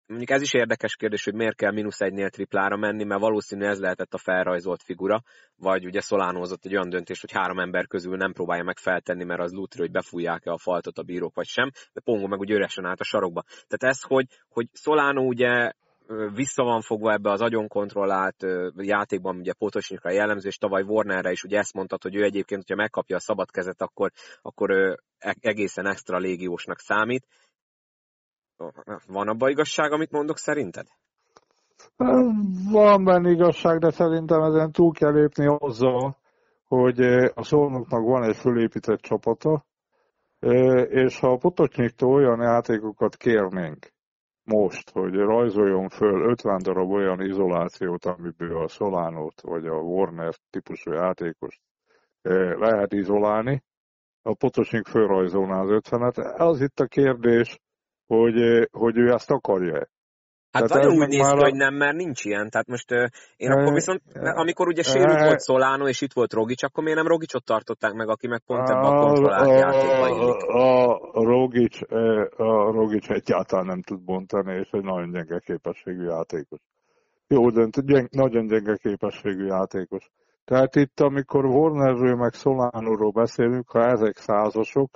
Mondjuk 0.08 0.30
ez 0.30 0.42
is 0.42 0.54
érdekes 0.54 0.96
kérdés, 0.96 1.24
hogy 1.24 1.34
miért 1.34 1.56
kell 1.56 1.72
mínusz 1.72 2.02
egynél 2.02 2.30
triplára 2.30 2.78
menni, 2.78 3.04
mert 3.04 3.22
valószínű 3.22 3.66
ez 3.66 3.80
lehetett 3.80 4.14
a 4.14 4.18
felrajzolt 4.18 4.84
figura, 4.84 5.22
vagy 5.56 5.86
ugye 5.86 6.02
Szolánózott 6.02 6.66
egy 6.66 6.76
olyan 6.76 6.90
döntés, 6.90 7.22
hogy 7.22 7.32
három 7.32 7.60
ember 7.60 7.88
közül 7.88 8.18
nem 8.18 8.34
próbálja 8.34 8.64
meg 8.64 8.78
feltenni, 8.78 9.24
mert 9.24 9.42
az 9.42 9.52
lútri, 9.52 9.80
hogy 9.80 9.92
befújják-e 9.92 10.52
a 10.52 10.58
faltot 10.58 10.98
a 10.98 11.04
bírók, 11.04 11.36
vagy 11.36 11.48
sem, 11.48 11.70
de 11.94 12.02
Pongo 12.04 12.28
meg 12.28 12.40
ugye 12.40 12.54
üresen 12.54 12.86
állt 12.86 13.00
a 13.00 13.04
sarokba. 13.04 13.44
Tehát 13.68 13.96
ez, 13.96 14.02
hogy, 14.02 14.26
hogy 14.50 14.68
Szolánó 14.72 15.28
ugye 15.28 15.72
vissza 16.34 16.64
van 16.64 16.82
fogva 16.82 17.12
ebbe 17.12 17.32
az 17.32 17.42
agyon 17.42 17.68
kontrollált 17.68 18.46
játékban, 18.76 19.38
ugye 19.38 19.54
Potosnikra 19.54 20.12
jellemző, 20.12 20.48
és 20.48 20.58
tavaly 20.58 20.82
Warnerre 20.82 21.32
is 21.32 21.44
ugye 21.44 21.58
ezt 21.58 21.74
mondtad, 21.74 22.02
hogy 22.02 22.16
ő 22.16 22.24
egyébként, 22.24 22.62
hogyha 22.62 22.82
megkapja 22.82 23.16
a 23.16 23.20
szabad 23.20 23.52
kezet, 23.52 23.82
akkor, 23.82 24.12
akkor 24.42 24.72
e-, 25.18 25.36
egészen 25.40 25.86
extra 25.86 26.18
légiósnak 26.18 26.80
számít. 26.80 27.28
Van 29.08 29.28
abban 29.28 29.50
igazság, 29.50 29.92
amit 29.92 30.12
mondok 30.12 30.38
szerinted? 30.38 30.88
Van 32.72 33.04
benne 33.04 33.30
igazság, 33.30 33.80
de 33.80 33.90
szerintem 33.90 34.42
ezen 34.42 34.72
túl 34.72 34.92
kell 34.92 35.12
lépni 35.12 35.56
azzal, 35.58 36.18
hogy 36.68 37.00
a 37.34 37.44
szolnoknak 37.44 38.04
van 38.04 38.24
egy 38.24 38.36
fölépített 38.36 39.00
csapata, 39.00 39.66
és 40.90 41.20
ha 41.20 41.32
a 41.32 41.38
Potocsnyiktól 41.38 42.14
olyan 42.14 42.42
játékokat 42.42 43.16
kérnénk 43.16 43.94
most, 44.44 44.90
hogy 44.90 45.16
rajzoljon 45.16 45.90
föl 45.90 46.30
50 46.30 46.62
darab 46.64 46.92
olyan 46.92 47.22
izolációt, 47.22 48.06
amiből 48.06 48.58
a 48.58 48.68
Solánót 48.68 49.42
vagy 49.42 49.68
a 49.68 49.76
Warner 49.76 50.34
típusú 50.50 50.92
játékost 50.92 51.62
lehet 52.58 52.94
izolálni, 52.94 53.64
a 54.22 54.34
Potocsnyik 54.34 54.88
fölrajzolná 54.88 55.62
az 55.62 55.70
50-et. 55.72 56.38
Az 56.38 56.62
itt 56.62 56.80
a 56.80 56.86
kérdés, 56.86 57.60
hogy, 58.06 58.68
hogy 58.72 58.98
ő 58.98 59.12
ezt 59.12 59.32
akarja 59.32 59.88
Hát 60.54 60.68
Tehát 60.68 60.84
nagyon 60.84 61.02
úgy 61.02 61.08
néz 61.08 61.28
ki, 61.32 61.38
a- 61.38 61.42
hogy 61.42 61.54
nem, 61.54 61.74
mert 61.76 61.96
nincs 61.96 62.26
ilyen. 62.26 62.50
Tehát 62.50 62.68
most 62.68 62.92
én 63.36 63.52
akkor 63.52 63.68
Eh, 63.68 63.74
viszont, 63.74 64.02
amikor 64.14 64.68
ugye 64.68 64.84
sérült 64.84 65.20
eh, 65.20 65.26
volt 65.26 65.44
Solano, 65.44 65.88
és 65.88 66.02
itt 66.02 66.14
volt 66.14 66.34
Rogic, 66.34 66.64
akkor 66.64 66.84
miért 66.84 66.98
nem 66.98 67.08
Rogicsot 67.08 67.44
tartották 67.44 67.94
meg, 67.94 68.10
aki 68.10 68.28
meg 68.28 68.42
pont 68.46 68.70
ebbe 68.70 68.88
a 68.88 69.00
kontrollált 69.00 69.60
játékba 69.60 70.08
illik? 70.08 70.44
a, 70.44 71.00
Rogic, 71.14 71.92
a 72.40 72.72
Rogic 72.72 73.10
egyáltalán 73.10 73.66
nem 73.66 73.82
tud 73.82 74.04
bontani, 74.04 74.54
és 74.60 74.70
egy 74.72 74.84
nagyon 74.84 75.12
gyenge 75.12 75.40
képességű 75.40 76.04
játékos. 76.04 76.60
Jó, 77.28 77.50
de 77.50 77.68
gyeng, 77.86 78.08
nagyon 78.12 78.48
gyenge 78.48 78.76
képességű 78.76 79.46
játékos. 79.46 80.10
Tehát 80.46 80.76
itt, 80.76 81.00
amikor 81.00 81.46
Warnerről 81.46 82.16
meg 82.16 82.34
Solánóról 82.34 83.12
beszélünk, 83.12 83.70
ha 83.70 83.86
ezek 83.86 84.18
százasok, 84.18 84.90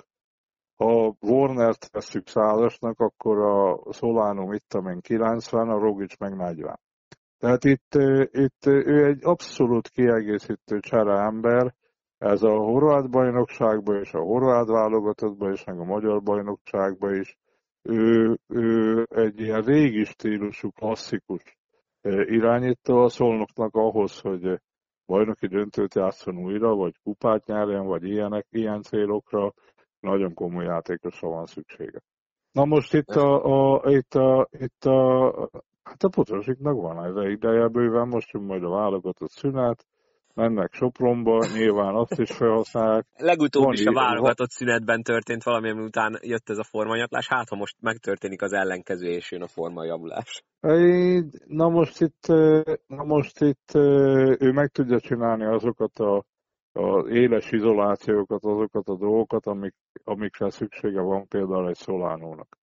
ha 0.78 1.16
Warnert 1.20 1.90
veszük 1.92 2.28
százasnak, 2.28 3.00
akkor 3.00 3.38
a 3.38 3.92
Solano 3.92 4.46
mit 4.46 4.64
tudom 4.68 4.88
én 4.88 5.00
90, 5.00 5.68
a 5.68 5.78
Rogic 5.78 6.18
meg 6.18 6.36
40. 6.36 6.78
Tehát 7.38 7.64
itt, 7.64 7.94
itt 8.30 8.66
ő 8.66 9.04
egy 9.04 9.24
abszolút 9.24 9.88
kiegészítő 9.88 10.80
csere 10.80 11.18
ember, 11.20 11.74
ez 12.18 12.42
a 12.42 12.56
horvát 12.56 13.10
bajnokságban 13.10 14.00
és 14.00 14.14
a 14.14 14.20
horvát 14.20 14.66
válogatottban 14.66 15.52
és 15.52 15.64
meg 15.64 15.78
a 15.78 15.84
magyar 15.84 16.22
bajnokságban 16.22 17.14
is. 17.14 17.38
Ő, 17.82 18.38
ő 18.46 19.06
egy 19.10 19.40
ilyen 19.40 19.62
régi 19.62 20.04
stílusú, 20.04 20.70
klasszikus 20.70 21.58
irányító 22.24 22.98
a 23.02 23.08
szolnoknak 23.08 23.74
ahhoz, 23.74 24.20
hogy 24.20 24.60
bajnoki 25.06 25.46
döntőt 25.46 25.94
játszon 25.94 26.38
újra, 26.38 26.74
vagy 26.74 26.94
kupát 27.02 27.46
nyerjen, 27.46 27.86
vagy 27.86 28.04
ilyenek, 28.04 28.46
ilyen 28.50 28.82
célokra, 28.82 29.52
nagyon 30.00 30.34
komoly 30.34 30.64
játékosra 30.64 31.28
van 31.28 31.46
szüksége. 31.46 32.00
Na 32.52 32.64
most 32.64 32.94
itt 32.94 33.08
a, 33.08 33.44
a, 33.44 33.90
itt 33.90 34.14
a, 34.14 34.48
itt 34.50 34.84
a 34.84 35.30
hát 35.82 36.02
a 36.02 36.08
Potrosiknak 36.08 36.80
van 36.80 37.04
ez 37.04 37.30
ideje 37.30 37.68
bőven, 37.68 38.08
most 38.08 38.30
jön 38.32 38.42
majd 38.42 38.64
a 38.64 38.68
válogatott 38.68 39.30
szünet, 39.30 39.86
mennek 40.34 40.72
Sopronba, 40.72 41.46
nyilván 41.54 41.94
azt 41.94 42.18
is 42.18 42.32
felhasználják. 42.32 43.06
Legutóbb 43.30 43.64
Van 43.64 43.72
is 43.72 43.86
a 43.86 43.92
válogatott 43.92 44.50
szünetben 44.50 45.02
történt 45.02 45.42
valami, 45.42 45.70
ami 45.70 45.82
után 45.82 46.18
jött 46.22 46.48
ez 46.48 46.58
a 46.58 46.64
formanyatlás, 46.64 47.28
hát 47.28 47.48
ha 47.48 47.56
most 47.56 47.76
megtörténik 47.80 48.42
az 48.42 48.52
ellenkező, 48.52 49.06
és 49.06 49.30
jön 49.30 49.42
a 49.42 49.46
formajavulás. 49.46 50.42
Na 51.46 51.68
most 51.68 52.00
itt, 52.00 52.26
na 52.86 53.04
most 53.04 53.40
itt 53.40 53.70
ő 54.38 54.52
meg 54.52 54.68
tudja 54.68 55.00
csinálni 55.00 55.44
azokat 55.44 55.98
a, 55.98 56.24
az 56.78 57.08
éles 57.08 57.52
izolációkat, 57.52 58.44
azokat 58.44 58.88
a 58.88 58.96
dolgokat, 58.96 59.46
amik, 59.46 59.74
amikre 60.04 60.50
szüksége 60.50 61.00
van 61.00 61.28
például 61.28 61.68
egy 61.68 61.76
szolánónak. 61.76 62.58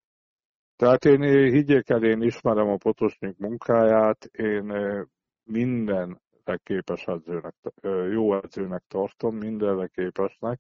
Tehát 0.75 1.05
én 1.05 1.21
eh, 1.21 1.51
higgyék 1.51 1.89
el, 1.89 2.03
én 2.03 2.21
ismerem 2.21 2.67
a 2.67 2.77
Potosnyik 2.77 3.37
munkáját, 3.37 4.25
én 4.25 4.71
eh, 4.71 5.01
mindenre 5.43 6.57
képes 6.63 7.05
edzőnek, 7.05 7.55
eh, 7.81 8.11
jó 8.11 8.35
edzőnek 8.35 8.83
tartom, 8.87 9.35
mindenre 9.35 9.87
képesnek. 9.87 10.59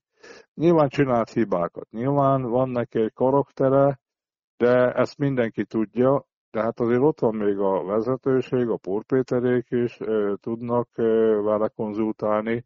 Nyilván 0.53 0.89
csinált 0.89 1.29
hibákat, 1.29 1.89
nyilván 1.91 2.41
van 2.41 2.69
neki 2.69 2.99
egy 2.99 3.13
karaktere, 3.13 3.99
de 4.57 4.91
ezt 4.91 5.17
mindenki 5.17 5.65
tudja, 5.65 6.25
de 6.51 6.61
hát 6.61 6.79
azért 6.79 7.01
ott 7.01 7.19
van 7.19 7.35
még 7.35 7.57
a 7.57 7.83
vezetőség, 7.83 8.69
a 8.69 8.77
Pórpéterék 8.77 9.67
is 9.69 9.97
tudnak 10.39 10.89
vele 11.43 11.67
konzultálni. 11.67 12.65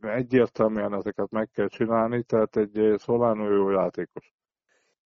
Egyértelműen 0.00 0.94
ezeket 0.94 1.30
meg 1.30 1.50
kell 1.50 1.68
csinálni, 1.68 2.22
tehát 2.22 2.56
egy 2.56 2.94
Solano 2.98 3.50
jó 3.52 3.70
játékos. 3.70 4.32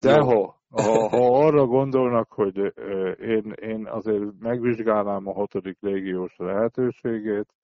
De 0.00 0.14
Jó. 0.14 0.24
ha, 0.24 0.60
ha, 0.70 1.08
ha 1.08 1.46
arra 1.46 1.66
gondolnak, 1.66 2.32
hogy 2.32 2.72
ö, 2.74 3.10
én, 3.10 3.52
én 3.52 3.86
azért 3.86 4.38
megvizsgálnám 4.38 5.26
a 5.26 5.32
hatodik 5.32 5.76
légiós 5.80 6.36
lehetőségét, 6.36 7.54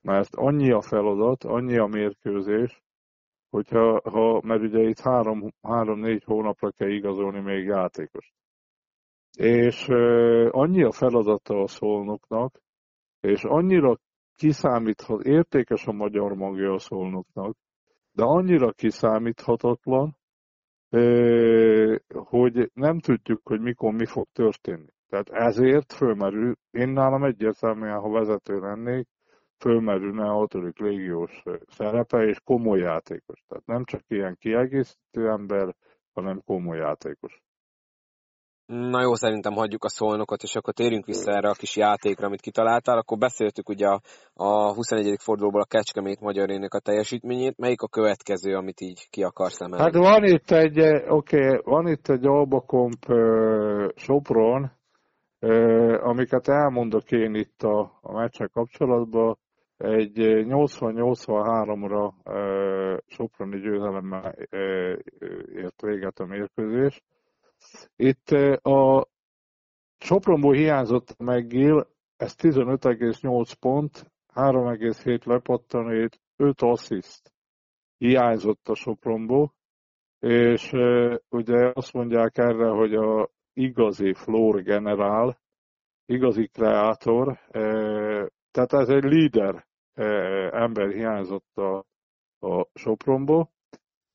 mert 0.00 0.34
annyi 0.34 0.72
a 0.72 0.80
feladat, 0.80 1.44
annyi 1.44 1.76
a 1.76 1.86
mérkőzés, 1.86 2.82
hogyha, 3.50 4.10
ha, 4.10 4.40
mert 4.44 4.62
ugye 4.62 4.82
itt 4.82 5.00
három, 5.00 5.52
három-négy 5.62 6.24
hónapra 6.24 6.70
kell 6.70 6.90
igazolni 6.90 7.40
még 7.40 7.64
játékos. 7.64 8.32
És 9.38 9.88
uh, 9.88 10.48
annyi 10.50 10.82
a 10.82 10.92
feladata 10.92 11.62
a 11.62 11.66
szolnoknak, 11.66 12.60
és 13.20 13.44
annyira 13.44 13.98
kiszámíthat, 14.36 15.24
értékes 15.24 15.86
a 15.86 15.92
magyar 15.92 16.34
magja 16.34 16.72
a 16.72 16.78
szolnoknak, 16.78 17.56
de 18.12 18.22
annyira 18.22 18.72
kiszámíthatatlan, 18.72 20.16
hogy 22.08 22.70
nem 22.74 22.98
tudjuk, 22.98 23.40
hogy 23.44 23.60
mikor 23.60 23.92
mi 23.92 24.06
fog 24.06 24.26
történni. 24.32 24.92
Tehát 25.08 25.28
ezért 25.28 25.92
fölmerül, 25.92 26.54
én 26.70 26.88
nálam 26.88 27.24
egyértelműen, 27.24 28.00
ha 28.00 28.10
vezető 28.10 28.58
lennék, 28.60 29.08
fölmerülne 29.58 30.24
a 30.24 30.32
hatodik 30.32 30.78
légiós 30.78 31.42
szerepe, 31.66 32.24
és 32.24 32.40
komoly 32.44 32.78
játékos. 32.78 33.44
Tehát 33.48 33.66
nem 33.66 33.84
csak 33.84 34.00
ilyen 34.08 34.36
kiegészítő 34.40 35.28
ember, 35.28 35.74
hanem 36.12 36.42
komoly 36.44 36.76
játékos. 36.76 37.43
Na 38.66 39.02
jó, 39.02 39.14
szerintem 39.14 39.52
hagyjuk 39.52 39.84
a 39.84 39.88
szolnokot, 39.88 40.42
és 40.42 40.54
akkor 40.54 40.74
térjünk 40.74 41.06
vissza 41.06 41.32
erre 41.32 41.48
a 41.48 41.54
kis 41.54 41.76
játékra, 41.76 42.26
amit 42.26 42.40
kitaláltál. 42.40 42.98
Akkor 42.98 43.18
beszéltük 43.18 43.68
ugye 43.68 43.86
a, 43.86 44.00
a 44.34 44.74
21. 44.74 45.16
fordulóból 45.20 45.60
a 45.60 45.64
Kecskemét 45.64 46.20
magyarének 46.20 46.74
a 46.74 46.78
teljesítményét. 46.78 47.58
Melyik 47.58 47.80
a 47.82 47.88
következő, 47.88 48.56
amit 48.56 48.80
így 48.80 49.08
ki 49.10 49.22
akarsz 49.22 49.60
emelni? 49.60 49.84
Hát 49.84 49.94
van 49.94 50.24
itt 50.24 50.50
egy, 50.50 50.80
oké, 51.08 51.46
okay, 51.46 51.60
van 51.64 51.86
itt 51.86 52.08
egy 52.08 52.26
Albakomp 52.26 53.08
uh, 53.08 53.88
Sopron, 53.94 54.70
uh, 55.40 56.06
amiket 56.06 56.48
elmondok 56.48 57.10
én 57.10 57.34
itt 57.34 57.62
a, 57.62 57.98
a 58.00 58.12
meccsek 58.12 58.50
kapcsolatban. 58.50 59.38
Egy 59.76 60.12
80-83-ra 60.16 62.12
uh, 62.24 62.98
Soproni 63.06 63.60
győzelemmel 63.60 64.34
ért 65.54 65.80
véget 65.80 66.18
a 66.18 66.24
mérkőzés. 66.26 67.02
Itt 67.96 68.28
a 68.62 69.08
Sopronból 69.98 70.54
hiányzott 70.54 71.18
meg 71.18 71.46
Gil, 71.46 71.86
ez 72.16 72.34
15,8 72.38 73.52
pont, 73.60 74.12
3,7 74.34 75.26
lepattanét, 75.26 76.20
5 76.36 76.62
assziszt 76.62 77.32
hiányzott 77.96 78.68
a 78.68 78.74
Sopronból, 78.74 79.54
és 80.18 80.72
ugye 81.28 81.70
azt 81.74 81.92
mondják 81.92 82.38
erre, 82.38 82.68
hogy 82.68 82.94
a 82.94 83.30
igazi 83.52 84.12
floor 84.14 84.62
generál, 84.62 85.40
igazi 86.06 86.46
kreátor, 86.46 87.38
tehát 88.50 88.72
ez 88.72 88.88
egy 88.88 89.04
líder 89.04 89.66
ember 90.52 90.92
hiányzott 90.92 91.56
a, 91.56 91.84
a 92.46 92.68
Sopronból. 92.74 93.52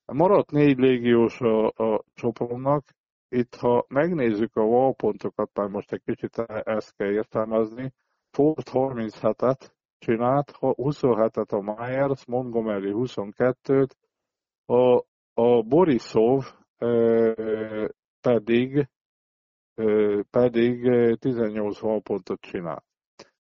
Maradt 0.05 0.51
négy 0.51 0.77
légiós 0.77 1.41
a, 1.41 1.67
a 1.67 2.03
Sopronnak, 2.13 2.83
itt, 3.29 3.55
ha 3.55 3.85
megnézzük 3.87 4.55
a 4.55 4.61
wallpontokat, 4.61 5.49
már 5.53 5.67
most 5.67 5.91
egy 5.91 6.01
kicsit 6.05 6.37
ezt 6.63 6.95
kell 6.95 7.11
értelmezni, 7.11 7.93
Ford 8.31 8.67
37-et 8.71 9.71
csinált, 9.97 10.51
27-et 10.59 11.49
a 11.49 11.61
Myers, 11.61 12.25
Montgomery 12.25 12.91
22-t, 12.95 13.89
a, 14.65 14.97
a 15.33 15.61
Borisov 15.61 16.43
e, 16.77 16.87
pedig, 18.21 18.87
e, 19.75 19.85
pedig 20.29 20.91
18 21.19 21.81
wallpontot 21.81 22.41
csinált. 22.41 22.83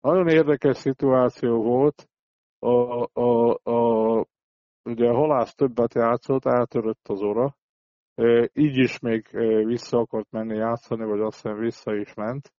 Nagyon 0.01 0.27
érdekes 0.27 0.77
szituáció 0.77 1.63
volt, 1.63 2.09
a, 2.59 3.01
a, 3.21 3.59
a, 3.63 4.25
ugye 4.83 5.09
a 5.09 5.15
halász 5.15 5.53
többet 5.55 5.93
játszott, 5.93 6.45
eltörött 6.45 7.07
az 7.07 7.21
ora, 7.21 7.57
így 8.53 8.77
is 8.77 8.99
még 8.99 9.27
vissza 9.65 9.97
akart 9.97 10.31
menni 10.31 10.55
játszani, 10.55 11.05
vagy 11.05 11.19
azt 11.19 11.41
hiszem 11.41 11.59
vissza 11.59 11.95
is 11.95 12.13
ment. 12.13 12.53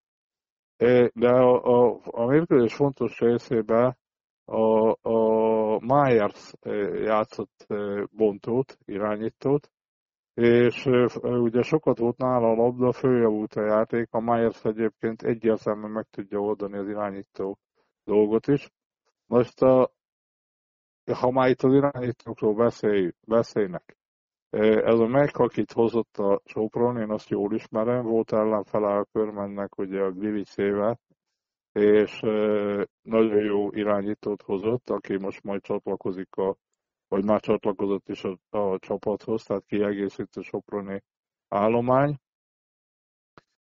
De 1.13 1.29
a, 1.29 1.63
a, 1.63 2.01
a 2.05 2.27
mérkőzés 2.27 2.75
fontos 2.75 3.19
részében 3.19 3.97
a, 4.45 4.91
a 5.09 5.79
Myers 5.79 6.53
játszott 7.05 7.67
bontót, 8.11 8.79
irányítót, 8.85 9.71
és 10.35 10.87
ugye 11.23 11.63
sokat 11.63 11.99
volt 11.99 12.17
nála 12.17 12.51
a 12.51 12.55
labda, 12.55 12.93
följavult 12.93 13.55
a 13.55 13.65
játék, 13.65 14.09
a 14.11 14.21
Myers 14.21 14.65
egyébként 14.65 15.23
egyértelműen 15.23 15.91
meg 15.91 16.07
tudja 16.11 16.39
oldani 16.39 16.79
az 16.79 16.89
irányító 16.89 17.59
dolgot 18.05 18.47
is. 18.47 18.71
Most 19.27 19.63
a, 19.63 19.93
ha 21.13 21.31
már 21.31 21.49
itt 21.49 21.63
az 21.63 21.73
irányítókról 21.73 22.55
beszél, 22.55 23.13
beszélnek, 23.27 23.97
ez 24.61 24.99
a 24.99 25.07
meg, 25.07 25.31
akit 25.33 25.73
hozott 25.73 26.17
a 26.17 26.41
Sopron, 26.45 26.97
én 26.97 27.11
azt 27.11 27.29
jól 27.29 27.55
ismerem, 27.55 28.05
volt 28.05 28.33
ellenfele 28.33 28.87
a 28.87 29.07
körmennek 29.13 29.79
ugye 29.79 30.01
a 30.01 30.11
Glivicével, 30.11 31.01
és 31.73 32.21
nagyon 33.03 33.45
jó 33.45 33.71
irányítót 33.71 34.43
hozott, 34.43 34.91
aki 34.91 35.17
most 35.17 35.43
majd 35.43 35.63
csatlakozik 35.63 36.37
a, 36.37 36.57
vagy 37.09 37.25
már 37.25 37.41
csatlakozott 37.41 38.09
is 38.09 38.25
a, 38.25 38.59
a 38.59 38.79
csapathoz, 38.79 39.43
tehát 39.43 39.65
kiegészítő 39.67 40.41
Soproni 40.41 41.03
állomány. 41.49 42.19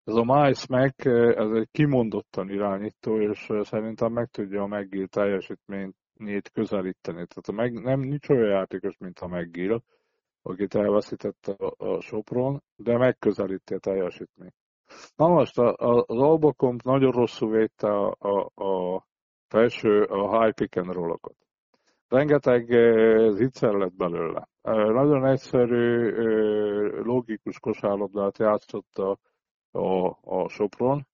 ez 0.05 0.14
a 0.14 0.24
Miles 0.24 0.66
Mac, 0.66 1.07
ez 1.37 1.50
egy 1.50 1.68
kimondottan 1.70 2.48
irányító, 2.48 3.20
és 3.20 3.53
szerintem 3.61 4.12
meg 4.12 4.29
tudja 4.31 4.62
a 4.62 4.66
McGill 4.66 5.07
teljesítményét 5.07 6.50
közelíteni. 6.53 7.26
Tehát 7.26 7.48
a 7.48 7.53
meg, 7.53 7.72
nem 7.72 8.00
nincs 8.00 8.29
olyan 8.29 8.48
játékos, 8.48 8.96
mint 8.98 9.18
a 9.18 9.26
McGill, 9.26 9.83
akit 10.42 10.74
elveszített 10.74 11.46
a, 11.46 11.74
a 11.76 12.00
Sopron, 12.00 12.62
de 12.76 12.96
megközelíti 12.96 13.74
a 13.74 13.79
teljesítményt. 13.79 14.55
Na 15.16 15.29
most 15.29 15.59
a, 15.59 15.74
a, 15.76 16.05
az 16.07 16.18
Albakomp 16.18 16.83
nagyon 16.83 17.11
rosszul 17.11 17.50
védte 17.50 17.88
a, 17.88 18.16
a, 18.18 18.64
a 18.64 19.05
felső, 19.48 20.03
a 20.03 20.40
high 20.40 20.55
pick 20.55 20.76
and 20.76 20.92
roll-okat. 20.92 21.37
Rengeteg 22.09 22.66
zicser 23.33 23.72
lett 23.72 23.94
belőle. 23.94 24.48
Nagyon 24.92 25.26
egyszerű, 25.26 26.09
logikus 27.03 27.59
kosárlabdát 27.59 28.38
játszott 28.38 28.98
a, 28.98 29.18
a, 29.70 30.18
a 30.22 30.48
Sopron. 30.48 31.07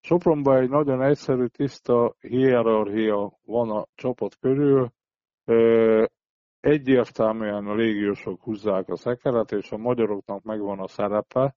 Sopronban 0.00 0.56
egy 0.56 0.68
nagyon 0.68 1.02
egyszerű, 1.02 1.46
tiszta 1.46 2.14
hierarchia 2.20 3.38
van 3.44 3.70
a 3.70 3.86
csapat 3.94 4.36
körül. 4.40 4.92
Egyértelműen 6.66 7.66
a 7.66 7.74
légiósok 7.74 8.42
húzzák 8.42 8.88
a 8.88 8.96
szekeret, 8.96 9.52
és 9.52 9.70
a 9.70 9.76
magyaroknak 9.76 10.42
megvan 10.42 10.78
a 10.78 10.88
szerepe. 10.88 11.56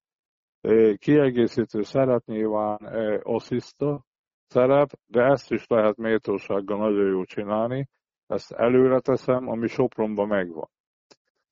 Kiegészítő 0.96 1.82
szerep 1.82 2.24
nyilván 2.24 2.76
assziszta 3.22 4.04
szerep, 4.46 4.90
de 5.06 5.22
ezt 5.22 5.50
is 5.50 5.66
lehet 5.66 5.96
méltósággal 5.96 6.78
nagyon 6.78 7.06
jó 7.06 7.24
csinálni. 7.24 7.88
Ezt 8.26 8.52
előre 8.52 9.00
teszem, 9.00 9.48
ami 9.48 9.66
Sopronban 9.66 10.28
megvan. 10.28 10.68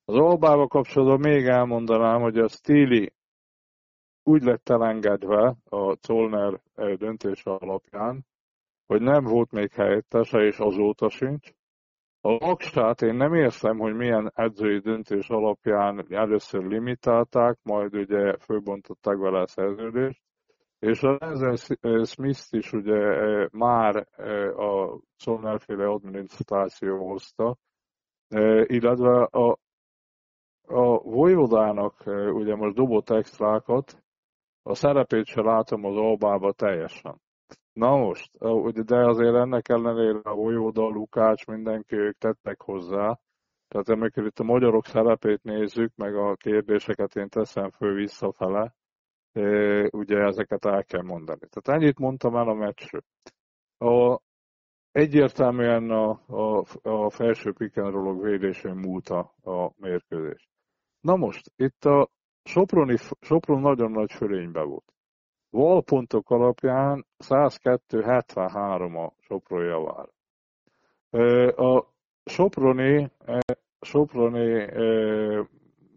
Az 0.05 0.15
Albával 0.15 0.67
kapcsolatban 0.67 1.31
még 1.31 1.45
elmondanám, 1.45 2.21
hogy 2.21 2.37
a 2.37 2.47
Stili 2.47 3.13
úgy 4.23 4.43
lett 4.43 4.69
elengedve 4.69 5.55
a 5.69 5.95
Zollner 6.01 6.61
döntése 6.75 7.51
alapján, 7.51 8.25
hogy 8.85 9.01
nem 9.01 9.23
volt 9.23 9.51
még 9.51 9.71
helyettese, 9.71 10.39
és 10.39 10.57
azóta 10.57 11.09
sincs. 11.09 11.57
A 12.21 12.31
Laksát 12.31 13.01
én 13.01 13.15
nem 13.15 13.33
értem, 13.33 13.77
hogy 13.77 13.93
milyen 13.93 14.31
edzői 14.35 14.79
döntés 14.79 15.29
alapján 15.29 16.05
először 16.09 16.63
limitálták, 16.63 17.57
majd 17.63 17.95
ugye 17.95 18.37
fölbontották 18.37 19.17
vele 19.17 19.39
a 19.39 19.47
szerződést, 19.47 20.21
és 20.79 21.03
a 21.03 21.17
Lenzen 21.19 21.55
Smith-t 22.05 22.53
is 22.53 22.73
ugye 22.73 23.47
már 23.51 23.95
a 24.57 24.99
Zollner-féle 25.17 25.87
adminisztráció 25.87 27.07
hozta, 27.07 27.57
illetve 28.63 29.23
a, 29.23 29.57
a 30.61 30.97
Vojvodának 30.97 32.03
ugye 32.33 32.55
most 32.55 32.75
dobott 32.75 33.09
extrákat, 33.09 34.03
a 34.61 34.75
szerepét 34.75 35.25
se 35.25 35.41
látom 35.41 35.85
az 35.85 35.95
Albába 35.95 36.51
teljesen. 36.51 37.21
Na 37.79 37.97
most, 37.97 38.37
de 38.85 38.95
azért 39.05 39.35
ennek 39.35 39.69
ellenére 39.69 40.19
a 40.23 40.35
Vojóda, 40.35 40.87
Lukács, 40.87 41.45
mindenki 41.45 41.95
ők 41.95 42.17
tettek 42.17 42.61
hozzá. 42.61 43.19
Tehát 43.67 43.89
amikor 43.89 44.25
itt 44.25 44.39
a 44.39 44.43
magyarok 44.43 44.85
szerepét 44.85 45.43
nézzük, 45.43 45.95
meg 45.95 46.15
a 46.15 46.35
kérdéseket 46.35 47.15
én 47.15 47.29
teszem 47.29 47.69
föl 47.69 47.93
visszafele, 47.93 48.73
ugye 49.89 50.17
ezeket 50.17 50.65
el 50.65 50.83
kell 50.83 51.01
mondani. 51.01 51.39
Tehát 51.49 51.81
ennyit 51.81 51.99
mondtam 51.99 52.35
el 52.35 52.49
a 52.49 52.53
meccsről. 52.53 53.03
A, 53.77 54.19
egyértelműen 54.91 55.89
a, 55.89 56.09
a, 56.27 56.63
a 56.81 57.09
felső 57.09 57.53
pikenrolog 57.53 58.23
védésén 58.23 58.75
múlt 58.75 59.09
a, 59.09 59.33
a 59.43 59.71
mérkőzés. 59.75 60.49
Na 61.01 61.15
most, 61.15 61.51
itt 61.55 61.85
a 61.85 62.09
Soproni, 62.43 62.97
Sopron 63.19 63.61
nagyon 63.61 63.91
nagy 63.91 64.11
fölénybe 64.11 64.61
volt. 64.63 64.93
Valpontok 65.49 66.29
alapján 66.29 67.05
102-73 67.23 69.07
a 69.07 69.13
Sopron 69.19 69.63
javára. 69.63 70.09
A 71.55 71.85
Soproni, 72.25 73.11
Soproni 73.81 74.67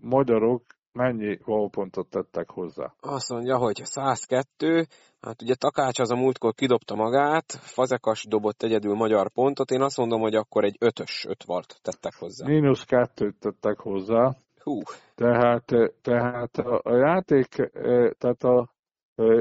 magyarok 0.00 0.62
mennyi 0.92 1.38
valpontot 1.44 2.08
tettek 2.08 2.50
hozzá? 2.50 2.94
Azt 3.00 3.30
mondja, 3.30 3.56
hogy 3.56 3.80
102, 3.84 4.86
hát 5.20 5.42
ugye 5.42 5.54
Takács 5.54 5.98
az 5.98 6.10
a 6.10 6.16
múltkor 6.16 6.54
kidobta 6.54 6.94
magát, 6.94 7.52
Fazekas 7.52 8.24
dobott 8.28 8.62
egyedül 8.62 8.94
magyar 8.94 9.30
pontot, 9.30 9.70
én 9.70 9.80
azt 9.80 9.96
mondom, 9.96 10.20
hogy 10.20 10.34
akkor 10.34 10.64
egy 10.64 10.76
ötös 10.80 11.24
ötvart 11.28 11.78
tettek 11.82 12.14
hozzá. 12.18 12.46
Mínusz 12.46 12.84
kettőt 12.84 13.36
tettek 13.40 13.78
hozzá. 13.78 14.30
Hú. 14.62 14.80
Tehát, 15.14 15.64
tehát 16.02 16.56
a, 16.56 16.80
a 16.82 16.96
játék, 16.96 17.70
tehát 18.18 18.42
a, 18.42 18.71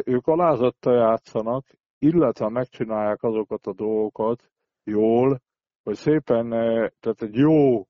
ők 0.05 0.27
alázattal 0.27 0.95
játszanak, 0.95 1.65
illetve 1.99 2.49
megcsinálják 2.49 3.23
azokat 3.23 3.67
a 3.67 3.73
dolgokat 3.73 4.51
jól, 4.83 5.41
hogy 5.83 5.95
szépen, 5.95 6.49
tehát 6.99 7.21
egy 7.21 7.35
jó 7.35 7.85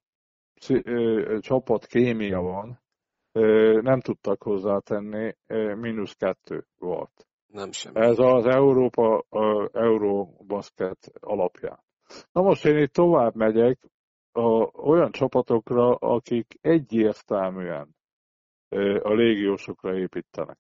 csapat 1.40 1.86
kémia 1.86 2.42
van, 2.42 2.80
nem 3.82 4.00
tudtak 4.00 4.44
hozzátenni, 4.44 5.36
mínusz 5.76 6.14
kettő 6.14 6.66
volt. 6.78 7.28
Nem 7.48 7.72
sem. 7.72 7.96
Ez 7.96 8.20
az 8.20 8.46
Európa, 8.46 9.26
Eurobasket 9.72 11.12
alapján. 11.20 11.80
Na 12.32 12.42
most 12.42 12.66
én 12.66 12.78
itt 12.78 12.94
tovább 12.94 13.36
megyek, 13.36 13.80
a, 14.32 14.80
olyan 14.88 15.12
csapatokra, 15.12 15.96
akik 15.96 16.58
egyértelműen 16.62 17.96
a 19.02 19.14
légiósokra 19.14 19.98
építenek. 19.98 20.58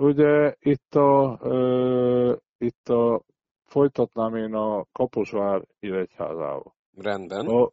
Ugye 0.00 0.54
itt 0.58 0.94
a, 0.94 1.38
e, 1.42 2.38
itt 2.58 2.88
a 2.88 3.22
folytatnám 3.64 4.34
én 4.34 4.54
a 4.54 4.84
Kaposvár 4.92 5.62
Iregyházával. 5.80 6.74
Rendben. 6.96 7.46
A 7.46 7.70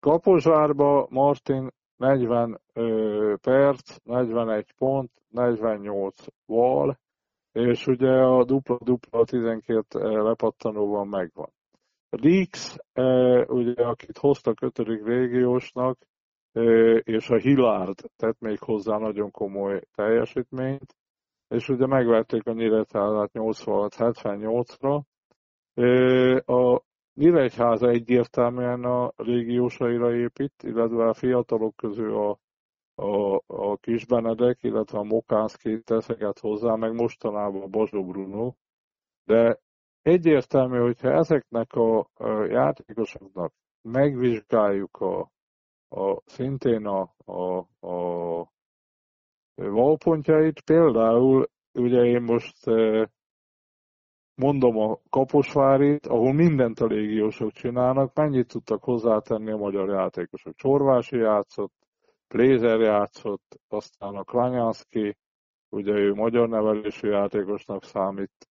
Kaposvárba 0.00 1.06
Martin 1.10 1.70
40 1.96 2.60
ö, 2.72 3.34
perc, 3.40 3.96
41 4.04 4.72
pont, 4.78 5.10
48 5.28 6.14
val, 6.46 6.98
és 7.52 7.86
ugye 7.86 8.10
a 8.10 8.44
dupla-dupla 8.44 9.24
12 9.24 10.22
lepattanóban 10.22 11.08
megvan. 11.08 11.50
Rix, 12.10 12.76
ugye, 13.46 13.84
akit 13.84 14.18
hoztak 14.18 14.62
ötödik 14.62 15.04
régiósnak, 15.04 15.98
és 17.02 17.28
a 17.30 17.36
Hillard 17.36 18.00
tett 18.16 18.40
még 18.40 18.58
hozzá 18.58 18.96
nagyon 18.96 19.30
komoly 19.30 19.80
teljesítményt, 19.94 20.96
és 21.50 21.68
ugye 21.68 21.86
megverték 21.86 22.46
a 22.46 22.52
Nyíregyházát 22.52 23.30
86-78-ra. 23.32 25.02
A 26.46 26.82
Nyíregyháza 27.14 27.88
egyértelműen 27.88 28.84
a 28.84 29.12
régiósaira 29.16 30.14
épít, 30.14 30.52
illetve 30.62 31.08
a 31.08 31.14
fiatalok 31.14 31.76
közül 31.76 32.16
a, 32.16 32.38
a, 32.94 33.42
a 33.46 33.76
Kisbenedek, 33.76 34.62
illetve 34.62 34.98
a 34.98 35.02
Mokánszki 35.02 35.80
teszeget 35.82 36.38
hozzá, 36.38 36.74
meg 36.74 36.94
mostanában 36.94 37.62
a 37.62 37.66
Bazsó 37.66 38.04
Bruno, 38.04 38.52
de 39.24 39.60
egyértelmű, 40.02 40.78
hogyha 40.78 41.12
ezeknek 41.12 41.72
a, 41.72 42.08
játékosoknak 42.46 43.52
megvizsgáljuk 43.82 44.96
a, 44.96 45.30
a 45.88 46.20
szintén 46.24 46.86
a, 46.86 47.14
a, 47.24 47.58
a 47.86 48.52
valpontjait, 49.68 50.60
például 50.60 51.48
ugye 51.72 52.04
én 52.04 52.22
most 52.22 52.56
mondom 54.34 54.78
a 54.78 54.98
Kaposvárit, 55.10 56.06
ahol 56.06 56.32
mindent 56.32 56.80
a 56.80 56.86
légiósok 56.86 57.52
csinálnak, 57.52 58.14
mennyit 58.14 58.48
tudtak 58.48 58.82
hozzátenni 58.82 59.50
a 59.50 59.56
magyar 59.56 59.88
játékosok. 59.88 60.54
Csorvási 60.54 61.16
játszott, 61.16 61.72
Plézer 62.28 62.80
játszott, 62.80 63.60
aztán 63.68 64.14
a 64.14 64.22
Klanyánszki, 64.22 65.16
ugye 65.68 65.92
ő 65.92 66.14
magyar 66.14 66.48
nevelésű 66.48 67.08
játékosnak 67.08 67.84
számít, 67.84 68.48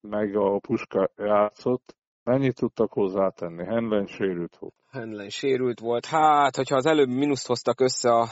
meg 0.00 0.36
a 0.36 0.58
Puska 0.58 1.10
játszott, 1.16 1.96
mennyit 2.22 2.54
tudtak 2.54 2.92
hozzátenni? 2.92 3.64
Henlen 3.64 4.06
sérült 4.06 4.56
volt. 4.56 4.74
Henlen 4.90 5.28
sérült 5.28 5.80
volt. 5.80 6.06
Hát, 6.06 6.56
hogyha 6.56 6.76
az 6.76 6.86
előbb 6.86 7.08
mínuszt 7.08 7.46
hoztak 7.46 7.80
össze 7.80 8.10
a, 8.10 8.26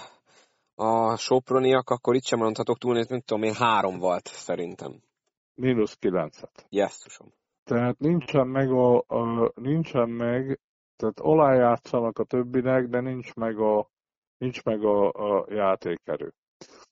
a 0.81 1.17
soproniak, 1.17 1.91
akkor 1.91 2.15
itt 2.15 2.25
sem 2.25 2.39
mondhatok 2.39 2.79
túl, 2.79 2.95
mint 2.95 3.25
tudom 3.25 3.43
én, 3.43 3.55
három 3.55 3.99
volt 3.99 4.27
szerintem. 4.27 5.03
Mínusz 5.55 5.95
kilencet. 5.95 6.67
Jesszusom. 6.69 7.33
Tehát 7.65 7.99
nincsen 7.99 8.47
meg, 8.47 8.71
a, 8.71 8.97
a, 8.97 9.53
nincsen 9.55 10.09
meg, 10.09 10.61
tehát 10.97 11.21
alájátszanak 11.21 12.19
a 12.19 12.25
többinek, 12.25 12.87
de 12.87 13.01
nincs 13.01 13.35
meg 13.35 13.59
a, 13.59 13.89
nincs 14.39 14.63
meg 14.65 14.85
a, 14.85 15.13
a 15.13 15.47
játékerő. 15.49 16.33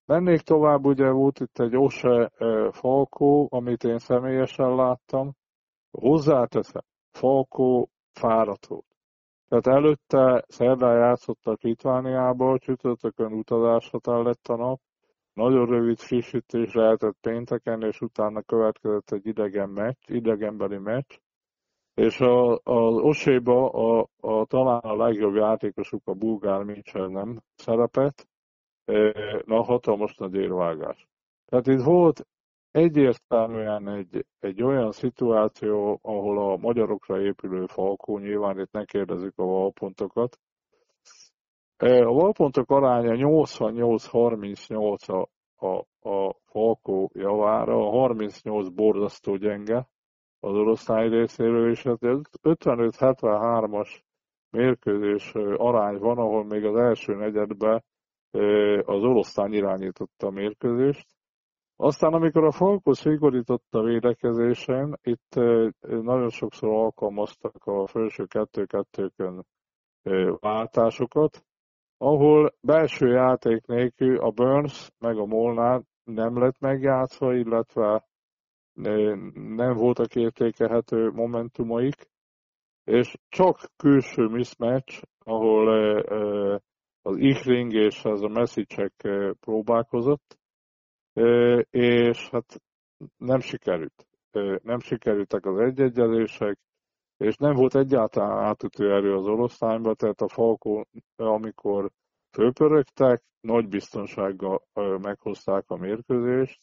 Mennék 0.04 0.40
tovább, 0.40 0.84
ugye 0.84 1.10
volt 1.10 1.40
itt 1.40 1.58
egy 1.58 1.76
Ose 1.76 2.30
Falkó, 2.70 3.48
amit 3.50 3.84
én 3.84 3.98
személyesen 3.98 4.74
láttam. 4.74 5.32
Hozzáteszem, 5.90 6.82
Falkó 7.10 7.90
fáradt 8.12 8.66
volt. 8.66 8.95
Tehát 9.48 9.66
előtte 9.66 10.44
szerdán 10.48 10.98
játszottak 10.98 11.62
Litvániából, 11.62 12.58
csütörtökön 12.58 13.32
utazáshatár 13.32 14.22
lett 14.22 14.46
a 14.46 14.56
nap, 14.56 14.80
nagyon 15.32 15.66
rövid 15.66 15.98
frissítés 15.98 16.74
lehetett 16.74 17.16
pénteken, 17.20 17.82
és 17.82 18.00
utána 18.00 18.42
következett 18.42 19.10
egy 19.10 19.26
idegen 19.26 19.68
meccs, 19.68 19.96
idegenbeli 20.06 20.78
meccs, 20.78 21.18
és 21.94 22.20
a, 22.20 22.52
az 22.52 22.94
Oséba 22.94 23.70
a, 23.70 24.08
a, 24.20 24.44
talán 24.44 24.80
a 24.80 24.96
legjobb 24.96 25.34
játékosuk 25.34 26.02
a 26.04 26.14
bulgár 26.14 26.62
Mitchell 26.62 27.08
nem 27.08 27.40
szerepet, 27.54 28.28
na 29.44 29.62
hatalmas 29.62 30.16
nagy 30.16 30.34
érvágás. 30.34 31.08
Tehát 31.46 31.66
itt 31.66 31.82
volt 31.82 32.26
egyértelműen 32.76 33.88
egy, 33.88 34.26
egy 34.38 34.62
olyan 34.62 34.92
szituáció, 34.92 35.98
ahol 36.02 36.52
a 36.52 36.56
magyarokra 36.56 37.20
épülő 37.20 37.66
Falkó, 37.66 38.18
nyilván 38.18 38.60
itt 38.60 38.72
ne 38.72 38.84
kérdezzük 38.84 39.32
a 39.36 39.44
valpontokat, 39.44 40.38
a 41.78 42.12
valpontok 42.12 42.70
aránya 42.70 43.14
88-38 43.16 45.08
a, 45.08 45.28
a, 45.66 45.76
a 46.10 46.36
Falkó 46.44 47.10
javára, 47.14 47.86
a 47.86 47.90
38 47.90 48.68
borzasztó 48.68 49.36
gyenge 49.36 49.88
az 50.40 50.54
oroszlány 50.54 51.08
részéről, 51.08 51.70
és 51.70 51.84
az 51.84 51.98
55-73-as 52.42 53.88
mérkőzés 54.50 55.32
arány 55.56 55.98
van, 55.98 56.18
ahol 56.18 56.44
még 56.44 56.64
az 56.64 56.76
első 56.76 57.14
negyedben 57.14 57.84
az 58.84 59.02
oroszlány 59.02 59.52
irányította 59.52 60.26
a 60.26 60.30
mérkőzést. 60.30 61.15
Aztán, 61.78 62.12
amikor 62.12 62.44
a 62.44 62.50
Falkó 62.52 62.92
szigorította 62.92 63.78
a 63.78 63.82
védekezésen, 63.82 64.98
itt 65.02 65.34
nagyon 65.80 66.30
sokszor 66.30 66.68
alkalmaztak 66.68 67.64
a 67.64 67.86
felső 67.86 68.24
kettő-kettőkön 68.24 69.46
váltásokat, 70.40 71.44
ahol 71.98 72.54
belső 72.60 73.08
játék 73.08 73.66
nélkül 73.66 74.18
a 74.18 74.30
Burns 74.30 74.90
meg 74.98 75.18
a 75.18 75.26
Molnár 75.26 75.82
nem 76.04 76.38
lett 76.38 76.58
megjátszva, 76.58 77.34
illetve 77.34 78.06
nem 79.32 79.74
voltak 79.74 80.14
értékelhető 80.14 81.10
momentumaik, 81.10 82.08
és 82.84 83.16
csak 83.28 83.58
külső 83.76 84.26
mismatch, 84.26 85.02
ahol 85.24 85.68
az 87.02 87.16
Ichling 87.16 87.72
és 87.72 88.04
az 88.04 88.22
a 88.22 88.28
Messicek 88.28 88.92
próbálkozott, 89.40 90.38
és 91.70 92.28
hát 92.30 92.62
nem 93.16 93.40
sikerült. 93.40 94.06
Nem 94.62 94.80
sikerültek 94.80 95.46
az 95.46 95.58
egyegyezések, 95.58 96.58
és 97.16 97.36
nem 97.36 97.54
volt 97.54 97.74
egyáltalán 97.74 98.44
átütő 98.44 98.92
erő 98.92 99.14
az 99.14 99.26
oroszlányba, 99.26 99.94
tehát 99.94 100.20
a 100.20 100.28
Falkó, 100.28 100.86
amikor 101.16 101.90
fölpörögtek, 102.30 103.22
nagy 103.40 103.68
biztonsággal 103.68 104.62
meghozták 105.02 105.64
a 105.70 105.76
mérkőzést. 105.76 106.60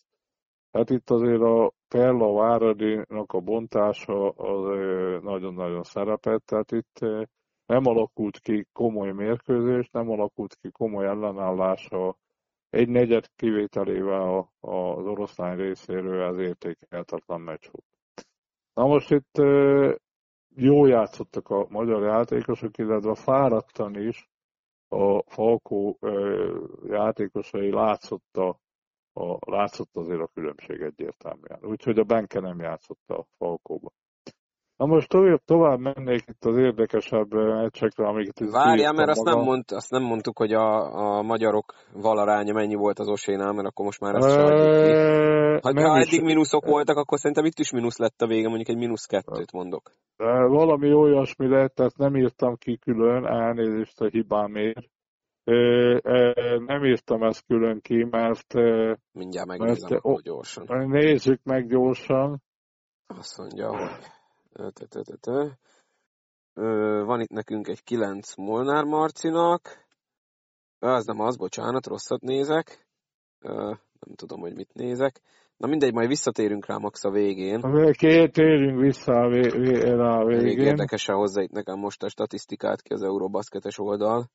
Hát 0.72 0.90
itt 0.90 1.10
azért 1.10 1.42
a 1.42 1.72
Perla 1.88 2.34
Váradinak 2.34 3.34
a 3.34 3.40
bontása 3.40 4.30
az 4.30 4.64
nagyon-nagyon 5.24 5.84
szerepet, 5.84 6.44
tehát 6.44 6.72
itt 6.72 7.00
nem 7.66 7.86
alakult 7.86 8.40
ki 8.40 8.68
komoly 8.72 9.12
mérkőzés, 9.12 9.90
nem 9.92 10.10
alakult 10.10 10.56
ki 10.56 10.70
komoly 10.72 11.06
ellenállása 11.06 12.18
egy 12.74 12.90
negyed 12.90 13.26
kivételével 13.36 14.52
az 14.60 15.06
oroszlány 15.06 15.58
részéről 15.58 16.22
az 16.22 16.38
értékeltetlen 16.40 17.42
meccs 17.42 17.68
volt. 17.72 18.28
Na 18.74 18.86
most 18.86 19.12
itt 19.12 19.38
jó 20.56 20.86
játszottak 20.86 21.50
a 21.50 21.66
magyar 21.70 22.04
játékosok, 22.04 22.78
illetve 22.78 23.16
fáradtan 23.16 23.96
is 24.00 24.30
a 24.88 25.22
Falkó 25.22 25.98
játékosai 26.88 27.72
látszott, 27.72 28.38
a, 28.38 28.60
a, 29.14 29.52
látszott 29.52 29.96
azért 29.96 30.22
a 30.22 30.32
különbség 30.34 30.82
egyértelműen. 30.82 31.60
Úgyhogy 31.62 32.00
a 32.00 32.04
Benke 32.04 32.40
nem 32.40 32.60
játszott 32.60 33.10
a 33.10 33.26
Falkóba. 33.38 33.92
Na 34.78 34.86
most 34.86 35.10
tovább, 35.10 35.42
tovább 35.46 35.80
mennék 35.80 36.24
itt 36.28 36.46
az 36.46 36.58
érdekesebb 36.58 37.34
meccsekre, 37.34 38.08
amiket 38.08 38.40
itt 38.40 38.52
Várjál, 38.52 38.94
mert 38.94 39.10
azt 39.10 39.24
nem, 39.24 39.40
mond, 39.40 39.64
azt 39.68 39.92
nem 39.92 40.04
mondtuk, 40.04 40.38
hogy 40.38 40.54
a, 40.54 40.94
a 41.18 41.22
magyarok 41.22 41.74
valaránya 41.94 42.54
mennyi 42.54 42.76
volt 42.76 43.00
az 43.00 43.08
Osénál, 43.08 43.54
mert 43.54 43.68
akkor 43.68 43.86
most 43.86 44.00
már 44.00 44.16
ezt 44.16 44.30
sem 44.30 44.44
Ha, 45.62 45.90
ha 45.90 45.98
eddig 45.98 46.22
mínuszok 46.22 46.66
voltak, 46.66 46.98
akkor 46.98 47.18
szerintem 47.18 47.46
itt 47.46 47.60
is 47.60 47.72
mínusz 47.72 47.98
lett 47.98 48.22
a 48.22 48.28
vége, 48.28 48.48
mondjuk 48.48 48.70
egy 48.70 48.78
mínusz 48.78 49.06
kettőt 49.06 49.52
mondok. 49.52 49.92
Valami 50.48 50.94
olyasmi 50.94 51.48
lett, 51.48 51.76
tehát 51.76 51.98
nem 51.98 52.16
írtam 52.16 52.56
ki 52.56 52.78
külön, 52.78 53.26
elnézést 53.26 54.02
a 54.02 54.08
hibámért. 54.08 54.90
Nem 56.66 56.86
írtam 56.86 57.24
ezt 57.24 57.46
külön 57.46 57.82
ki, 57.82 58.08
mert... 58.10 58.54
Mindjárt 59.12 59.48
megnézem 59.48 60.00
mert, 60.04 60.24
gyorsan. 60.24 60.88
Nézzük 60.88 61.40
meg 61.44 61.68
gyorsan. 61.68 62.42
Azt 63.08 63.38
mondja, 63.38 63.68
hogy 63.68 63.90
van 67.06 67.22
itt 67.22 67.30
nekünk 67.30 67.68
egy 67.68 67.84
9 67.84 68.36
Molnár 68.36 68.84
Marcinak. 68.84 69.86
Az 70.80 71.06
nem 71.06 71.20
az, 71.20 71.38
bocsánat, 71.38 71.86
rosszat 71.86 72.22
nézek. 72.22 72.88
Nem 73.40 74.16
tudom, 74.16 74.40
hogy 74.40 74.56
mit 74.56 74.74
nézek. 74.74 75.22
Na 75.58 75.68
mindegy, 75.68 75.94
majd 75.94 76.08
visszatérünk 76.08 76.66
rá 76.66 76.78
Max 76.78 77.04
a 77.04 77.10
végén. 77.10 77.60
Térjünk 78.32 78.80
vissza 78.80 79.14
a 79.14 79.30
végén. 79.30 80.00
Elég 80.00 80.58
érdekesen 80.58 81.16
hozzá 81.16 81.42
itt 81.42 81.52
nekem 81.52 81.80
most 81.80 82.04
a 82.04 82.10
statisztikát 82.10 82.82
ki 82.82 82.94
az 82.94 83.02
Eurobasketes 83.02 83.80
oldal. 83.80 84.30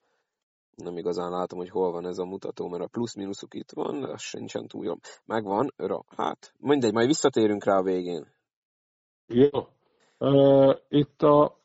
Nem 0.75 0.97
igazán 0.97 1.31
látom, 1.31 1.59
hogy 1.59 1.71
hol 1.71 1.93
van 1.93 2.07
ez 2.07 2.19
a 2.19 2.25
mutató, 2.25 2.69
mert 2.69 2.83
a 2.83 2.89
plusz-minuszuk 2.89 3.55
itt 3.55 3.71
van, 3.73 4.05
az 4.05 4.21
sincsen 4.21 4.67
túl 4.67 4.85
jó. 4.85 4.95
Megvan, 5.25 5.75
hát 6.17 6.55
mindegy, 6.59 6.93
majd 6.93 7.07
visszatérünk 7.07 7.65
rá 7.65 7.77
a 7.77 7.83
végén. 7.83 8.27
Jó. 9.27 9.49
Itt 10.89 11.23
a, 11.23 11.59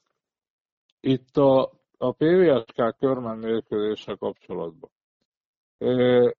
itt 1.00 1.38
a, 1.38 1.72
a 1.98 2.12
PVSK 2.12 2.98
körmen 3.00 3.38
mérkőzése 3.38 4.16
kapcsolatban. 4.16 4.90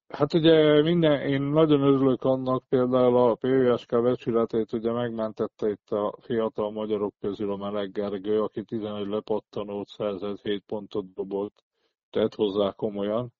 Hát 0.08 0.34
ugye 0.34 0.82
minden, 0.82 1.20
én 1.20 1.42
nagyon 1.42 1.80
örülök 1.80 2.22
annak 2.22 2.64
például 2.68 3.16
a 3.16 3.34
PVSK 3.34 4.02
becsületét 4.02 4.72
ugye 4.72 4.92
megmentette 4.92 5.68
itt 5.68 5.90
a 5.90 6.16
fiatal 6.20 6.70
magyarok 6.70 7.14
közül 7.20 7.52
a 7.52 7.56
Meleg 7.56 7.92
Gergő, 7.92 8.42
aki 8.42 8.62
11 8.62 9.06
lepattanót 9.06 9.88
szerzett, 9.88 10.40
7 10.42 10.62
pontot 10.66 11.12
dobott, 11.12 11.64
tett 12.10 12.34
hozzá 12.34 12.72
komolyan. 12.72 13.32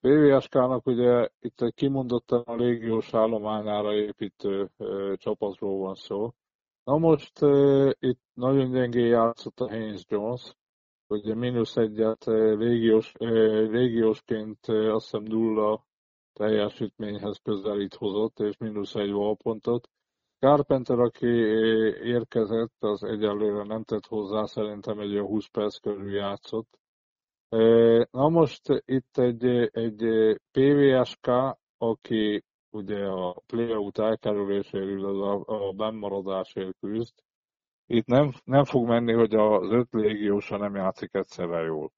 PVSK-nak 0.00 0.86
ugye 0.86 1.28
itt 1.40 1.60
egy 1.60 1.74
kimondottan 1.74 2.42
a 2.42 2.54
légiós 2.54 3.14
állományára 3.14 3.94
építő 3.94 4.70
csapatról 5.16 5.78
van 5.78 5.94
szó. 5.94 6.32
Na 6.84 6.98
most 6.98 7.42
uh, 7.42 7.90
itt 7.98 8.20
nagyon 8.34 8.70
gyengén 8.70 9.06
játszott 9.06 9.60
a 9.60 9.68
Haynes 9.68 10.04
Jones, 10.08 10.54
ugye 11.06 11.34
mínusz 11.34 11.76
egyet 11.76 12.24
légiós, 12.56 13.12
légiósként 13.70 14.66
azt 14.66 15.04
hiszem 15.04 15.22
nulla 15.22 15.86
teljesítményhez 16.32 17.38
közelít 17.42 17.94
hozott, 17.94 18.38
és 18.38 18.56
mínusz 18.56 18.94
egy 18.94 19.10
valpontot. 19.10 19.88
Carpenter, 20.38 20.98
aki 20.98 21.26
érkezett, 22.04 22.74
az 22.78 23.02
egyelőre 23.02 23.64
nem 23.64 23.82
tett 23.82 24.06
hozzá, 24.06 24.44
szerintem 24.44 24.98
egy 24.98 25.12
olyan 25.12 25.26
20 25.26 25.46
perc 25.46 25.76
körül 25.76 26.12
játszott. 26.12 26.78
Na 28.10 28.28
most 28.28 28.82
itt 28.84 29.18
egy, 29.18 29.44
egy 29.72 30.04
PVSK, 30.50 31.26
aki 31.78 32.44
ugye 32.72 33.06
a 33.06 33.42
playout 33.46 33.98
elkerüléséről, 33.98 35.22
a, 35.22 35.42
a 35.46 35.72
bennmaradásért 35.72 36.76
küzd. 36.80 37.14
Itt 37.86 38.06
nem, 38.06 38.32
nem 38.44 38.64
fog 38.64 38.86
menni, 38.86 39.12
hogy 39.12 39.34
az 39.34 39.70
öt 39.70 39.88
légiósa 39.90 40.56
nem 40.56 40.74
játszik 40.74 41.14
egyszerre 41.14 41.62
jól. 41.62 41.92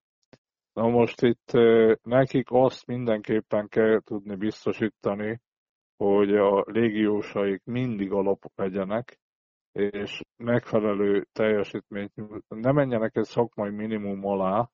Na 0.72 0.88
most 0.88 1.22
itt 1.22 1.52
nekik 2.02 2.46
azt 2.50 2.86
mindenképpen 2.86 3.68
kell 3.68 4.00
tudni 4.00 4.36
biztosítani, 4.36 5.40
hogy 5.96 6.34
a 6.36 6.64
légiósaik 6.66 7.64
mindig 7.64 8.12
alapok 8.12 8.52
legyenek, 8.54 9.18
és 9.72 10.20
megfelelő 10.36 11.26
teljesítményt 11.32 12.12
ne 12.48 12.72
menjenek 12.72 13.16
egy 13.16 13.24
szakmai 13.24 13.70
minimum 13.70 14.24
alá, 14.26 14.70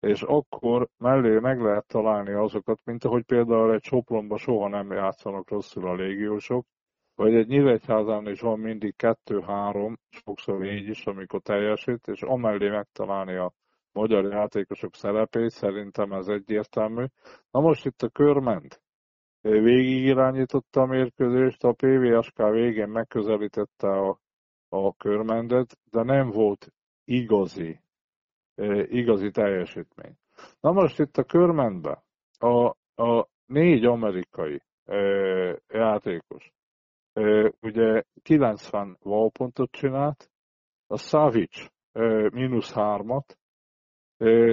és 0.00 0.22
akkor 0.22 0.88
mellé 0.98 1.38
meg 1.38 1.60
lehet 1.60 1.86
találni 1.86 2.32
azokat, 2.32 2.80
mint 2.84 3.04
ahogy 3.04 3.24
például 3.24 3.72
egy 3.72 3.82
Sopronban 3.82 4.38
soha 4.38 4.68
nem 4.68 4.92
játszanak 4.92 5.50
rosszul 5.50 5.88
a 5.88 5.94
légiósok, 5.94 6.66
vagy 7.14 7.34
egy 7.34 7.46
Nyíregyházán 7.46 8.28
is 8.28 8.40
van 8.40 8.58
mindig 8.58 8.96
kettő-három, 8.96 9.98
sokszor 10.08 10.58
négy 10.58 10.88
is, 10.88 11.06
amikor 11.06 11.40
teljesít, 11.40 12.08
és 12.08 12.22
amellé 12.22 12.68
megtalálni 12.68 13.36
a 13.36 13.52
magyar 13.92 14.24
játékosok 14.24 14.94
szerepét, 14.94 15.50
szerintem 15.50 16.12
ez 16.12 16.28
egyértelmű. 16.28 17.04
Na 17.50 17.60
most 17.60 17.86
itt 17.86 18.02
a 18.02 18.08
körment 18.08 18.82
végig 19.40 20.04
irányította 20.04 20.80
a 20.80 20.86
mérkőzést, 20.86 21.64
a 21.64 21.72
PVSK 21.72 22.48
végén 22.50 22.88
megközelítette 22.88 23.88
a, 23.88 24.20
a 24.68 24.94
körmendet, 24.94 25.78
de 25.90 26.02
nem 26.02 26.30
volt 26.30 26.72
igazi 27.04 27.80
igazi 28.88 29.30
teljesítmény. 29.30 30.14
Na 30.60 30.72
most 30.72 30.98
itt 30.98 31.16
a 31.16 31.24
körmentben 31.24 31.98
a, 32.38 32.66
a 33.02 33.28
négy 33.46 33.84
amerikai 33.84 34.62
játékos. 35.68 36.52
Ugye 37.60 38.02
90 38.22 38.96
valpontot 39.02 39.70
csinált, 39.70 40.30
a 40.86 40.96
Savic 40.96 41.66
mínusz 42.32 42.74
hármat, 42.74 43.38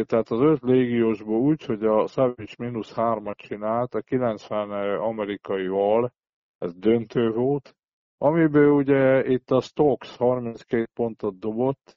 tehát 0.06 0.30
az 0.30 0.42
öt 0.42 0.62
légiósból 0.62 1.40
úgy, 1.40 1.64
hogy 1.64 1.86
a 1.86 2.08
Savic 2.08 2.56
mínusz 2.58 2.96
hármat 2.96 3.38
csinált, 3.38 3.94
a 3.94 4.02
90 4.02 5.00
amerikai 5.00 5.68
val, 5.68 6.14
ez 6.58 6.76
döntő 6.76 7.30
volt, 7.30 7.76
amiből 8.18 8.72
ugye 8.72 9.26
itt 9.26 9.50
a 9.50 9.62
Stokes 9.62 10.18
32 10.18 10.88
pontot 10.94 11.40
dobott, 11.40 11.97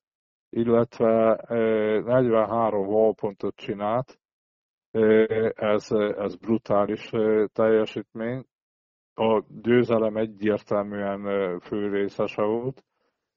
illetve 0.51 1.45
43 1.49 2.87
valpontot 2.87 3.57
csinált, 3.57 4.19
ez, 5.55 5.91
ez 6.17 6.37
brutális 6.37 7.11
teljesítmény. 7.53 8.45
A 9.15 9.43
győzelem 9.63 10.17
egyértelműen 10.17 11.59
fő 11.61 11.89
részese 11.89 12.43
volt. 12.43 12.85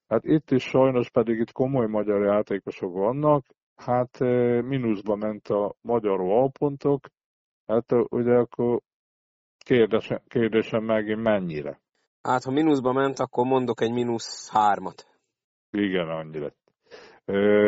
Hát 0.07 0.24
itt 0.24 0.51
is 0.51 0.64
sajnos 0.64 1.09
pedig 1.09 1.39
itt 1.39 1.51
komoly 1.51 1.88
magyar 1.88 2.24
játékosok 2.24 2.93
vannak, 2.93 3.45
hát 3.76 4.20
mínuszba 4.66 5.16
ment 5.16 5.47
a 5.47 5.76
magyar 5.82 6.20
valpontok, 6.20 7.07
hát 7.66 7.91
ugye 8.09 8.34
akkor 8.34 8.82
kérdésem, 9.57 10.20
kérdésem 10.28 10.84
megint 10.84 11.22
mennyire. 11.22 11.82
Hát 12.22 12.43
ha 12.43 12.51
mínuszba 12.51 12.91
ment, 12.91 13.20
akkor 13.20 13.45
mondok 13.45 13.82
egy 13.82 13.91
mínusz 13.91 14.51
hármat. 14.51 15.07
Igen, 15.72 16.09
annyi 16.09 16.39
lett. 16.39 16.62
Ö, 16.62 16.62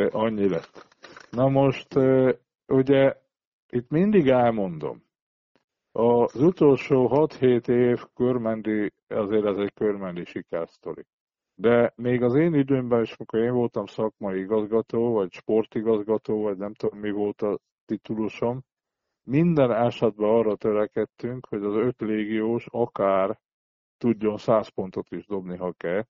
annyi 0.09 0.49
lett. 0.49 0.87
Na 1.29 1.49
most, 1.49 1.95
ugye 2.67 3.15
itt 3.69 3.89
mindig 3.89 4.27
elmondom, 4.27 5.03
az 5.91 6.35
utolsó 6.35 7.09
6-7 7.11 7.67
év 7.67 8.03
körmendi, 8.13 8.91
azért 9.07 9.45
ez 9.45 9.57
egy 9.57 9.73
körmendi 9.73 10.25
sikersztori. 10.25 11.05
De 11.55 11.93
még 11.95 12.23
az 12.23 12.35
én 12.35 12.53
időmben 12.53 13.01
is, 13.01 13.13
amikor 13.13 13.39
én 13.39 13.53
voltam 13.53 13.85
szakmai 13.85 14.39
igazgató, 14.39 15.13
vagy 15.13 15.31
sportigazgató, 15.31 16.41
vagy 16.41 16.57
nem 16.57 16.73
tudom 16.73 16.99
mi 16.99 17.11
volt 17.11 17.41
a 17.41 17.59
titulusom, 17.85 18.63
minden 19.23 19.71
esetben 19.71 20.29
arra 20.29 20.55
törekedtünk, 20.55 21.45
hogy 21.45 21.63
az 21.63 21.75
öt 21.75 22.01
légiós 22.01 22.65
akár 22.69 23.39
tudjon 23.97 24.37
100 24.37 24.69
pontot 24.69 25.11
is 25.11 25.25
dobni, 25.25 25.57
ha 25.57 25.71
kell. 25.71 26.03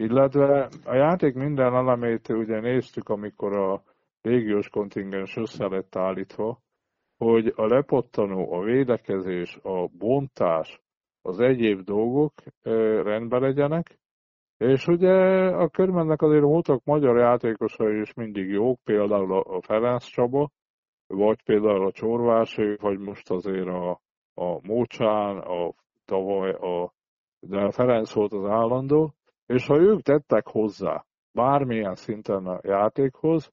Illetve 0.00 0.68
a 0.84 0.94
játék 0.94 1.34
minden 1.34 1.74
elemét 1.74 2.28
ugye 2.28 2.60
néztük, 2.60 3.08
amikor 3.08 3.56
a 3.56 3.82
légiós 4.22 4.68
kontingens 4.68 5.36
össze 5.36 5.68
lett 5.68 5.96
állítva, 5.96 6.58
hogy 7.16 7.52
a 7.56 7.66
lepottanó, 7.66 8.52
a 8.52 8.62
védekezés, 8.62 9.58
a 9.62 9.86
bontás, 9.86 10.80
az 11.22 11.40
egyéb 11.40 11.80
dolgok 11.80 12.32
rendben 13.02 13.40
legyenek, 13.40 13.98
és 14.56 14.86
ugye 14.86 15.14
a 15.46 15.68
körmennek 15.68 16.22
azért 16.22 16.42
voltak 16.42 16.84
magyar 16.84 17.16
játékosai 17.16 18.00
is 18.00 18.14
mindig 18.14 18.48
jók, 18.48 18.78
például 18.84 19.32
a 19.34 19.60
Ferenc 19.60 20.04
Csaba, 20.04 20.50
vagy 21.06 21.42
például 21.42 21.86
a 21.86 21.92
Csorvási, 21.92 22.76
vagy 22.80 22.98
most 22.98 23.30
azért 23.30 23.68
a, 23.68 24.00
a 24.34 24.66
Mócsán, 24.66 25.38
a 25.38 25.72
tavaly 26.04 26.50
a, 26.50 26.92
de 27.40 27.58
a 27.58 27.70
Ferenc 27.70 28.12
volt 28.12 28.32
az 28.32 28.44
állandó, 28.44 29.12
és 29.48 29.66
ha 29.66 29.76
ők 29.76 30.00
tettek 30.00 30.46
hozzá 30.46 31.04
bármilyen 31.32 31.94
szinten 31.94 32.46
a 32.46 32.60
játékhoz, 32.62 33.52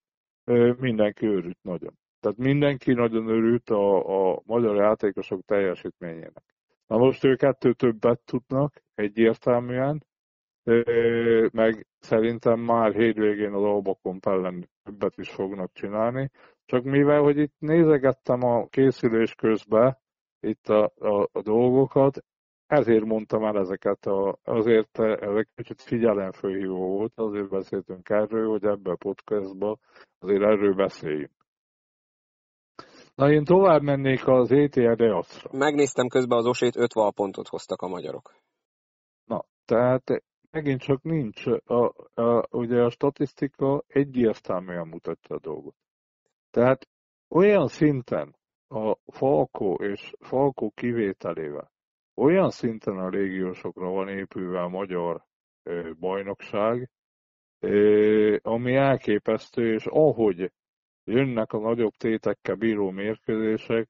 mindenki 0.78 1.26
őrült 1.26 1.58
nagyon. 1.62 1.94
Tehát 2.20 2.38
mindenki 2.38 2.94
nagyon 2.94 3.28
örült 3.28 3.70
a, 3.70 4.32
a 4.32 4.42
magyar 4.46 4.76
játékosok 4.76 5.46
teljesítményének. 5.46 6.44
Na 6.88 6.98
most 6.98 7.24
ők 7.24 7.42
ettől 7.42 7.74
többet 7.74 8.20
tudnak, 8.20 8.84
egyértelműen, 8.96 10.06
meg 11.52 11.88
szerintem 12.00 12.60
már 12.60 12.94
hétvégén 12.94 13.54
az 13.54 13.64
Albakon 13.64 14.20
ellen 14.22 14.70
többet 14.84 15.18
is 15.18 15.30
fognak 15.30 15.72
csinálni. 15.74 16.30
Csak 16.66 16.84
mivel, 16.84 17.22
hogy 17.22 17.38
itt 17.38 17.56
nézegettem 17.60 18.44
a 18.44 18.68
készülés 18.68 19.36
közben 19.36 19.98
itt 20.40 20.68
a, 20.70 20.94
a, 21.00 21.30
a 21.32 21.42
dolgokat, 21.42 22.24
ezért 22.68 23.06
mondtam 23.06 23.44
el 23.44 23.58
ezeket, 23.58 24.06
a, 24.06 24.38
azért 24.44 25.00
ezek 25.00 25.48
kicsit 25.56 25.82
figyelemfőhívó 25.82 26.88
volt, 26.88 27.12
azért 27.16 27.50
beszéltünk 27.50 28.10
erről, 28.10 28.50
hogy 28.50 28.64
ebbe 28.64 28.92
a 28.92 28.96
podcastba 28.96 29.78
azért 30.20 30.42
erről 30.42 30.74
beszéljünk. 30.74 31.32
Na 33.16 33.32
én 33.32 33.44
tovább 33.44 33.82
mennék 33.82 34.28
az 34.28 34.52
ETR 34.52 34.96
Deacra. 34.96 35.50
Megnéztem 35.58 36.08
közben 36.08 36.38
az 36.38 36.46
osét, 36.46 36.76
5 36.76 36.92
pontot 37.16 37.48
hoztak 37.48 37.82
a 37.82 37.88
magyarok. 37.88 38.34
Na, 39.26 39.46
tehát 39.66 40.24
megint 40.52 40.82
csak 40.82 41.02
nincs. 41.02 41.46
A, 41.66 41.94
a, 42.22 42.48
ugye 42.52 42.82
a 42.82 42.90
statisztika 42.90 43.84
egyértelműen 43.88 44.88
mutatja 44.88 45.36
a 45.36 45.40
dolgot. 45.40 45.76
Tehát 46.52 46.88
olyan 47.30 47.68
szinten 47.68 48.36
a 48.68 48.98
Falkó 49.06 49.76
és 49.76 50.14
Falkó 50.20 50.72
kivételével, 50.76 51.72
olyan 52.16 52.50
szinten 52.50 52.98
a 52.98 53.10
légiósokra 53.10 53.90
van 53.90 54.10
épülve 54.10 54.62
a 54.62 54.68
magyar 54.68 55.26
bajnokság, 56.00 56.90
ami 58.42 58.76
elképesztő, 58.76 59.74
és 59.74 59.86
ahogy 59.86 60.52
jönnek 61.04 61.54
a 61.54 61.60
nagyobb 61.60 61.94
tétekkel 61.98 62.56
bíró 62.56 62.90
mérkőzések, 62.90 63.90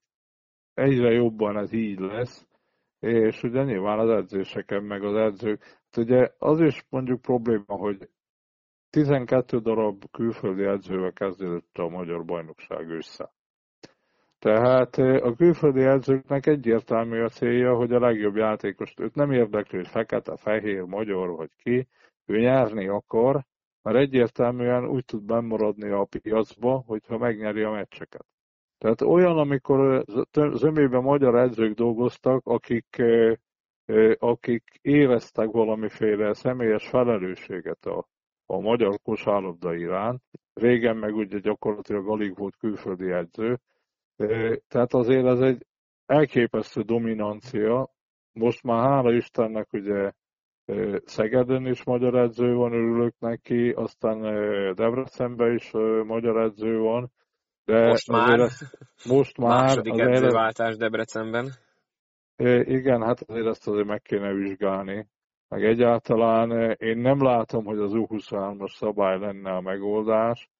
egyre 0.74 1.10
jobban 1.10 1.56
ez 1.56 1.72
így 1.72 1.98
lesz, 1.98 2.46
és 2.98 3.42
ugye 3.42 3.62
nyilván 3.62 3.98
az 3.98 4.08
edzéseken, 4.08 4.82
meg 4.82 5.04
az 5.04 5.14
edzők, 5.14 5.62
hát 5.62 5.96
ugye 5.96 6.30
az 6.38 6.60
is 6.60 6.86
mondjuk 6.88 7.20
probléma, 7.20 7.74
hogy 7.74 8.08
12 8.90 9.58
darab 9.58 10.10
külföldi 10.10 10.64
edzővel 10.64 11.12
kezdődött 11.12 11.78
a 11.78 11.88
magyar 11.88 12.24
bajnokság 12.24 12.90
össze. 12.90 13.34
Tehát 14.46 14.96
a 14.98 15.34
külföldi 15.34 15.82
edzőknek 15.82 16.46
egyértelmű 16.46 17.22
a 17.22 17.28
célja, 17.28 17.74
hogy 17.74 17.92
a 17.92 17.98
legjobb 17.98 18.36
játékost, 18.36 19.00
őt 19.00 19.14
nem 19.14 19.30
érdekli, 19.30 19.76
hogy 19.76 19.88
fekete, 19.88 20.36
fehér, 20.36 20.82
magyar 20.82 21.28
vagy 21.36 21.50
ki, 21.56 21.88
ő 22.26 22.38
nyerni 22.38 22.88
akar, 22.88 23.44
mert 23.82 23.96
egyértelműen 23.96 24.88
úgy 24.88 25.04
tud 25.04 25.22
bemaradni 25.22 25.90
a 25.90 26.04
piacba, 26.04 26.82
hogyha 26.86 27.18
megnyeri 27.18 27.62
a 27.62 27.70
meccseket. 27.70 28.26
Tehát 28.78 29.00
olyan, 29.00 29.38
amikor 29.38 30.04
zömében 30.52 31.02
magyar 31.02 31.34
edzők 31.34 31.74
dolgoztak, 31.74 32.46
akik, 32.46 33.02
akik 34.18 34.78
éreztek 34.82 35.50
valamiféle 35.50 36.34
személyes 36.34 36.88
felelősséget 36.88 37.86
a, 37.86 38.06
a 38.46 38.60
magyar 38.60 38.98
kosárlabda 39.02 39.74
iránt. 39.74 40.22
Régen 40.54 40.96
meg 40.96 41.14
ugye 41.14 41.38
gyakorlatilag 41.38 42.08
alig 42.08 42.36
volt 42.36 42.56
külföldi 42.56 43.10
edző. 43.10 43.58
Tehát 44.68 44.94
azért 44.94 45.26
ez 45.26 45.40
egy 45.40 45.66
elképesztő 46.06 46.82
dominancia. 46.82 47.90
Most 48.32 48.62
már 48.62 48.88
hála 48.88 49.12
Istennek 49.12 49.72
ugye 49.72 50.12
Szegeden 51.04 51.66
is 51.66 51.84
magyar 51.84 52.14
edző 52.14 52.54
van, 52.54 52.72
örülök 52.72 53.14
neki, 53.18 53.70
aztán 53.70 54.20
Debrecenben 54.74 55.54
is 55.54 55.70
magyar 56.06 56.36
edző 56.36 56.78
van. 56.78 57.12
De 57.64 57.86
most 57.86 58.10
már, 58.10 58.40
ezt, 58.40 58.78
most 59.04 59.38
már 59.38 59.62
második 59.62 59.98
edzőváltás 59.98 60.76
Debrecenben. 60.76 61.50
Igen, 62.64 63.02
hát 63.02 63.20
azért 63.20 63.46
ezt 63.46 63.68
azért 63.68 63.86
meg 63.86 64.02
kéne 64.02 64.32
vizsgálni. 64.32 65.08
Meg 65.48 65.64
egyáltalán 65.64 66.70
én 66.78 66.98
nem 66.98 67.22
látom, 67.22 67.64
hogy 67.64 67.78
az 67.78 67.92
U23-as 67.94 68.76
szabály 68.76 69.18
lenne 69.18 69.50
a 69.50 69.60
megoldás. 69.60 70.50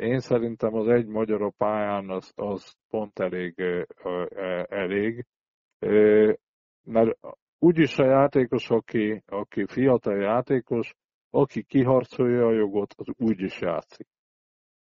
Én 0.00 0.20
szerintem 0.20 0.74
az 0.74 0.88
egy 0.88 1.06
magyar 1.06 1.42
a 1.42 1.50
pályán 1.50 2.10
az, 2.10 2.32
az 2.36 2.74
pont 2.90 3.18
elég, 3.18 3.54
elég. 4.68 5.26
Mert 6.84 7.18
úgyis 7.58 7.98
a 7.98 8.04
játékos, 8.04 8.70
aki, 8.70 9.22
aki 9.26 9.66
fiatal 9.66 10.16
játékos, 10.16 10.94
aki 11.30 11.62
kiharcolja 11.62 12.46
a 12.46 12.52
jogot, 12.52 12.94
az 12.96 13.06
úgyis 13.16 13.60
játszik. 13.60 14.06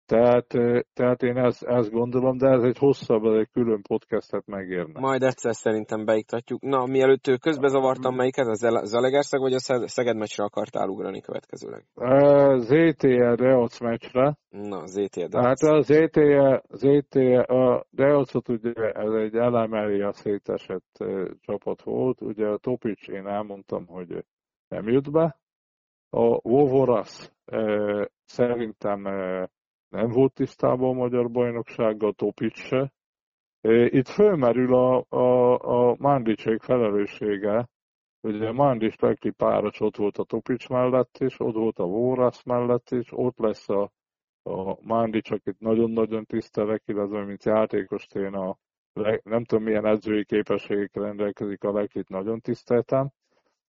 Tehát, 0.09 0.47
tehát 0.93 1.23
én 1.23 1.37
ezt, 1.37 1.63
ezt 1.63 1.91
gondolom, 1.91 2.37
de 2.37 2.47
ez 2.47 2.63
egy 2.63 2.77
hosszabb, 2.77 3.25
ez 3.25 3.39
egy 3.39 3.49
külön 3.51 3.81
podcastet 3.81 4.45
megérne. 4.45 4.99
Majd 4.99 5.23
egyszer 5.23 5.55
szerintem 5.55 6.05
beiktatjuk. 6.05 6.61
Na, 6.61 6.85
mielőtt 6.85 7.39
közbezavartam, 7.39 8.15
melyiket? 8.15 8.47
A 8.47 8.83
Zalegerszeg 8.85 9.39
vagy 9.39 9.53
a 9.53 9.59
Szeged 9.59 10.15
meccsre 10.15 10.43
akartál 10.43 10.87
ugrani 10.87 11.21
következőleg? 11.21 11.85
ZTE 12.57 13.35
Deac 13.35 13.79
meccsre. 13.79 14.37
Na, 14.49 14.85
ZTE 14.85 15.27
Deac. 15.27 15.45
Hát 15.45 15.59
a 15.59 15.81
ZTE, 15.81 16.63
ZTE 16.69 17.39
a 17.39 17.85
Deacot 17.89 18.49
ugye 18.49 18.73
ez 18.91 19.11
egy 19.11 19.35
elemeli 19.35 20.01
a 20.01 20.11
szétesett 20.11 21.05
csapat 21.41 21.81
volt. 21.81 22.21
Ugye 22.21 22.47
a 22.47 22.57
Topics 22.57 23.07
én 23.07 23.27
elmondtam, 23.27 23.87
hogy 23.87 24.25
nem 24.67 24.87
jut 24.87 25.11
be. 25.11 25.39
A 26.09 26.39
Vovoras 26.41 27.31
szerintem 28.25 29.07
nem 29.89 30.09
volt 30.09 30.33
tisztában 30.33 30.89
a 30.89 30.99
magyar 30.99 31.31
bajnoksággal, 31.31 32.13
Topic 32.13 32.59
se. 32.59 32.91
Itt 33.85 34.07
fölmerül 34.07 34.73
a, 34.73 35.05
a, 35.09 35.57
a 35.89 35.95
Mandicsék 35.99 36.61
felelőssége, 36.61 37.69
Ugye 38.21 38.51
Mandis 38.51 38.95
Pekli 38.95 39.31
páros 39.31 39.79
ott 39.79 39.95
volt 39.95 40.17
a 40.17 40.23
Topics 40.23 40.69
mellett 40.69 41.17
is, 41.17 41.39
ott 41.39 41.55
volt 41.55 41.79
a 41.79 41.85
Vórasz 41.85 42.43
mellett 42.43 42.89
is, 42.89 43.07
ott 43.11 43.37
lesz 43.37 43.69
a, 43.69 43.91
a 44.43 44.77
Mandics, 44.81 45.31
akit 45.31 45.59
nagyon-nagyon 45.59 46.25
tisztelek, 46.25 46.83
illetve 46.85 47.25
mint 47.25 47.43
játékos 47.43 48.07
én 48.13 48.33
a 48.33 48.57
nem 49.23 49.43
tudom 49.43 49.63
milyen 49.63 49.85
edzői 49.85 50.25
képességekkel 50.25 51.03
rendelkezik 51.03 51.63
a 51.63 51.71
Leklit, 51.71 52.09
nagyon 52.09 52.39
tiszteltem, 52.39 53.09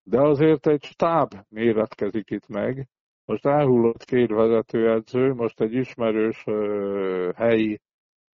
de 0.02 0.20
azért 0.20 0.66
egy 0.66 0.82
stáb 0.84 1.34
méretkezik 1.48 2.30
itt 2.30 2.48
meg. 2.48 2.88
Most 3.30 3.46
elhullott 3.46 4.04
két 4.04 4.30
vezetőedző, 4.30 5.34
most 5.34 5.60
egy 5.60 5.74
ismerős 5.74 6.44
helyi 7.34 7.80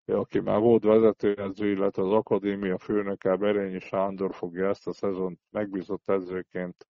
aki 0.05 0.41
már 0.41 0.61
volt 0.61 0.83
vezetőedző, 0.85 1.71
illetve 1.71 2.03
az 2.03 2.13
akadémia 2.13 2.79
főnöke 2.79 3.37
Berényi 3.37 3.79
Sándor 3.79 4.35
fogja 4.35 4.69
ezt 4.69 4.87
a 4.87 4.93
szezont 4.93 5.41
megbízott 5.51 6.11
edzőként 6.11 6.87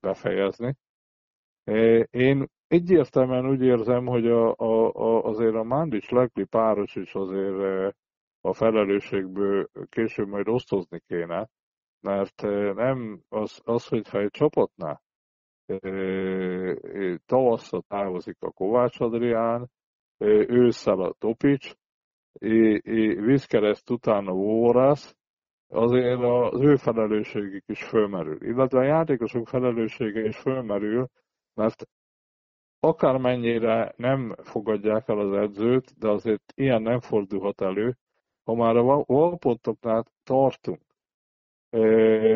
befejezni. 0.00 0.74
Én 2.10 2.46
egyértelműen 2.66 3.48
úgy 3.48 3.62
érzem, 3.62 4.06
hogy 4.06 4.26
a, 4.26 4.54
a, 4.56 4.92
a, 4.94 5.24
azért 5.24 5.54
a 5.54 5.62
Mandics 5.62 6.10
Lekli 6.10 6.44
páros 6.44 6.96
is 6.96 7.14
azért 7.14 7.94
a 8.40 8.52
felelősségből 8.52 9.68
később 9.88 10.28
majd 10.28 10.48
osztozni 10.48 11.00
kéne, 11.06 11.48
mert 12.00 12.42
nem 12.74 13.20
az, 13.28 13.60
az 13.64 13.86
hogyha 13.86 14.20
egy 14.20 14.30
csapatnál 14.30 15.04
tavasszal 17.26 17.82
távozik 17.88 18.36
a 18.40 18.50
Kovács 18.50 19.00
Adrián, 19.00 19.70
ősszel 20.48 21.00
a 21.00 21.14
Topics, 21.18 21.74
vízkereszt 23.18 23.90
utána 23.90 24.32
Órász, 24.32 25.16
azért 25.68 26.20
az 26.20 26.60
ő 26.60 26.76
felelősségük 26.76 27.64
is 27.66 27.84
fölmerül. 27.84 28.42
Illetve 28.42 28.78
a 28.78 28.84
játékosok 28.84 29.48
felelőssége 29.48 30.20
is 30.20 30.36
fölmerül, 30.36 31.08
mert 31.54 31.88
akármennyire 32.80 33.92
nem 33.96 34.34
fogadják 34.42 35.08
el 35.08 35.18
az 35.18 35.32
edzőt, 35.32 35.98
de 35.98 36.08
azért 36.08 36.52
ilyen 36.54 36.82
nem 36.82 37.00
fordulhat 37.00 37.60
elő, 37.60 37.96
ha 38.44 38.54
már 38.54 38.76
a 38.76 39.04
valpontoknál 39.06 40.04
tartunk, 40.24 40.80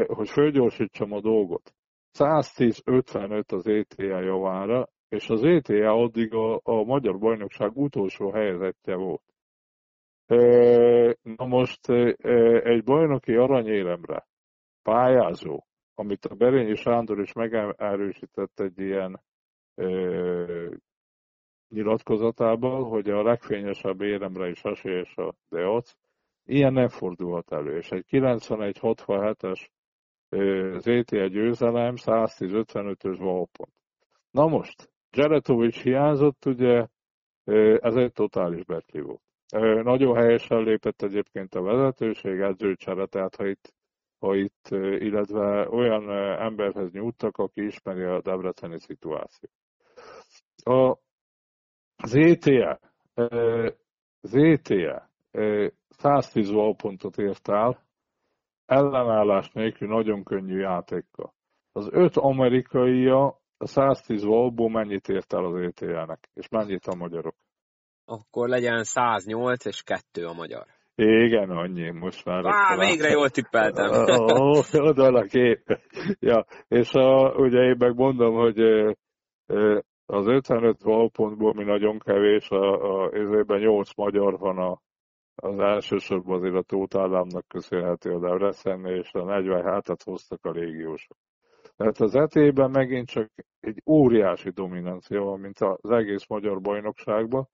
hogy 0.07 0.29
fölgyorsítsam 0.31 1.13
a 1.13 1.21
dolgot. 1.21 1.75
110-55 2.19 3.53
az 3.53 3.67
ETA 3.67 4.21
javára, 4.21 4.89
és 5.09 5.29
az 5.29 5.45
ETA 5.45 5.91
addig 5.93 6.35
a, 6.35 6.61
a 6.63 6.83
magyar 6.85 7.19
bajnokság 7.19 7.77
utolsó 7.77 8.31
helyezettje 8.31 8.95
volt. 8.95 9.23
Na 11.23 11.47
most 11.47 11.89
egy 12.63 12.85
bajnoki 12.85 13.35
aranyéremre 13.35 14.27
pályázó, 14.83 15.65
amit 15.95 16.25
a 16.25 16.35
Berényi 16.35 16.75
Sándor 16.75 17.21
is 17.21 17.33
megerősített 17.33 18.61
egy 18.61 18.79
ilyen 18.79 19.21
nyilatkozatában, 21.69 22.85
hogy 22.85 23.11
a 23.11 23.23
legfényesebb 23.23 24.01
éremre 24.01 24.49
is 24.49 24.63
esélyes 24.63 25.17
a 25.17 25.35
Deac, 25.49 25.93
ilyen 26.45 26.73
nem 26.73 26.89
fordulhat 26.89 27.53
elő. 27.53 27.77
És 27.77 27.91
egy 27.91 28.05
91-67-es 28.11 29.67
ZTE 30.79 31.29
győzelem 31.29 31.95
110-55-ös 31.97 33.17
valpont. 33.19 33.73
Na 34.31 34.47
most, 34.47 34.91
Zseretovics 35.13 35.83
hiányzott, 35.83 36.45
ugye 36.47 36.87
ez 37.79 37.97
egy 37.97 38.13
totális 38.13 38.65
betli 38.65 39.01
volt. 39.01 39.23
Nagyon 39.85 40.17
helyesen 40.17 40.63
lépett 40.63 41.03
egyébként 41.03 41.55
a 41.55 41.63
vezetőség, 41.63 42.41
edzőcsere, 42.41 43.07
tehát 43.07 43.37
ha 43.37 43.47
itt, 43.47 43.75
ha 44.19 44.35
itt, 44.35 44.69
illetve 44.99 45.69
olyan 45.69 46.11
emberhez 46.41 46.91
nyújtak, 46.91 47.37
aki 47.37 47.65
ismeri 47.65 48.03
a 48.03 48.21
debreceni 48.21 48.79
szituációt. 48.79 49.53
A 50.65 50.99
ZTE, 52.07 52.81
ZTE 54.23 55.11
110 55.89 56.51
pontot 56.77 57.19
ért 57.19 57.49
el, 57.49 57.85
ellenállás 58.71 59.51
nélkül 59.53 59.89
nagyon 59.89 60.25
könnyű 60.25 60.59
játékkal. 60.59 61.33
Az 61.73 61.89
öt 61.93 62.17
amerikaia 62.17 63.27
a 63.59 63.67
110 63.67 64.25
voltból 64.25 64.71
mennyit 64.71 65.09
ért 65.09 65.33
el 65.33 65.45
az 65.45 65.55
ETL-nek, 65.55 66.29
és 66.35 66.49
mennyit 66.49 66.87
a 66.87 66.95
magyarok? 66.95 67.35
Akkor 68.05 68.49
legyen 68.49 68.85
108 68.85 69.65
és 69.65 69.83
2 69.83 70.27
a 70.27 70.33
magyar. 70.33 70.67
Igen, 70.95 71.51
annyi, 71.51 71.91
most 71.91 72.25
már. 72.25 72.45
Á, 72.47 72.77
végre 72.77 73.09
jól 73.09 73.29
tippeltem. 73.29 73.91
Oda 74.73 75.07
a 75.07 75.23
kép. 75.23 75.81
Ja, 76.19 76.45
és 76.69 76.93
a, 76.93 77.35
ugye 77.37 77.59
én 77.59 77.77
meg 77.79 77.95
mondom, 77.95 78.35
hogy 78.35 78.59
az 80.07 80.27
55 80.27 80.83
valpontból 80.83 81.55
mi 81.55 81.65
nagyon 81.65 81.99
kevés, 81.99 82.51
a, 82.51 83.05
a, 83.05 83.11
a 83.47 83.57
8 83.57 83.95
magyar 83.97 84.39
van 84.39 84.59
a, 84.59 84.81
az 85.41 85.59
elsősorban 85.59 86.37
azért 86.37 86.55
a 86.55 86.63
Tóth 86.63 86.99
Államnak 86.99 87.49
köszönhető 87.49 88.11
a 88.11 88.19
Debrecen, 88.19 88.87
és 88.87 89.13
a 89.13 89.25
47-et 89.25 90.01
hoztak 90.05 90.45
a 90.45 90.53
régiósok. 90.53 91.17
Tehát 91.77 92.01
az 92.01 92.15
etében 92.15 92.71
megint 92.71 93.09
csak 93.09 93.31
egy 93.61 93.83
óriási 93.87 94.51
dominancia 94.51 95.21
van, 95.23 95.41
mint 95.41 95.59
az 95.59 95.91
egész 95.91 96.27
magyar 96.27 96.61
bajnokságban. 96.61 97.49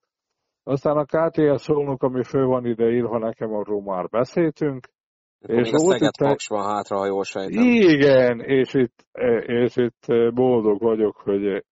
Aztán 0.62 0.96
a 0.96 1.04
KTS 1.04 1.62
szólnok, 1.62 2.02
ami 2.02 2.22
fő 2.22 2.44
van 2.44 2.66
ide 2.66 2.90
írva, 2.90 3.18
nekem 3.18 3.52
arról 3.52 3.82
már 3.82 4.08
beszéltünk. 4.08 4.86
És 5.38 5.70
még 5.70 5.74
a 5.74 5.78
Szeged 5.78 6.16
Paks 6.18 6.48
van 6.48 6.64
hátra, 6.64 6.96
ha 6.96 7.06
jól 7.06 7.24
sejtem. 7.24 7.62
Igen, 7.64 8.40
és 8.40 8.74
itt, 8.74 9.06
és 9.46 9.76
itt 9.76 10.32
boldog 10.34 10.80
vagyok, 10.80 11.16
hogy, 11.16 11.64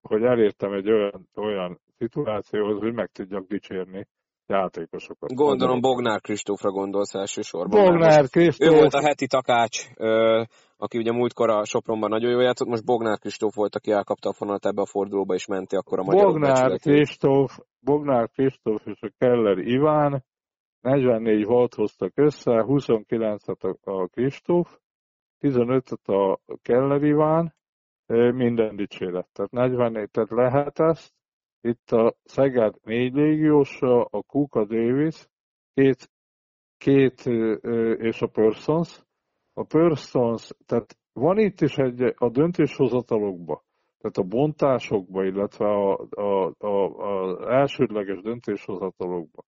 hogy 0.00 0.22
elértem 0.22 0.72
egy 0.72 0.90
olyan, 0.90 1.28
olyan 1.36 1.80
szituációhoz, 1.98 2.78
hogy 2.78 2.92
meg 2.92 3.10
tudjak 3.10 3.46
dicsérni 3.46 4.06
játékosokat. 4.52 5.34
Gondolom 5.34 5.80
Bognár 5.80 6.20
Kristófra 6.20 6.70
gondolsz 6.70 7.14
elsősorban. 7.14 7.84
Bognár 7.84 8.28
Kristóf. 8.28 8.68
Ő 8.68 8.74
volt 8.74 8.94
a 8.94 9.02
heti 9.06 9.26
takács, 9.26 9.78
aki 10.76 10.98
ugye 10.98 11.12
múltkor 11.12 11.50
a 11.50 11.64
Sopronban 11.64 12.10
nagyon 12.10 12.30
jól 12.30 12.42
játszott, 12.42 12.68
most 12.68 12.84
Bognár 12.84 13.18
Kristóf 13.18 13.54
volt, 13.54 13.74
aki 13.74 13.90
elkapta 13.90 14.28
a 14.28 14.32
fonalat 14.32 14.66
ebbe 14.66 14.80
a 14.80 14.86
fordulóba, 14.86 15.34
és 15.34 15.46
menti 15.46 15.76
akkor 15.76 15.98
a 15.98 16.02
magyar 16.02 16.26
Bognár 16.26 16.78
Kristóf, 16.78 17.58
Bognár 17.80 18.28
Kristóf 18.28 18.86
és 18.86 19.00
a 19.00 19.12
Keller 19.18 19.58
Iván 19.58 20.24
44 20.80 21.44
volt 21.44 21.74
hoztak 21.74 22.12
össze, 22.14 22.64
29-et 22.66 23.80
a 23.84 24.06
Kristóf, 24.06 24.78
15-et 25.40 26.04
a 26.04 26.40
Keller 26.62 27.02
Iván, 27.02 27.54
minden 28.34 28.76
dicséret. 28.76 29.28
Tehát 29.32 29.50
44, 29.50 30.10
tehát 30.10 30.30
lehet 30.30 30.78
ezt, 30.80 31.12
itt 31.62 31.90
a 31.90 32.14
Szeged 32.24 32.74
négy 32.82 33.14
légiósa, 33.14 34.04
a 34.04 34.22
Kuka 34.22 34.64
Davis, 34.64 35.28
két, 35.74 36.10
két 36.78 37.26
és 37.98 38.22
a 38.22 38.26
Persons. 38.26 39.02
A 39.52 39.64
Persons, 39.64 40.50
tehát 40.66 40.96
van 41.12 41.38
itt 41.38 41.60
is 41.60 41.76
egy 41.76 42.14
a 42.16 42.28
döntéshozatalokba, 42.28 43.62
tehát 43.98 44.16
a 44.16 44.36
bontásokba, 44.36 45.24
illetve 45.24 45.66
a, 45.66 46.06
a, 46.10 46.52
a, 46.58 46.86
a 46.96 47.52
elsődleges 47.52 48.20
döntéshozatalokba. 48.20 49.42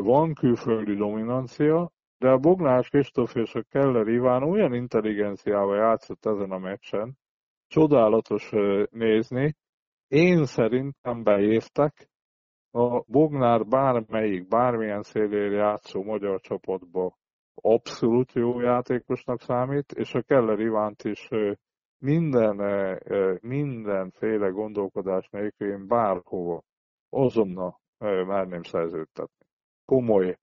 Van 0.00 0.34
külföldi 0.34 0.94
dominancia, 0.94 1.90
de 2.18 2.28
a 2.28 2.38
Bognás 2.38 2.88
Kristóf 2.88 3.34
és 3.34 3.54
a 3.54 3.62
Keller 3.62 4.08
Iván 4.08 4.42
olyan 4.42 4.74
intelligenciával 4.74 5.76
játszott 5.76 6.26
ezen 6.26 6.50
a 6.50 6.58
meccsen, 6.58 7.18
csodálatos 7.66 8.50
nézni, 8.90 9.56
én 10.08 10.44
szerintem 10.44 11.22
beértek, 11.22 12.08
a 12.70 13.00
Bognár 13.06 13.66
bármelyik, 13.66 14.48
bármilyen 14.48 15.02
szélére 15.02 15.56
játszó 15.56 16.02
magyar 16.02 16.40
csapatba 16.40 17.16
abszolút 17.54 18.32
jó 18.32 18.60
játékosnak 18.60 19.40
számít, 19.40 19.92
és 19.92 20.14
a 20.14 20.22
Keller 20.22 20.58
Ivánt 20.58 21.04
is 21.04 21.28
minden, 21.98 22.56
mindenféle 23.40 24.48
gondolkodás 24.48 25.28
nélkül 25.28 25.70
én 25.70 25.86
bárhova 25.86 26.62
azonnal 27.08 27.80
merném 28.26 28.62
szerződtetni. 28.62 29.46
Komoly 29.84 30.38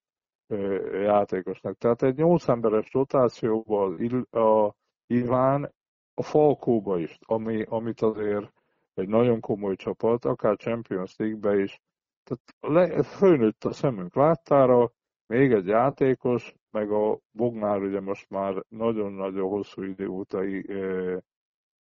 játékosnak. 0.92 1.78
Tehát 1.78 2.02
egy 2.02 2.16
nyolc 2.16 2.48
emberes 2.48 2.92
rotációval 2.92 3.98
a 4.32 4.76
Iván 5.08 5.74
a 6.14 6.24
Falkóba 6.24 7.00
is, 7.00 7.18
ami, 7.26 7.64
amit 7.64 8.02
azért 8.02 8.52
egy 8.96 9.08
nagyon 9.08 9.40
komoly 9.40 9.76
csapat, 9.76 10.26
akár 10.26 10.58
Champions 10.58 11.16
League-be 11.18 11.60
is. 11.60 11.82
Tehát 12.24 12.44
le, 12.60 13.04
fölnőtt 13.04 13.64
a 13.64 13.72
szemünk 13.72 14.16
láttára, 14.16 14.92
még 15.28 15.52
egy 15.52 15.68
játékos, 15.68 16.56
meg 16.72 16.92
a 16.92 17.20
Bognár 17.32 17.82
ugye 17.82 18.02
most 18.02 18.30
már 18.30 18.64
nagyon-nagyon 18.70 19.50
hosszú 19.50 19.82
idő 19.84 20.08
óta 20.08 20.44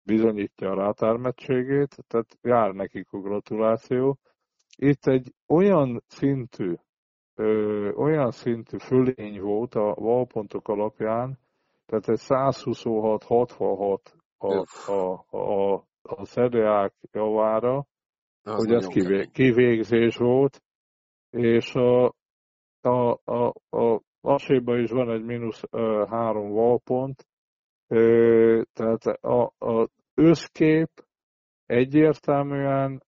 bizonyítja 0.03 0.71
a 0.71 0.75
rátármettségét, 0.75 1.95
tehát 2.07 2.37
jár 2.41 2.71
nekik 2.71 3.07
a 3.11 3.19
gratuláció. 3.19 4.17
Itt 4.77 5.05
egy 5.05 5.33
olyan 5.47 6.03
szintű 6.07 6.75
ö, 7.35 7.91
olyan 7.91 8.31
szintű 8.31 8.77
fölény 8.77 9.41
volt 9.41 9.75
a 9.75 9.93
valpontok 9.93 10.67
alapján, 10.67 11.39
tehát 11.85 12.09
egy 12.09 12.19
126-66 12.21 13.99
a, 14.37 14.91
a, 14.91 15.25
a, 15.37 15.87
a 16.01 16.25
szedeák 16.25 16.93
javára, 17.11 17.85
az 18.43 18.65
hogy 18.65 18.73
ez 18.73 18.87
kivé, 18.87 19.25
kivégzés 19.31 20.17
volt, 20.17 20.61
és 21.29 21.75
a, 21.75 22.05
a, 22.81 23.19
a, 23.23 23.53
a 23.69 24.01
Aséban 24.21 24.79
is 24.79 24.91
van 24.91 25.11
egy 25.11 25.23
mínusz 25.23 25.63
három 26.09 26.51
valpont, 26.51 27.25
ö, 27.87 28.61
tehát 28.73 29.05
a, 29.05 29.53
a 29.57 29.89
összkép 30.13 30.89
egyértelműen 31.65 33.03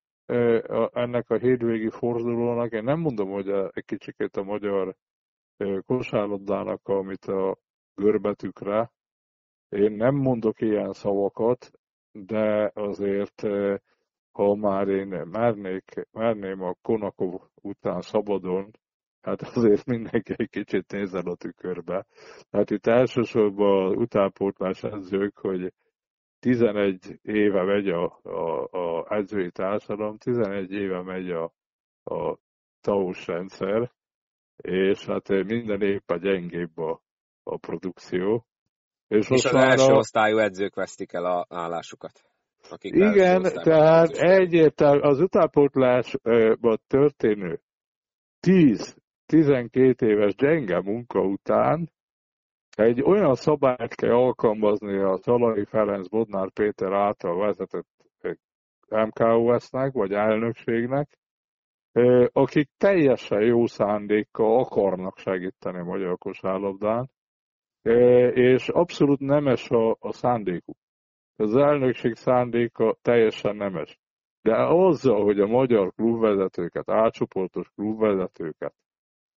ennek 0.92 1.30
a 1.30 1.36
hétvégi 1.36 1.90
fordulónak, 1.90 2.72
én 2.72 2.84
nem 2.84 3.00
mondom, 3.00 3.30
hogy 3.30 3.48
egy 3.48 3.84
kicsikét 3.84 4.36
a 4.36 4.42
magyar 4.42 4.94
kosárlabdának, 5.86 6.88
amit 6.88 7.24
a 7.24 7.58
görbetükre, 7.94 8.92
én 9.68 9.92
nem 9.92 10.14
mondok 10.14 10.60
ilyen 10.60 10.92
szavakat, 10.92 11.70
de 12.14 12.70
azért, 12.74 13.42
ha 14.32 14.54
már 14.54 14.88
én 14.88 15.06
mernék, 15.30 16.08
merném 16.12 16.62
a 16.62 16.74
Konakov 16.82 17.40
után 17.54 18.00
szabadon, 18.00 18.70
hát 19.20 19.42
azért 19.42 19.86
mindenki 19.86 20.34
egy 20.36 20.48
kicsit 20.48 20.92
nézzen 20.92 21.26
a 21.26 21.34
tükörbe. 21.34 22.06
Tehát 22.50 22.70
itt 22.70 22.86
elsősorban 22.86 23.96
utánpótlás 23.96 24.82
edzők, 24.82 25.38
hogy 25.38 25.72
11 26.38 27.18
éve 27.22 27.62
megy 27.62 27.88
a, 27.88 28.20
a, 28.22 28.68
a 28.70 29.14
edzői 29.14 29.50
társadalom, 29.50 30.16
11 30.16 30.70
éve 30.72 31.02
megy 31.02 31.30
a, 31.30 31.52
a 32.04 32.38
TAUS 32.80 33.26
rendszer, 33.26 33.92
és 34.56 35.06
hát 35.06 35.28
minden 35.28 36.02
a 36.06 36.16
gyengébb 36.16 36.78
a, 36.78 37.02
a 37.42 37.56
produkció. 37.56 38.46
És, 39.08 39.30
és 39.30 39.44
az 39.44 39.54
első 39.54 39.92
a... 39.92 39.96
osztályú 39.96 40.38
edzők 40.38 40.74
vesztik 40.74 41.12
el 41.12 41.24
a 41.24 41.46
állásukat. 41.48 42.22
Akik 42.70 42.94
Igen, 42.94 43.42
tehát 43.42 44.10
egyértelmű 44.10 45.00
az 45.00 45.20
utánpótlásban 45.20 46.80
történő 46.86 47.60
10-12 48.46 50.02
éves 50.02 50.34
gyenge 50.34 50.80
munka 50.80 51.20
után 51.20 51.92
egy 52.76 53.02
olyan 53.02 53.34
szabályt 53.34 53.94
kell 53.94 54.14
alkalmazni 54.14 54.98
a 54.98 55.16
Szalai 55.16 55.64
Ferenc 55.64 56.08
Bodnár 56.08 56.50
Péter 56.50 56.92
által 56.92 57.38
vezetett 57.38 57.86
MKOS-nek, 58.88 59.92
vagy 59.92 60.12
elnökségnek, 60.12 61.18
akik 62.32 62.70
teljesen 62.76 63.40
jó 63.40 63.66
szándékkal 63.66 64.58
akarnak 64.58 65.18
segíteni 65.18 65.78
a 65.78 65.84
magyar 65.84 66.18
kosárlabdán, 66.18 67.10
és 68.34 68.68
abszolút 68.68 69.20
nemes 69.20 69.70
a, 69.70 69.96
a 70.00 70.12
szándékuk. 70.12 70.76
Az 71.36 71.56
elnökség 71.56 72.14
szándéka 72.14 72.96
teljesen 73.02 73.56
nemes. 73.56 73.98
De 74.42 74.56
azzal, 74.56 75.24
hogy 75.24 75.40
a 75.40 75.46
magyar 75.46 75.92
klubvezetőket, 75.94 76.90
átcsoportos 76.90 77.68
klubvezetőket 77.74 78.74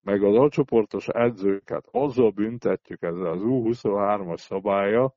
meg 0.01 0.23
az 0.23 0.35
alcsoportos 0.35 1.07
edzőket 1.07 1.87
azzal 1.91 2.31
büntetjük, 2.31 3.01
ezzel 3.01 3.31
az 3.31 3.41
U23-as 3.43 4.37
szabálya 4.37 5.13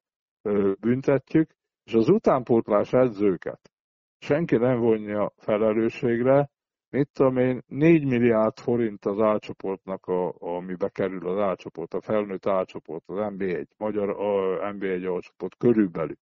büntetjük, 0.81 1.51
és 1.85 1.95
az 1.95 2.09
utánpótlás 2.09 2.93
edzőket 2.93 3.71
senki 4.19 4.57
nem 4.57 4.81
vonja 4.81 5.33
felelősségre, 5.37 6.51
mit 6.91 7.09
tudom 7.13 7.37
én, 7.37 7.63
4 7.67 8.05
milliárd 8.05 8.59
forint 8.59 9.05
az 9.05 9.21
álcsoportnak, 9.21 10.07
a, 10.07 10.35
amibe 10.39 10.89
kerül 10.89 11.29
az 11.29 11.39
álcsoport, 11.39 11.95
a 11.95 12.01
felnőtt 12.01 12.47
álcsoport, 12.47 13.05
az 13.07 13.17
MB1, 13.17 13.67
magyar 13.77 14.09
a 14.11 14.73
MB1 14.73 15.13
álcsoport 15.15 15.57
körülbelül. 15.57 16.17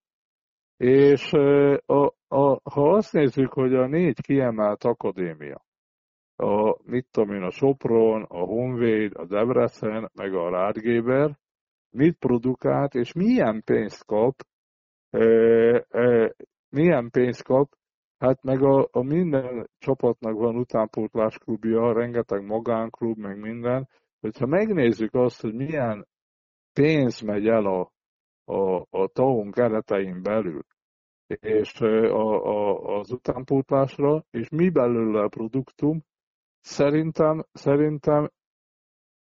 És 0.76 1.32
a, 1.86 2.04
a, 2.28 2.60
ha 2.62 2.92
azt 2.92 3.12
nézzük, 3.12 3.52
hogy 3.52 3.74
a 3.74 3.86
négy 3.86 4.20
kiemelt 4.20 4.84
akadémia, 4.84 5.66
a, 6.36 6.76
mit 6.84 7.06
tudom 7.10 7.34
én, 7.34 7.42
a 7.42 7.50
Sopron, 7.50 8.22
a 8.22 8.38
Honvéd, 8.38 9.16
a 9.16 9.26
Debrecen, 9.26 10.10
meg 10.14 10.34
a 10.34 10.50
Rádgéber, 10.50 11.38
mit 11.90 12.18
produkált, 12.18 12.94
és 12.94 13.12
milyen 13.12 13.62
pénzt 13.64 14.04
kap, 14.04 14.34
e, 15.10 15.24
e, 15.88 16.34
milyen 16.68 17.10
pénzt 17.10 17.42
kap, 17.42 17.77
hát 18.18 18.42
meg 18.42 18.62
a, 18.62 18.88
a 18.90 19.02
minden 19.02 19.68
csapatnak 19.78 20.38
van 20.38 20.56
utánpótlás 20.56 21.38
klubja, 21.38 21.92
rengeteg 21.92 22.44
magánklub, 22.44 23.18
meg 23.18 23.38
minden, 23.38 23.88
hogyha 24.20 24.46
megnézzük 24.46 25.14
azt, 25.14 25.40
hogy 25.40 25.54
milyen 25.54 26.06
pénz 26.72 27.20
megy 27.20 27.46
el 27.46 27.66
a, 27.66 27.92
a, 28.44 28.86
a 28.90 29.08
TAUN 29.12 29.50
keretein 29.50 30.22
belül, 30.22 30.62
és 31.26 31.80
a, 31.80 32.46
a, 32.46 32.98
az 32.98 33.12
utánpótlásra, 33.12 34.24
és 34.30 34.48
mi 34.48 34.70
belőle 34.70 35.22
a 35.22 35.28
produktum, 35.28 36.02
Szerintem, 36.60 37.44
szerintem 37.52 38.30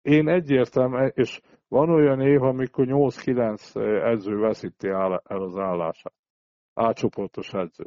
én 0.03 0.29
egyértelmű, 0.29 1.07
és 1.07 1.41
van 1.69 1.91
olyan 1.91 2.21
év, 2.21 2.43
amikor 2.43 2.87
8-9 2.89 3.77
edző 4.05 4.39
veszíti 4.39 4.89
el 4.89 5.13
az 5.13 5.57
állását. 5.57 6.15
Átcsoportos 6.75 7.53
edző. 7.53 7.85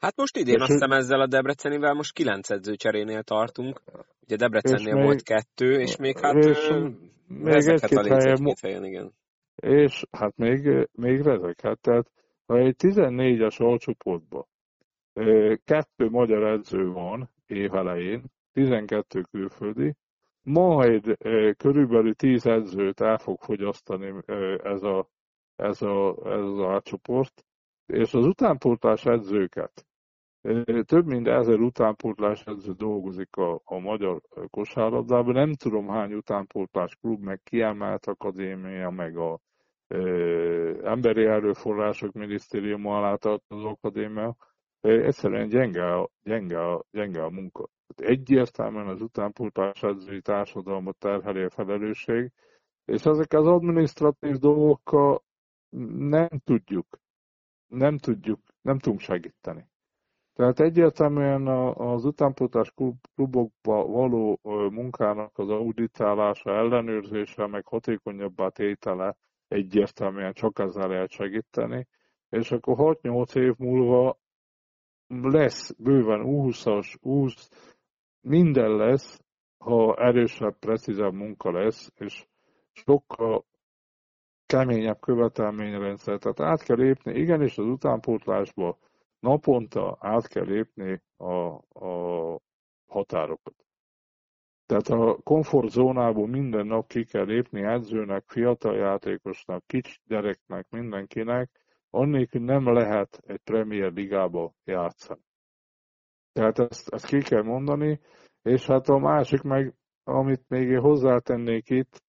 Hát 0.00 0.16
most 0.16 0.36
idén 0.36 0.60
azt 0.60 0.70
hiszem 0.70 0.92
ezzel 0.92 1.20
a 1.20 1.26
Debrecenivel 1.26 1.94
most 1.94 2.12
9 2.12 2.50
edzőcserénél 2.50 3.22
tartunk. 3.22 3.80
Ugye 4.22 4.36
Debrecennél 4.36 4.94
még, 4.94 5.04
volt 5.04 5.22
kettő, 5.22 5.80
és 5.80 5.96
még 5.96 6.18
hát 6.18 6.34
és 6.34 6.72
még 7.26 7.54
egy-két 7.54 7.98
a 7.98 8.14
helyen, 8.14 8.54
helyen, 8.60 8.84
igen. 8.84 9.12
És 9.54 10.06
hát 10.10 10.36
még, 10.36 10.88
még 10.92 11.20
rezeket. 11.20 11.80
Tehát 11.80 12.10
ha 12.46 12.58
egy 12.58 12.74
14-es 12.78 13.56
alcsoportban 13.56 14.46
kettő 15.64 16.08
magyar 16.08 16.42
edző 16.42 16.92
van 16.92 17.30
évelején, 17.46 18.24
12 18.52 19.20
külföldi, 19.30 19.94
majd 20.42 21.16
körülbelül 21.56 22.14
10 22.14 22.46
edzőt 22.46 23.00
el 23.00 23.18
fog 23.18 23.40
fogyasztani 23.40 24.14
ez, 24.62 24.82
a, 24.82 25.08
ez, 25.56 25.82
a, 25.82 26.16
ez 26.24 26.42
az 26.42 26.60
átcsoport, 26.60 27.44
és 27.86 28.14
az 28.14 28.26
utánpótlás 28.26 29.04
edzőket, 29.04 29.86
több 30.86 31.06
mint 31.06 31.26
ezer 31.28 31.58
utánpótlás 31.58 32.42
edző 32.46 32.72
dolgozik 32.72 33.36
a, 33.36 33.60
a 33.64 33.78
magyar 33.78 34.20
kosárlabdában, 34.50 35.32
nem 35.34 35.52
tudom 35.52 35.88
hány 35.88 36.12
utánpótlás 36.12 36.96
klub, 37.00 37.22
meg 37.22 37.40
kiemelt 37.42 38.06
akadémia, 38.06 38.90
meg 38.90 39.16
a 39.16 39.40
e, 39.88 39.98
emberi 40.82 41.24
erőforrások 41.24 42.12
minisztériuma 42.12 42.96
alá 42.96 43.12
az 43.48 43.64
akadémia, 43.64 44.36
egyszerűen 44.80 45.48
gyenge 45.48 45.94
a, 45.94 46.10
gyenge 46.22 46.80
gyenge 46.90 47.22
a 47.22 47.30
munka. 47.30 47.68
Egyértelműen 47.96 48.88
az 48.88 49.02
utánpótlás 49.02 49.82
edzői 49.82 50.20
társadalmat 50.20 50.96
terheli 50.98 51.42
a 51.42 51.50
felelősség, 51.50 52.32
és 52.84 53.04
ezek 53.04 53.32
az 53.32 53.46
administratív 53.46 54.36
dolgokkal 54.36 55.22
nem 55.98 56.28
tudjuk, 56.44 56.86
nem 57.66 57.98
tudjuk, 57.98 58.40
nem 58.62 58.78
tudunk 58.78 59.00
segíteni. 59.00 59.69
Tehát 60.40 60.60
egyértelműen 60.60 61.46
az 61.76 62.04
utánpótlás 62.04 62.72
klubokba 63.14 63.86
való 63.86 64.40
munkának 64.70 65.38
az 65.38 65.48
auditálása, 65.48 66.50
ellenőrzése, 66.50 67.46
meg 67.46 67.66
hatékonyabbá 67.66 68.48
tétele 68.48 69.16
egyértelműen 69.48 70.32
csak 70.32 70.58
ezzel 70.58 70.88
lehet 70.88 71.10
segíteni, 71.10 71.86
és 72.28 72.50
akkor 72.50 72.96
6-8 73.02 73.36
év 73.36 73.54
múlva 73.58 74.18
lesz 75.06 75.74
bőven 75.78 76.22
U20-as, 76.24 76.94
20, 77.00 77.48
minden 78.20 78.76
lesz, 78.76 79.20
ha 79.64 79.96
erősebb, 79.96 80.58
precízebb 80.58 81.12
munka 81.12 81.50
lesz, 81.50 81.90
és 81.94 82.26
sokkal 82.72 83.44
keményebb 84.46 85.00
követelményrendszer. 85.00 86.18
Tehát 86.18 86.40
át 86.40 86.62
kell 86.62 86.76
lépni, 86.76 87.18
igenis 87.18 87.58
az 87.58 87.66
utánpótlásba 87.66 88.78
naponta 89.20 89.96
át 90.00 90.26
kell 90.28 90.44
lépni 90.44 91.02
a, 91.16 91.34
a 91.86 92.40
határokat. 92.86 93.54
Tehát 94.66 94.88
a 94.88 95.18
komfortzónából 95.22 96.26
minden 96.26 96.66
nap 96.66 96.86
ki 96.86 97.04
kell 97.04 97.24
lépni 97.24 97.62
edzőnek, 97.62 98.24
fiatal 98.26 98.76
játékosnak, 98.76 99.66
kicsi 99.66 99.98
gyereknek, 100.04 100.66
mindenkinek, 100.70 101.50
annélkül 101.90 102.44
nem 102.44 102.72
lehet 102.72 103.20
egy 103.26 103.38
Premier 103.38 103.92
Ligába 103.92 104.54
játszani. 104.64 105.20
Tehát 106.32 106.58
ezt, 106.58 106.88
ezt 106.88 107.06
ki 107.06 107.18
kell 107.18 107.42
mondani, 107.42 108.00
és 108.42 108.66
hát 108.66 108.88
a 108.88 108.98
másik 108.98 109.42
meg, 109.42 109.74
amit 110.04 110.48
még 110.48 110.68
én 110.68 110.80
hozzátennék 110.80 111.70
itt, 111.70 112.02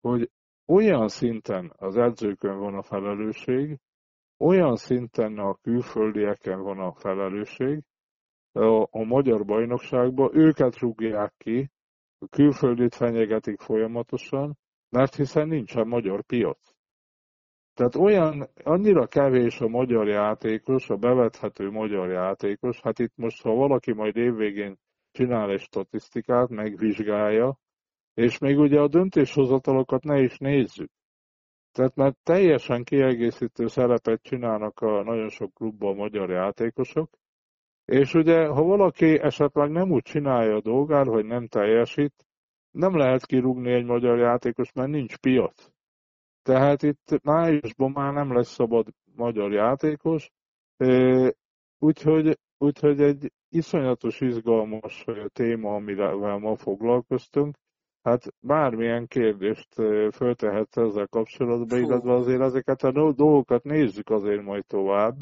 hogy 0.00 0.30
olyan 0.66 1.08
szinten 1.08 1.72
az 1.76 1.96
edzőkön 1.96 2.58
van 2.58 2.74
a 2.74 2.82
felelősség, 2.82 3.78
olyan 4.38 4.76
szinten 4.76 5.38
a 5.38 5.54
külföldieken 5.54 6.62
van 6.62 6.78
a 6.78 6.92
felelősség, 6.92 7.82
a, 8.52 8.82
a 8.90 9.04
magyar 9.04 9.44
bajnokságban, 9.44 10.36
őket 10.36 10.78
rúgják 10.78 11.34
ki, 11.36 11.70
külföldit 12.30 12.94
fenyegetik 12.94 13.60
folyamatosan, 13.60 14.58
mert 14.88 15.14
hiszen 15.14 15.48
nincsen 15.48 15.88
magyar 15.88 16.22
piac. 16.22 16.76
Tehát 17.74 17.94
olyan, 17.94 18.48
annyira 18.64 19.06
kevés 19.06 19.60
a 19.60 19.68
magyar 19.68 20.08
játékos, 20.08 20.90
a 20.90 20.96
bevethető 20.96 21.70
magyar 21.70 22.10
játékos, 22.10 22.80
hát 22.80 22.98
itt 22.98 23.16
most, 23.16 23.42
ha 23.42 23.54
valaki 23.54 23.92
majd 23.92 24.16
évvégén 24.16 24.78
csinál 25.10 25.50
egy 25.50 25.60
statisztikát, 25.60 26.48
megvizsgálja, 26.48 27.58
és 28.14 28.38
még 28.38 28.58
ugye 28.58 28.80
a 28.80 28.88
döntéshozatalokat 28.88 30.02
ne 30.04 30.20
is 30.20 30.38
nézzük. 30.38 30.90
Tehát 31.72 31.94
mert 31.94 32.16
teljesen 32.22 32.84
kiegészítő 32.84 33.66
szerepet 33.66 34.22
csinálnak 34.22 34.80
a 34.80 35.02
nagyon 35.02 35.28
sok 35.28 35.54
klubban 35.54 35.96
magyar 35.96 36.30
játékosok, 36.30 37.10
és 37.84 38.14
ugye, 38.14 38.46
ha 38.46 38.62
valaki 38.62 39.18
esetleg 39.20 39.70
nem 39.70 39.90
úgy 39.90 40.02
csinálja 40.02 40.54
a 40.54 40.60
dolgát, 40.60 41.06
hogy 41.06 41.24
nem 41.24 41.46
teljesít, 41.46 42.26
nem 42.70 42.96
lehet 42.96 43.26
kirúgni 43.26 43.72
egy 43.72 43.84
magyar 43.84 44.18
játékos, 44.18 44.72
mert 44.72 44.90
nincs 44.90 45.16
piac. 45.16 45.68
Tehát 46.42 46.82
itt 46.82 47.22
májusban 47.22 47.90
már 47.90 48.12
nem 48.12 48.32
lesz 48.32 48.52
szabad 48.52 48.86
magyar 49.14 49.52
játékos, 49.52 50.30
úgyhogy, 51.78 52.38
úgyhogy 52.58 53.00
egy 53.00 53.32
iszonyatos 53.48 54.20
izgalmas 54.20 55.04
téma, 55.32 55.74
amivel 55.74 56.38
ma 56.38 56.56
foglalkoztunk. 56.56 57.56
Hát 58.02 58.22
bármilyen 58.40 59.06
kérdést 59.06 59.68
föltehetsz 60.14 60.76
ezzel 60.76 61.06
kapcsolatban, 61.06 61.78
illetve 61.78 62.14
azért 62.14 62.40
ezeket 62.40 62.82
a 62.82 63.12
dolgokat 63.12 63.64
nézzük 63.64 64.10
azért 64.10 64.42
majd 64.42 64.66
tovább. 64.66 65.16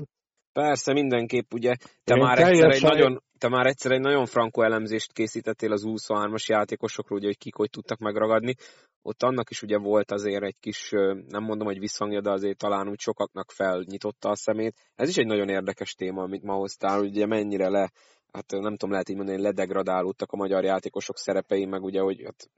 Persze, 0.52 0.92
mindenképp, 0.92 1.52
ugye, 1.52 1.74
te 2.04 2.14
Én 2.14 2.22
már, 2.22 2.38
egyszer 2.38 2.70
egy 2.70 2.82
nagyon, 2.82 3.22
te 3.38 3.48
már 3.48 3.66
egyszer 3.66 3.92
egy 3.92 4.00
nagyon 4.00 4.26
frankó 4.26 4.62
elemzést 4.62 5.12
készítettél 5.12 5.72
az 5.72 5.84
23-as 5.86 6.46
játékosokról, 6.46 7.18
ugye, 7.18 7.26
hogy 7.26 7.38
kik 7.38 7.54
hogy 7.54 7.70
tudtak 7.70 7.98
megragadni. 7.98 8.54
Ott 9.02 9.22
annak 9.22 9.50
is 9.50 9.62
ugye 9.62 9.78
volt 9.78 10.10
azért 10.10 10.42
egy 10.42 10.56
kis, 10.60 10.90
nem 11.28 11.42
mondom, 11.42 11.66
hogy 11.66 11.78
visszhangja, 11.78 12.20
de 12.20 12.30
azért 12.30 12.58
talán 12.58 12.88
úgy 12.88 13.00
sokaknak 13.00 13.50
felnyitotta 13.50 14.28
a 14.28 14.36
szemét. 14.36 14.74
Ez 14.94 15.08
is 15.08 15.16
egy 15.16 15.26
nagyon 15.26 15.48
érdekes 15.48 15.94
téma, 15.94 16.22
amit 16.22 16.42
ma 16.42 16.54
hoztál, 16.54 17.00
ugye 17.00 17.26
mennyire 17.26 17.68
le, 17.68 17.90
hát 18.32 18.50
nem 18.50 18.76
tudom, 18.76 18.90
lehet 18.90 19.08
így 19.08 19.16
mondani, 19.16 19.42
ledegradálódtak 19.42 20.32
a 20.32 20.36
magyar 20.36 20.64
játékosok 20.64 21.16
szerepei, 21.16 21.64
meg 21.64 21.82
ugye, 21.82 22.00
hogy 22.00 22.22
hát 22.24 22.50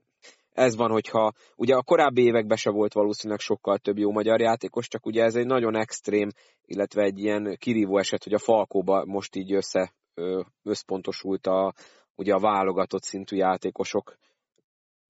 ez 0.58 0.76
van, 0.76 0.90
hogyha 0.90 1.32
ugye 1.56 1.74
a 1.74 1.82
korábbi 1.82 2.22
években 2.22 2.56
se 2.56 2.70
volt 2.70 2.92
valószínűleg 2.92 3.40
sokkal 3.40 3.78
több 3.78 3.98
jó 3.98 4.10
magyar 4.10 4.40
játékos, 4.40 4.88
csak 4.88 5.06
ugye 5.06 5.22
ez 5.22 5.34
egy 5.34 5.46
nagyon 5.46 5.76
extrém, 5.76 6.28
illetve 6.64 7.02
egy 7.02 7.18
ilyen 7.18 7.56
kirívó 7.58 7.98
eset, 7.98 8.24
hogy 8.24 8.34
a 8.34 8.38
Falkóba 8.38 9.04
most 9.04 9.36
így 9.36 9.52
össze 9.52 9.92
összpontosult 10.62 11.46
a, 11.46 11.72
ugye 12.14 12.34
a 12.34 12.40
válogatott 12.40 13.02
szintű 13.02 13.36
játékosok. 13.36 14.16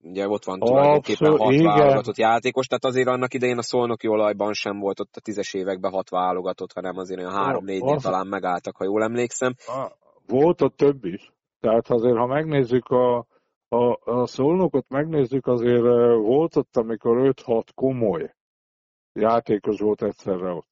Ugye 0.01 0.27
ott 0.27 0.43
van 0.43 0.59
tulajdonképpen 0.59 1.37
hat 1.37 1.51
igen. 1.51 1.65
válogatott 1.65 2.17
játékos, 2.17 2.67
tehát 2.67 2.85
azért 2.85 3.07
annak 3.07 3.33
idején 3.33 3.57
a 3.57 3.61
szolnoki 3.61 4.07
olajban 4.07 4.53
sem 4.53 4.79
volt 4.79 4.99
ott 4.99 5.15
a 5.15 5.21
tízes 5.21 5.53
években 5.53 5.91
hat 5.91 6.09
válogatott, 6.09 6.73
hanem 6.73 6.97
azért 6.97 7.19
olyan 7.19 7.33
három-négynél 7.33 7.99
talán 7.99 8.27
megálltak, 8.27 8.75
ha 8.75 8.83
jól 8.83 9.03
emlékszem. 9.03 9.53
Volt 10.27 10.61
ott 10.61 10.75
több 10.75 11.05
is. 11.05 11.31
Tehát 11.59 11.89
azért, 11.89 12.17
ha 12.17 12.25
megnézzük 12.25 12.87
a, 12.87 13.25
a, 13.69 14.11
a 14.11 14.25
szolnokot 14.25 14.89
megnézzük, 14.89 15.47
azért 15.47 15.81
volt 16.15 16.55
ott, 16.55 16.77
amikor 16.77 17.33
5-6 17.35 17.63
komoly 17.75 18.33
játékos 19.13 19.79
volt 19.79 20.01
egyszerre 20.01 20.51
ott. 20.51 20.67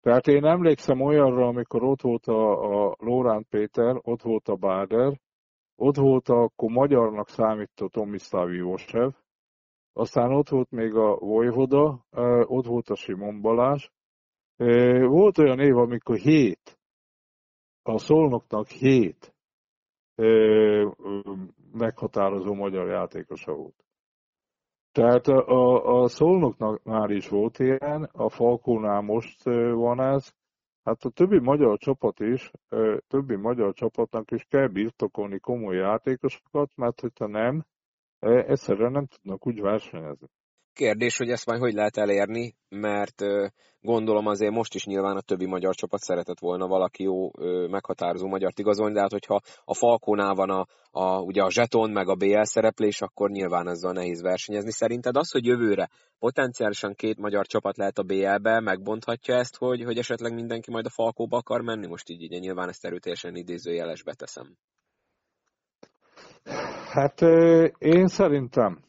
Tehát 0.00 0.26
én 0.26 0.44
emlékszem 0.44 1.00
olyanra, 1.00 1.46
amikor 1.46 1.82
ott 1.82 2.00
volt 2.00 2.26
a, 2.26 2.88
a 2.88 2.96
Lórán 2.98 3.46
Péter, 3.48 3.96
ott 4.02 4.22
volt 4.22 4.48
a 4.48 4.56
Báder, 4.56 5.20
ott 5.76 5.96
volt 5.96 6.28
a, 6.28 6.42
akkor 6.42 6.70
magyarnak 6.70 7.28
számító 7.28 7.88
Tomiszláv 7.88 8.52
Jósev, 8.52 9.10
aztán 9.92 10.32
ott 10.32 10.48
volt 10.48 10.70
még 10.70 10.94
a 10.94 11.16
Vojvoda, 11.16 12.04
ott 12.44 12.66
volt 12.66 12.88
a 12.88 12.94
Simon 12.94 13.40
Balázs. 13.40 13.88
Volt 15.06 15.38
olyan 15.38 15.60
év, 15.60 15.76
amikor 15.76 16.16
hét, 16.16 16.78
a 17.82 17.98
szolnoknak 17.98 18.68
hét 18.68 19.29
meghatározó 21.72 22.54
magyar 22.54 22.86
játékosa 22.88 23.52
volt. 23.52 23.84
Tehát 24.92 25.26
a, 25.26 26.00
a 26.02 26.08
Szolnoknak 26.08 26.82
már 26.82 27.10
is 27.10 27.28
volt 27.28 27.58
ilyen, 27.58 28.08
a 28.12 28.28
Falkónál 28.28 29.00
most 29.00 29.44
van 29.74 30.00
ez, 30.00 30.32
hát 30.82 31.04
a 31.04 31.10
többi 31.10 31.38
magyar 31.38 31.78
csapat 31.78 32.20
is, 32.20 32.50
többi 33.08 33.36
magyar 33.36 33.74
csapatnak 33.74 34.30
is 34.30 34.44
kell 34.48 34.66
birtokolni 34.66 35.38
komoly 35.38 35.76
játékosokat, 35.76 36.76
mert 36.76 37.00
hogyha 37.00 37.26
nem, 37.26 37.64
egyszerűen 38.18 38.92
nem 38.92 39.06
tudnak 39.06 39.46
úgy 39.46 39.60
versenyezni. 39.60 40.26
Kérdés, 40.80 41.16
hogy 41.16 41.30
ezt 41.30 41.46
majd 41.46 41.60
hogy 41.60 41.72
lehet 41.72 41.96
elérni, 41.96 42.54
mert 42.68 43.22
gondolom 43.80 44.26
azért 44.26 44.52
most 44.52 44.74
is 44.74 44.84
nyilván 44.84 45.16
a 45.16 45.20
többi 45.20 45.46
magyar 45.46 45.74
csapat 45.74 46.00
szeretett 46.00 46.38
volna 46.38 46.66
valaki 46.66 47.02
jó 47.02 47.30
meghatározó 47.68 48.26
magyar 48.26 48.52
igazolni, 48.56 48.94
de 48.94 49.00
hát 49.00 49.10
hogyha 49.10 49.40
a 49.64 49.74
Falkónál 49.74 50.34
van 50.34 50.50
a, 50.50 50.66
a, 50.90 51.20
ugye 51.20 51.42
a 51.42 51.50
zseton 51.50 51.90
meg 51.90 52.08
a 52.08 52.14
BL 52.14 52.42
szereplés, 52.42 53.00
akkor 53.00 53.30
nyilván 53.30 53.68
ezzel 53.68 53.92
nehéz 53.92 54.22
versenyezni. 54.22 54.70
Szerinted 54.70 55.16
az, 55.16 55.30
hogy 55.30 55.46
jövőre 55.46 55.90
potenciálisan 56.18 56.94
két 56.94 57.18
magyar 57.18 57.46
csapat 57.46 57.76
lehet 57.76 57.98
a 57.98 58.02
BL-be, 58.02 58.60
megbonthatja 58.60 59.34
ezt, 59.34 59.56
hogy, 59.56 59.82
hogy 59.84 59.98
esetleg 59.98 60.34
mindenki 60.34 60.70
majd 60.70 60.86
a 60.86 60.90
Falkóba 60.90 61.36
akar 61.36 61.60
menni? 61.60 61.86
Most 61.86 62.08
így 62.08 62.22
ugye 62.22 62.38
nyilván 62.38 62.68
ezt 62.68 62.84
erőteljesen 62.84 63.36
idézőjelesbe 63.36 64.14
teszem. 64.14 64.56
Hát 66.92 67.20
én 67.78 68.06
szerintem 68.06 68.88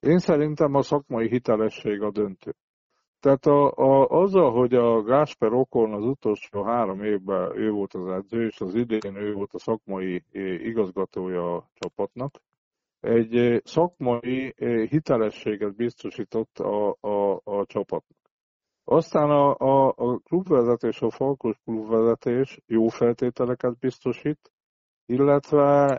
én 0.00 0.18
szerintem 0.18 0.74
a 0.74 0.82
szakmai 0.82 1.28
hitelesség 1.28 2.02
a 2.02 2.10
döntő. 2.10 2.54
Tehát 3.20 3.46
a, 3.46 3.72
a, 3.76 4.08
azzal, 4.08 4.52
hogy 4.52 4.74
a 4.74 5.02
Gásper 5.02 5.52
Okon 5.52 5.92
az 5.92 6.04
utolsó 6.04 6.62
három 6.62 7.02
évben 7.02 7.58
ő 7.58 7.70
volt 7.70 7.94
az 7.94 8.06
edző, 8.06 8.46
és 8.46 8.60
az 8.60 8.74
idén 8.74 9.16
ő 9.16 9.32
volt 9.32 9.54
a 9.54 9.58
szakmai 9.58 10.24
igazgatója 10.68 11.54
a 11.54 11.68
csapatnak, 11.74 12.40
egy 13.00 13.60
szakmai 13.64 14.54
hitelességet 14.88 15.76
biztosított 15.76 16.58
a, 16.58 16.96
a, 17.00 17.40
a 17.44 17.66
csapatnak. 17.66 18.18
Aztán 18.84 19.30
a, 19.30 19.56
a, 19.58 19.94
a 19.96 20.18
klubvezetés, 20.18 21.00
a 21.00 21.10
Falkos 21.10 21.56
klubvezetés 21.64 22.60
jó 22.66 22.88
feltételeket 22.88 23.78
biztosít, 23.78 24.52
illetve 25.06 25.96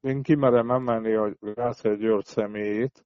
én 0.00 0.22
kimerem 0.22 0.70
emelni 0.70 1.14
a 1.14 1.32
Gászer 1.40 1.96
György 1.96 2.24
személyét, 2.24 3.04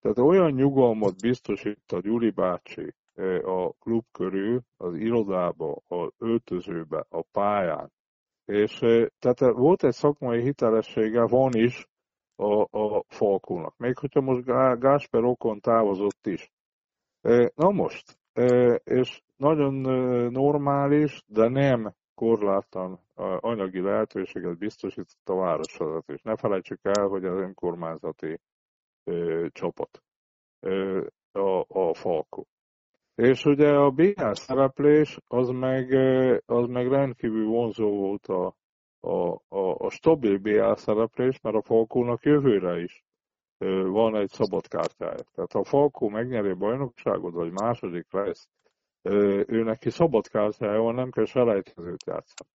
tehát 0.00 0.18
olyan 0.18 0.52
nyugalmat 0.52 1.20
biztosít 1.20 1.92
a 1.92 2.00
Gyuri 2.00 2.30
bácsi 2.30 2.94
a 3.42 3.72
klub 3.72 4.04
körül, 4.12 4.60
az 4.76 4.94
irodába, 4.94 5.82
az 5.86 6.08
öltözőbe, 6.18 7.06
a 7.08 7.22
pályán. 7.22 7.92
És 8.44 8.78
tehát 9.18 9.40
volt 9.40 9.84
egy 9.84 9.92
szakmai 9.92 10.42
hitelessége, 10.42 11.26
van 11.26 11.54
is 11.54 11.88
a, 12.36 12.78
a 12.78 13.04
Falkónak. 13.06 13.76
Még 13.76 13.98
hogyha 13.98 14.20
most 14.20 14.44
Gásper 14.78 15.24
Okon 15.24 15.60
távozott 15.60 16.26
is. 16.26 16.50
Na 17.54 17.70
most, 17.70 18.18
és 18.84 19.22
nagyon 19.36 19.74
normális, 20.32 21.22
de 21.26 21.48
nem 21.48 21.94
korlátlan 22.14 23.00
anyagi 23.40 23.80
lehetőséget 23.80 24.58
biztosított 24.58 25.28
a 25.28 25.34
városvezetés. 25.34 26.22
Ne 26.22 26.36
felejtsük 26.36 26.78
el, 26.82 27.06
hogy 27.06 27.24
az 27.24 27.36
önkormányzati 27.36 28.40
ö, 29.10 29.46
csapat, 29.52 30.02
ö, 30.60 31.06
a, 31.32 31.64
a 31.68 31.94
Falko. 31.94 32.44
És 33.14 33.44
ugye 33.44 33.68
a 33.68 33.90
BL 33.90 34.32
szereplés 34.32 35.18
az 35.26 35.48
meg, 35.48 35.92
az 36.46 36.66
meg 36.66 36.88
rendkívül 36.88 37.46
vonzó 37.46 37.90
volt 37.96 38.26
a, 38.26 38.54
a, 39.00 39.40
a, 39.48 39.74
a 39.78 39.90
stabil 39.90 40.38
BL 40.38 40.72
szereplés, 40.72 41.40
mert 41.40 41.56
a 41.56 41.62
Falkónak 41.62 42.22
jövőre 42.22 42.80
is 42.82 43.04
van 43.84 44.16
egy 44.16 44.28
szabad 44.28 44.68
kártyája. 44.68 45.24
Tehát 45.34 45.52
ha 45.52 45.58
a 45.58 45.64
Falkó 45.64 46.08
megnyeri 46.08 46.50
a 46.50 46.54
bajnokságot, 46.54 47.32
vagy 47.32 47.50
második 47.50 48.12
lesz, 48.12 48.48
ő 49.46 49.62
neki 49.62 49.90
szabad 49.90 50.28
kártyája 50.28 50.80
van, 50.80 50.94
nem 50.94 51.10
kell 51.10 51.24
selejtezőt 51.24 52.04
játszani. 52.06 52.50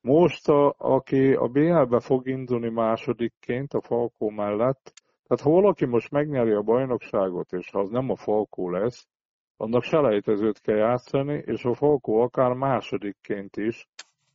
Most, 0.00 0.48
a, 0.48 0.74
aki 0.78 1.32
a 1.32 1.46
BL-be 1.46 2.00
fog 2.00 2.26
indulni 2.26 2.68
másodikként 2.68 3.72
a 3.72 3.80
Falkó 3.80 4.30
mellett, 4.30 4.92
tehát 5.28 5.44
ha 5.44 5.50
valaki 5.50 5.84
most 5.84 6.10
megnyeri 6.10 6.50
a 6.52 6.62
bajnokságot, 6.62 7.52
és 7.52 7.70
ha 7.70 7.78
az 7.78 7.90
nem 7.90 8.10
a 8.10 8.16
Falkó 8.16 8.70
lesz, 8.70 9.08
annak 9.56 9.82
selejtezőt 9.82 10.60
kell 10.60 10.76
játszani, 10.76 11.42
és 11.46 11.64
a 11.64 11.74
Falkó 11.74 12.20
akár 12.20 12.52
másodikként 12.52 13.56
is 13.56 13.88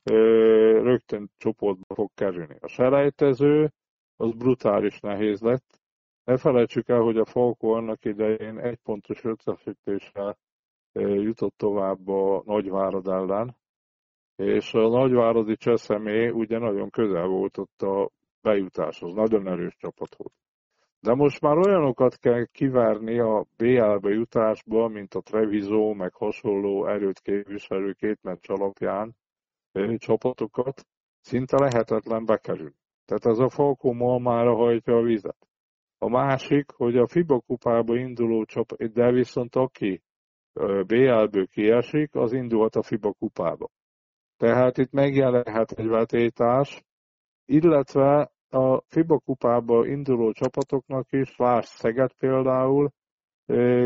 ö, 0.04 0.16
rögtön 0.84 1.32
csoportba 1.38 1.96
fog 1.96 2.10
kerülni. 2.14 2.56
A 2.60 2.68
selejtező 2.68 3.72
az 4.16 4.32
brutális 4.32 5.00
nehéz 5.00 5.42
lett. 5.42 5.82
Ne 6.24 6.38
felejtsük 6.38 6.90
el, 6.90 7.00
hogy 7.00 7.18
a 7.18 7.26
Falkó 7.26 7.72
annak 7.72 8.06
idején 8.06 8.60
egy 8.60 8.78
pontos 8.84 9.24
összefűtéssel 9.24 10.38
jutott 11.00 11.58
tovább 11.58 12.08
a 12.08 12.42
Nagyvárad 12.46 13.08
ellen, 13.08 13.56
és 14.36 14.74
a 14.74 14.90
Nagyváradi 14.90 15.56
Cseszemé 15.56 16.30
ugye 16.30 16.58
nagyon 16.58 16.90
közel 16.90 17.28
volt 17.28 17.58
ott 17.58 17.82
a 17.82 18.10
bejutáshoz, 18.42 19.14
nagyon 19.14 19.48
erős 19.48 19.76
csapat 19.78 20.16
volt. 20.16 20.43
De 21.04 21.14
most 21.14 21.42
már 21.42 21.58
olyanokat 21.58 22.18
kell 22.18 22.46
kivárni 22.46 23.20
a 23.20 23.46
BL-be 23.58 24.10
jutásba, 24.10 24.88
mint 24.88 25.14
a 25.14 25.22
Treviso, 25.22 25.94
meg 25.94 26.14
hasonló 26.14 26.88
erőt 26.88 27.20
képviselő 27.20 27.94
két 27.94 28.20
meccs 28.22 28.50
alapján 28.50 29.16
csapatokat, 29.98 30.86
szinte 31.22 31.58
lehetetlen 31.60 32.26
bekerülni. 32.26 32.76
Tehát 33.06 33.26
ez 33.26 33.40
a 33.40 33.50
Falkó 33.50 33.92
malmára 33.92 34.56
hajtja 34.56 34.96
a 34.96 35.02
vizet. 35.02 35.48
A 35.98 36.10
másik, 36.10 36.72
hogy 36.72 36.98
a 36.98 37.08
FIBA 37.08 37.40
kupába 37.40 37.96
induló 37.96 38.44
csapat, 38.46 38.92
de 38.92 39.12
viszont 39.12 39.56
aki 39.56 40.02
BL-ből 40.86 41.48
kiesik, 41.48 42.16
az 42.16 42.34
indult 42.34 42.76
a 42.76 42.84
FIBA 42.84 43.14
kupába. 43.14 43.70
Tehát 44.38 44.78
itt 44.78 44.92
megjelenhet 44.92 45.72
egy 45.72 45.88
vetétás, 45.88 46.84
illetve 47.46 48.33
a 48.54 48.84
FIBA 48.88 49.20
kupába 49.20 49.86
induló 49.86 50.32
csapatoknak 50.32 51.12
is, 51.12 51.38
Lásd 51.38 51.68
Szeged 51.68 52.14
például, 52.14 52.90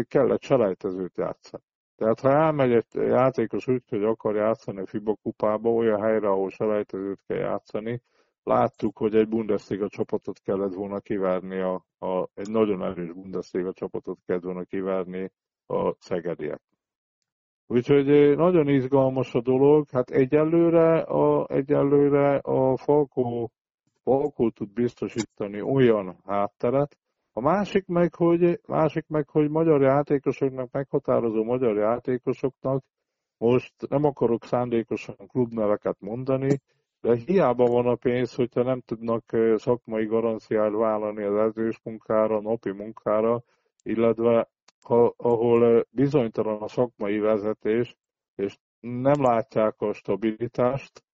kellett 0.07 0.41
selejtezőt 0.41 1.18
játszani. 1.18 1.63
Tehát 1.95 2.20
ha 2.20 2.30
elmegy 2.30 2.72
egy 2.72 2.86
játékos 2.93 3.68
úgy, 3.68 3.84
hogy 3.89 4.03
akar 4.03 4.36
játszani 4.36 4.80
a 4.80 4.86
FIBA 4.86 5.15
kupába, 5.22 5.70
olyan 5.70 6.01
helyre, 6.01 6.28
ahol 6.28 6.49
selejtezőt 6.49 7.22
kell 7.28 7.38
játszani, 7.38 8.01
láttuk, 8.43 8.97
hogy 8.97 9.15
egy 9.15 9.28
Bundesliga 9.28 9.88
csapatot 9.88 10.39
kellett 10.39 10.74
volna 10.74 10.99
kivárni, 10.99 11.59
a, 11.59 11.86
a, 11.99 12.30
egy 12.34 12.49
nagyon 12.49 12.84
erős 12.84 13.11
Bundesliga 13.11 13.74
csapatot 13.74 14.20
kellett 14.26 14.43
volna 14.43 14.63
kivárni 14.63 15.32
a 15.65 15.93
szegediek. 15.99 16.61
Úgyhogy 17.68 18.36
nagyon 18.38 18.68
izgalmas 18.68 19.36
a 19.36 19.41
dolog. 19.41 19.89
Hát 19.89 20.09
egyelőre 20.09 20.99
a, 20.99 21.47
egyelőre 21.49 22.36
a 22.36 22.78
Falkó, 22.78 23.51
Falkó 24.08 24.49
tud 24.49 24.74
biztosítani 24.74 25.62
olyan 25.62 26.18
hátteret, 26.26 26.97
a 27.34 27.41
másik 27.41 27.88
meg, 27.88 28.16
hogy, 28.16 28.60
másik 28.68 29.08
meg, 29.08 29.30
hogy 29.30 29.49
magyar 29.49 29.82
játékosoknak, 29.82 30.72
meghatározó 30.72 31.43
magyar 31.43 31.76
játékosoknak, 31.76 32.84
most 33.38 33.74
nem 33.89 34.03
akarok 34.03 34.45
szándékosan 34.45 35.16
klubneveket 35.28 35.99
mondani, 35.99 36.62
de 37.01 37.16
hiába 37.16 37.66
van 37.66 37.88
a 37.88 37.95
pénz, 37.95 38.36
hogyha 38.36 38.64
nem 38.64 38.82
tudnak 38.82 39.24
szakmai 39.55 40.05
garanciát 40.05 40.72
vállalni 40.72 41.24
az 41.24 41.36
edzős 41.36 41.80
munkára, 41.84 42.41
napi 42.41 42.72
munkára, 42.72 43.43
illetve 43.84 44.49
ha, 44.82 45.14
ahol 45.18 45.86
bizonytalan 45.89 46.62
a 46.62 46.68
szakmai 46.68 47.20
vezetés, 47.20 47.95
és 48.36 48.58
nem 48.80 49.22
látják 49.22 49.82
a 49.82 49.93
stabilitást, 49.93 51.05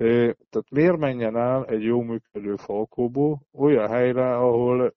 tehát 0.00 0.70
miért 0.70 0.96
menjen 0.96 1.36
el 1.36 1.66
egy 1.66 1.82
jó 1.82 2.02
működő 2.02 2.56
falkóból 2.56 3.40
olyan 3.52 3.88
helyre, 3.88 4.36
ahol 4.36 4.94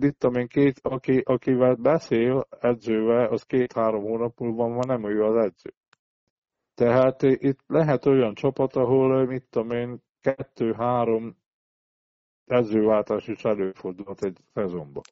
itt 0.00 0.24
én 0.24 0.46
két, 0.46 0.78
aki, 0.82 1.18
akivel 1.24 1.74
beszél 1.74 2.46
edzővel, 2.60 3.26
az 3.26 3.42
két-három 3.42 4.02
hónap 4.02 4.38
múlva 4.38 4.68
van 4.68 4.86
nem 4.86 5.04
ő 5.04 5.24
az 5.24 5.36
edző. 5.36 5.74
Tehát 6.74 7.22
itt 7.22 7.58
lehet 7.66 8.06
olyan 8.06 8.34
csapat, 8.34 8.76
ahol, 8.76 9.26
mit 9.26 9.46
tudom 9.50 9.70
én, 9.70 10.02
kettő-három 10.20 11.36
edzőváltás 12.44 13.28
is 13.28 13.44
előfordulhat 13.44 14.24
egy 14.24 14.38
szezonban. 14.52 15.02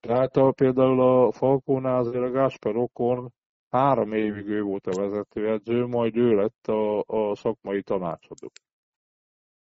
Tehát 0.00 0.54
például 0.54 1.00
a 1.00 1.32
Falkónál 1.32 1.98
azért 1.98 2.24
a 2.24 2.30
Gáspár 2.30 2.76
Okon 2.76 3.32
három 3.72 4.12
évig 4.12 4.48
ő 4.48 4.62
volt 4.62 4.86
a 4.86 5.00
vezetőedző, 5.00 5.86
majd 5.86 6.16
ő 6.16 6.34
lett 6.34 6.66
a, 6.66 7.02
a 7.06 7.34
szakmai 7.34 7.82
tanácsadó. 7.82 8.50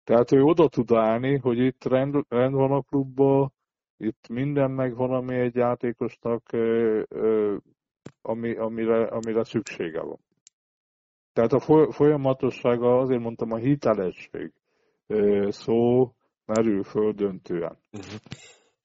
Tehát 0.03 0.31
ő 0.31 0.41
oda 0.41 0.67
tud 0.67 0.91
állni, 0.91 1.37
hogy 1.37 1.57
itt 1.57 1.83
rend, 1.83 2.15
rend 2.27 2.53
van 2.53 2.71
a 2.71 2.81
klubban, 2.81 3.53
itt 3.97 4.27
minden 4.29 4.71
megvan, 4.71 5.11
ami 5.11 5.35
egy 5.35 5.55
játékosnak, 5.55 6.43
ami, 8.21 8.55
amire, 8.55 9.05
amire 9.05 9.43
szüksége 9.43 10.01
van. 10.01 10.19
Tehát 11.33 11.53
a 11.53 11.91
folyamatossága, 11.91 12.97
azért 12.97 13.21
mondtam, 13.21 13.51
a 13.51 13.57
hitelesség 13.57 14.53
szó 15.47 16.11
merül 16.45 16.83
föl 16.83 17.11
döntően. 17.11 17.77
Mhm. 17.91 18.15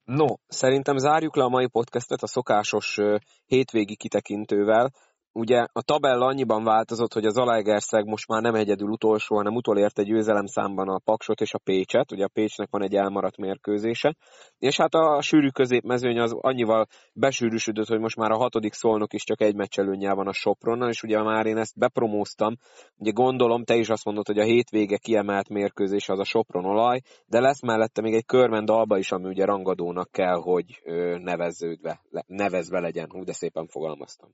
No, 0.04 0.26
szerintem 0.46 0.96
zárjuk 0.96 1.36
le 1.36 1.44
a 1.44 1.48
mai 1.48 1.68
podcastet 1.68 2.22
a 2.22 2.26
szokásos 2.26 2.98
hétvégi 3.46 3.96
kitekintővel. 3.96 4.90
Ugye 5.36 5.66
a 5.72 5.82
tabella 5.82 6.26
annyiban 6.26 6.64
változott, 6.64 7.12
hogy 7.12 7.24
az 7.24 7.32
Zalaegerszeg 7.32 8.04
most 8.06 8.28
már 8.28 8.42
nem 8.42 8.54
egyedül 8.54 8.88
utolsó, 8.88 9.36
hanem 9.36 9.54
utolért 9.54 9.98
egy 9.98 10.06
győzelemszámban 10.06 10.88
a 10.88 10.98
Paksot 10.98 11.40
és 11.40 11.54
a 11.54 11.58
Pécset. 11.58 12.12
Ugye 12.12 12.24
a 12.24 12.28
Pécsnek 12.28 12.68
van 12.70 12.82
egy 12.82 12.94
elmaradt 12.94 13.36
mérkőzése. 13.36 14.16
És 14.58 14.76
hát 14.76 14.94
a 14.94 15.20
sűrű 15.20 15.48
középmezőny 15.48 16.18
az 16.18 16.36
annyival 16.40 16.86
besűrűsödött, 17.12 17.86
hogy 17.86 18.00
most 18.00 18.16
már 18.16 18.30
a 18.30 18.36
hatodik 18.36 18.72
szolnok 18.72 19.12
is 19.12 19.24
csak 19.24 19.40
egy 19.40 19.54
meccselőnyel 19.54 20.14
van 20.14 20.26
a 20.26 20.32
Sopronnal, 20.32 20.88
és 20.88 21.02
ugye 21.02 21.22
már 21.22 21.46
én 21.46 21.56
ezt 21.56 21.78
bepromóztam. 21.78 22.56
Ugye 22.96 23.10
gondolom, 23.10 23.64
te 23.64 23.74
is 23.74 23.88
azt 23.88 24.04
mondod, 24.04 24.26
hogy 24.26 24.38
a 24.38 24.44
hétvége 24.44 24.96
kiemelt 24.96 25.48
mérkőzés 25.48 26.08
az 26.08 26.18
a 26.18 26.24
Sopron 26.24 26.64
olaj, 26.64 27.00
de 27.26 27.40
lesz 27.40 27.62
mellette 27.62 28.00
még 28.00 28.14
egy 28.14 28.26
körmend 28.26 28.70
alba 28.70 28.98
is, 28.98 29.12
ami 29.12 29.28
ugye 29.28 29.44
rangadónak 29.44 30.10
kell, 30.10 30.40
hogy 30.40 30.82
neveződve, 31.18 32.00
nevezve 32.26 32.80
legyen. 32.80 33.10
Hú, 33.10 33.24
de 33.24 33.32
szépen 33.32 33.66
fogalmaztam. 33.66 34.30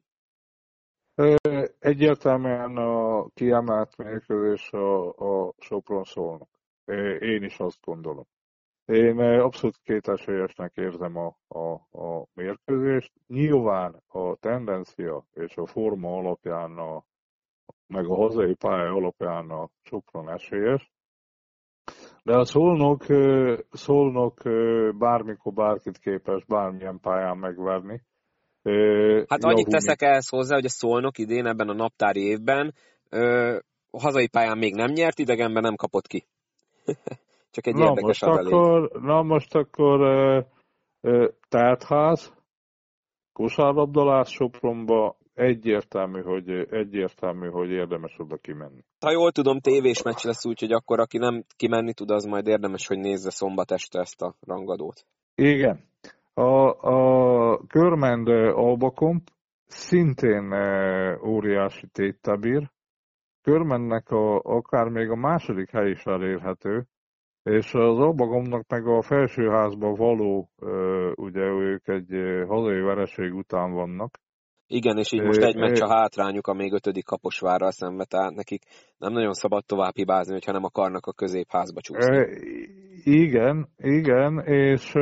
Egyértelműen 1.79 2.77
a 2.77 3.27
kiemelt 3.35 3.97
mérkőzés 3.97 4.71
a, 4.73 5.09
a 5.09 5.53
Sopron 5.59 6.05
szólnak. 6.05 6.49
Én 7.21 7.43
is 7.43 7.59
azt 7.59 7.79
gondolom. 7.85 8.25
Én 8.85 9.18
abszolút 9.18 9.81
kétesélyesnek 9.83 10.73
érzem 10.77 11.16
a, 11.16 11.37
a, 11.49 11.73
a 11.99 12.27
mérkőzést. 12.35 13.12
Nyilván 13.27 14.03
a 14.09 14.37
tendencia 14.37 15.25
és 15.33 15.57
a 15.57 15.66
forma 15.66 16.16
alapján, 16.16 16.79
a, 16.79 17.05
meg 17.87 18.07
a 18.07 18.14
hazai 18.14 18.55
pálya 18.55 18.93
alapján 18.93 19.51
a 19.51 19.68
Sopron 19.83 20.31
esélyes. 20.31 20.91
De 22.23 22.39
a 22.39 22.45
szolnok, 22.45 23.05
szolnok 23.71 24.35
bármikor 24.99 25.53
bárkit 25.53 25.99
képes 25.99 26.45
bármilyen 26.45 27.01
pályán 27.01 27.37
megverni. 27.37 28.03
Hát 29.27 29.45
annyit 29.45 29.69
teszek 29.69 30.03
ehhez 30.03 30.29
hozzá, 30.29 30.55
hogy 30.55 30.65
a 30.65 30.69
Szolnok 30.69 31.19
idén 31.19 31.47
ebben 31.47 31.69
a 31.69 31.75
naptári 31.75 32.21
évben 32.21 32.75
ö, 33.09 33.57
a 33.91 34.01
hazai 34.01 34.29
pályán 34.29 34.59
még 34.59 34.75
nem 34.75 34.91
nyert, 34.91 35.19
idegenben 35.19 35.63
nem 35.63 35.75
kapott 35.75 36.07
ki. 36.07 36.27
Csak 37.51 37.67
egy 37.67 37.75
na 37.75 37.85
érdekes 37.85 38.21
most 38.21 38.23
akkor, 38.23 38.91
Na 39.03 39.23
most 39.23 39.55
akkor 39.55 40.01
ö, 40.01 40.41
ö, 41.01 41.29
tártház, 41.49 42.33
kosárlabdalás 43.33 44.31
Sopronba, 44.31 45.17
egyértelmű, 45.35 46.23
hogy, 46.23 46.51
egyértelmű, 46.71 47.49
hogy 47.49 47.71
érdemes 47.71 48.15
oda 48.19 48.37
kimenni. 48.37 48.85
Ha 49.01 49.11
jól 49.11 49.33
tudom, 49.33 49.61
tévés 49.61 50.03
meccs 50.03 50.25
lesz, 50.25 50.45
úgyhogy 50.45 50.73
akkor 50.73 51.01
aki 51.01 51.19
nem 51.19 51.45
kimenni 51.57 51.93
tud, 51.93 52.11
az 52.11 52.25
majd 52.25 52.47
érdemes, 52.47 52.87
hogy 52.87 52.99
nézze 52.99 53.31
szombat 53.31 53.71
este 53.71 54.01
ezt 54.01 54.23
a 54.23 54.35
rangadót. 54.41 55.05
Igen, 55.35 55.85
a, 56.41 56.74
a 56.80 57.66
Körmend 57.66 58.28
Albakomp 58.28 59.22
szintén 59.66 60.53
óriási 61.24 61.86
téttel. 61.86 62.72
Körmennek 63.43 64.11
a, 64.11 64.38
akár 64.38 64.88
még 64.88 65.11
a 65.11 65.16
második 65.16 65.70
hely 65.70 65.91
is 65.91 66.05
elérhető, 66.05 66.86
és 67.43 67.74
az 67.74 67.99
Albakomnak 67.99 68.68
meg 68.68 68.86
a 68.86 69.03
felsőházba 69.03 69.95
való, 69.95 70.51
ugye 71.14 71.41
ők 71.41 71.88
egy 71.88 72.45
hazai 72.49 72.80
vereség 72.80 73.34
után 73.34 73.72
vannak. 73.72 74.18
Igen, 74.73 74.99
és 74.99 75.12
így 75.12 75.23
most 75.23 75.43
egy 75.43 75.57
meccs 75.57 75.81
a 75.81 75.89
hátrányuk 75.89 76.47
a 76.47 76.53
még 76.53 76.73
ötödik 76.73 77.05
kaposvárral 77.05 77.71
szembe, 77.71 78.05
tehát 78.05 78.35
nekik 78.35 78.62
nem 78.99 79.12
nagyon 79.12 79.33
szabad 79.33 79.64
tovább 79.64 79.95
hibázni, 79.95 80.33
hogyha 80.33 80.53
nem 80.53 80.64
akarnak 80.64 81.07
a 81.07 81.12
középházba 81.12 81.81
csúszni. 81.81 82.27
Igen, 83.05 83.68
igen, 83.77 84.39
és 84.39 84.95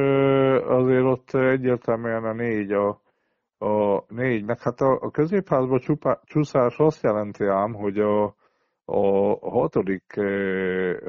azért 0.66 1.04
ott 1.04 1.30
egyértelműen 1.30 2.24
a 2.24 2.32
négy 2.32 2.72
a, 2.72 3.00
a 3.58 4.04
négy, 4.08 4.44
meg 4.44 4.60
hát 4.60 4.80
a, 4.80 4.98
a 5.00 5.10
középházba 5.10 5.78
csupá, 5.78 6.20
csúszás 6.24 6.76
azt 6.76 7.02
jelenti 7.02 7.44
ám, 7.44 7.72
hogy 7.72 7.98
a, 7.98 8.24
a 8.84 9.50
hatodik, 9.50 10.20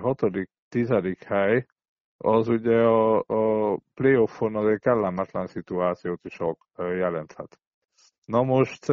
hatodik, 0.01 0.49
tizedik 0.69 1.23
hely, 1.23 1.65
az 2.17 2.47
ugye 2.47 2.77
a, 2.77 3.17
a 3.17 3.77
playoffon 3.93 4.55
azért 4.55 4.81
kellemetlen 4.81 5.47
szituációt 5.47 6.25
is 6.25 6.37
jelenthet. 6.77 7.59
Na 8.29 8.43
most 8.43 8.89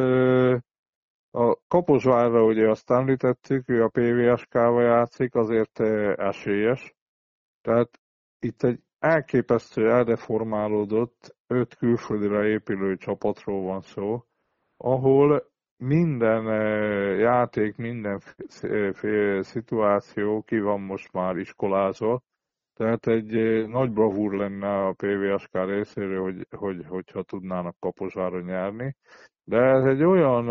a 1.31 1.57
Kaposvárra 1.67 2.43
ugye 2.43 2.69
azt 2.69 2.91
említettük, 2.91 3.69
ő 3.69 3.83
a 3.83 3.89
PVSK-val 3.89 4.83
játszik, 4.83 5.35
azért 5.35 5.79
esélyes, 6.19 6.95
tehát 7.61 7.99
itt 8.39 8.63
egy 8.63 8.79
elképesztő 8.99 9.91
eldeformálódott, 9.91 11.35
öt 11.47 11.75
külföldre 11.75 12.47
épülő 12.47 12.97
csapatról 12.97 13.61
van 13.63 13.81
szó, 13.81 14.23
ahol 14.77 15.51
minden 15.83 16.43
játék, 17.19 17.75
minden 17.75 18.21
szituáció 19.41 20.41
ki 20.41 20.59
van 20.59 20.81
most 20.81 21.13
már 21.13 21.37
iskolázva, 21.37 22.23
Tehát 22.77 23.07
egy 23.07 23.31
nagy 23.67 23.91
bravúr 23.91 24.33
lenne 24.33 24.85
a 24.85 24.93
PVSK 24.93 25.53
részéről, 25.53 26.21
hogy, 26.21 26.47
hogy, 26.49 26.85
hogyha 26.87 27.23
tudnának 27.23 27.75
Kaposváron 27.79 28.43
nyerni. 28.43 28.95
De 29.43 29.57
ez 29.57 29.85
egy 29.85 30.03
olyan 30.03 30.45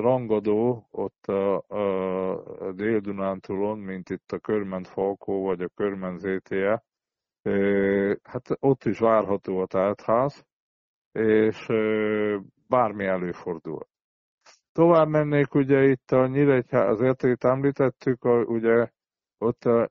rangadó 0.00 0.88
ott 0.90 1.26
a, 1.26 1.56
a 1.56 2.72
Dél-Dunántúlon, 2.72 3.78
mint 3.78 4.10
itt 4.10 4.32
a 4.32 4.38
Körment 4.38 4.88
Falkó 4.88 5.42
vagy 5.42 5.62
a 5.62 5.68
Körment 5.74 6.18
ZTE. 6.20 6.84
Hát 8.22 8.56
ott 8.60 8.84
is 8.84 8.98
várható 8.98 9.60
a 9.60 9.66
teltház, 9.66 10.46
és 11.12 11.66
bármi 12.66 13.04
előfordul. 13.04 13.86
Tovább 14.72 15.08
mennék, 15.08 15.54
ugye 15.54 15.84
itt 15.84 16.10
a 16.10 16.26
Nyíregyház, 16.26 16.88
az 16.88 17.00
értét 17.00 17.44
említettük, 17.44 18.24
a, 18.24 18.42
ugye 18.42 18.88
ott 19.38 19.64
a, 19.64 19.90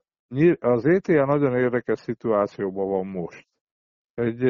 az 0.60 0.86
ETA 0.86 1.24
nagyon 1.24 1.56
érdekes 1.56 1.98
szituációban 1.98 2.88
van 2.88 3.06
most. 3.06 3.46
Egy 4.14 4.40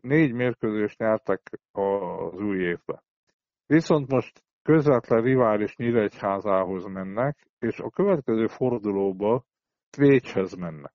négy 0.00 0.32
mérkőzést 0.32 0.98
nyertek 0.98 1.40
az 1.72 2.40
új 2.40 2.58
évben. 2.58 3.02
Viszont 3.66 4.10
most 4.10 4.44
közvetlen 4.62 5.22
rivális 5.22 5.76
Nyíregyházához 5.76 6.84
mennek, 6.84 7.46
és 7.58 7.78
a 7.78 7.90
következő 7.90 8.46
fordulóba 8.46 9.44
Tvécshez 9.90 10.54
mennek. 10.54 10.92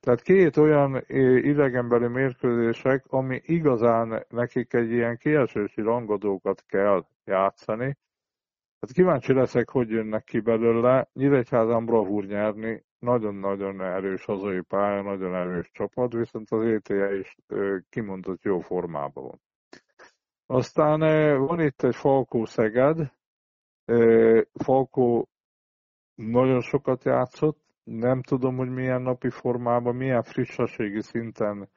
Tehát 0.00 0.22
két 0.22 0.56
olyan 0.56 1.04
idegenbeli 1.42 2.08
mérkőzések, 2.08 3.04
ami 3.06 3.40
igazán 3.44 4.26
nekik 4.28 4.72
egy 4.72 4.90
ilyen 4.90 5.16
kiesősi 5.16 5.80
rangadókat 5.80 6.64
kell 6.66 7.06
játszani. 7.24 7.96
Hát 8.80 8.92
kíváncsi 8.92 9.32
leszek, 9.32 9.68
hogy 9.68 9.88
jönnek 9.88 10.24
ki 10.24 10.40
belőle. 10.40 11.08
Nyíregyházán 11.12 11.84
bravúr 11.84 12.24
nyerni, 12.24 12.84
nagyon-nagyon 13.02 13.80
erős 13.80 14.24
hazai 14.24 14.60
pálya, 14.60 15.02
nagyon 15.02 15.34
erős 15.34 15.70
csapat, 15.72 16.12
viszont 16.12 16.50
az 16.50 16.62
ETE 16.64 17.16
is 17.18 17.36
kimondott 17.88 18.42
jó 18.42 18.58
formában 18.58 19.24
van. 19.24 19.40
Aztán 20.46 21.00
van 21.38 21.60
itt 21.60 21.82
egy 21.82 21.94
Falkó 21.96 22.44
Szeged. 22.44 23.12
Falkó 24.52 25.28
nagyon 26.14 26.60
sokat 26.60 27.04
játszott, 27.04 27.60
nem 27.84 28.22
tudom, 28.22 28.56
hogy 28.56 28.70
milyen 28.70 29.02
napi 29.02 29.30
formában, 29.30 29.96
milyen 29.96 30.22
frissességi 30.22 31.00
szinten, 31.00 31.70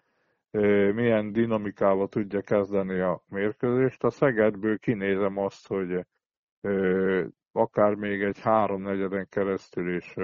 milyen 0.93 1.31
dinamikával 1.31 2.07
tudja 2.07 2.41
kezdeni 2.41 2.99
a 2.99 3.23
mérkőzést. 3.27 4.03
A 4.03 4.09
Szegedből 4.09 4.77
kinézem 4.77 5.37
azt, 5.37 5.67
hogy 5.67 6.05
akár 7.51 7.93
még 7.93 8.21
egy 8.21 8.39
háromnegyeden 8.39 9.27
keresztül 9.29 9.95
is 9.95 10.15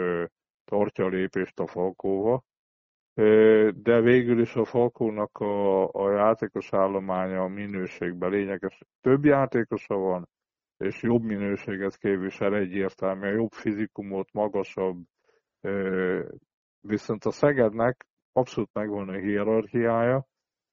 tartja 0.72 1.06
a 1.06 1.10
lépést 1.10 1.60
a 1.60 1.68
Falkóval 1.68 2.44
de 3.76 4.02
végül 4.02 4.42
is 4.42 4.56
a 4.56 4.66
Falkónak 4.66 5.38
a, 5.38 5.88
a 5.88 6.12
játékos 6.12 6.74
állománya 6.74 7.42
a 7.42 7.48
minőségben 7.48 8.30
lényeges. 8.30 8.80
Több 9.02 9.26
játékosa 9.26 9.96
van, 9.96 10.30
és 10.78 11.02
jobb 11.02 11.24
minőséget 11.24 11.98
képvisel 11.98 12.56
egyértelműen, 12.56 13.34
jobb 13.34 13.52
fizikumot, 13.52 14.34
magasabb. 14.34 15.04
Viszont 16.82 17.26
a 17.26 17.32
Szegednek 17.32 18.06
abszolút 18.32 18.70
megvan 18.74 19.10
a 19.10 19.18
hierarchiája, 19.18 20.26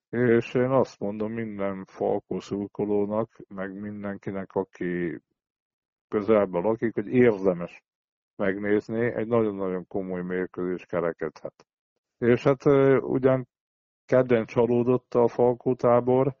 és 0.09 0.53
én 0.53 0.69
azt 0.69 0.99
mondom 0.99 1.31
minden 1.31 1.85
Falkó 1.85 2.39
szurkolónak, 2.39 3.29
meg 3.47 3.79
mindenkinek, 3.79 4.53
aki 4.53 5.21
közelben 6.07 6.61
lakik, 6.61 6.93
hogy 6.93 7.07
érdemes 7.07 7.83
megnézni, 8.39 9.13
egy 9.15 9.27
nagyon-nagyon 9.27 9.87
komoly 9.87 10.21
mérkőzés 10.21 10.85
kerekedhet. 10.85 11.65
És 12.17 12.43
hát 12.43 12.65
ugyan 13.01 13.47
kedden 14.05 14.45
csalódott 14.45 15.13
a 15.13 15.27
Falkó 15.27 15.75
tábor, 15.75 16.35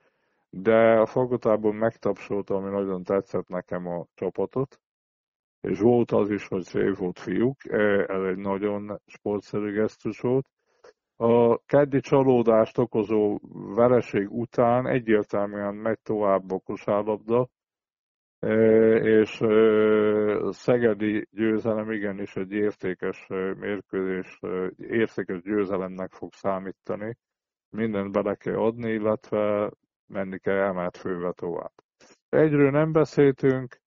de 0.49 0.99
a 0.99 1.05
Falkó 1.05 1.37
tábor 1.37 1.73
megtapsolta, 1.73 2.55
ami 2.55 2.69
nagyon 2.69 3.03
tetszett 3.03 3.47
nekem 3.47 3.87
a 3.87 4.05
csapatot, 4.13 4.79
és 5.61 5.79
volt 5.79 6.11
az 6.11 6.29
is, 6.29 6.47
hogy 6.47 6.63
szép 6.63 6.95
volt 6.95 7.19
fiúk, 7.19 7.65
ez 8.07 8.23
egy 8.23 8.37
nagyon 8.37 8.99
sportszerű 9.05 9.73
gesztus 9.73 10.19
volt. 10.19 10.47
A 11.15 11.57
keddi 11.57 11.99
csalódást 11.99 12.77
okozó 12.77 13.39
vereség 13.75 14.31
után 14.31 14.87
egyértelműen 14.87 15.75
megy 15.75 15.99
tovább 15.99 16.51
a 16.51 16.59
kosárlabda, 16.59 17.49
és 19.01 19.43
Szegedi 20.49 21.27
győzelem 21.31 21.91
igenis 21.91 22.35
egy 22.35 22.51
értékes 22.51 23.27
mérkőzés, 23.59 24.39
értékes 24.77 25.41
győzelemnek 25.41 26.11
fog 26.11 26.33
számítani. 26.33 27.17
Mindent 27.69 28.11
bele 28.11 28.35
kell 28.35 28.55
adni, 28.57 28.91
illetve 28.91 29.71
menni 30.07 30.39
kell 30.39 30.57
emelt 30.57 30.97
főve 30.97 31.31
tovább. 31.31 31.71
Egyről 32.29 32.71
nem 32.71 32.91
beszéltünk, 32.91 33.77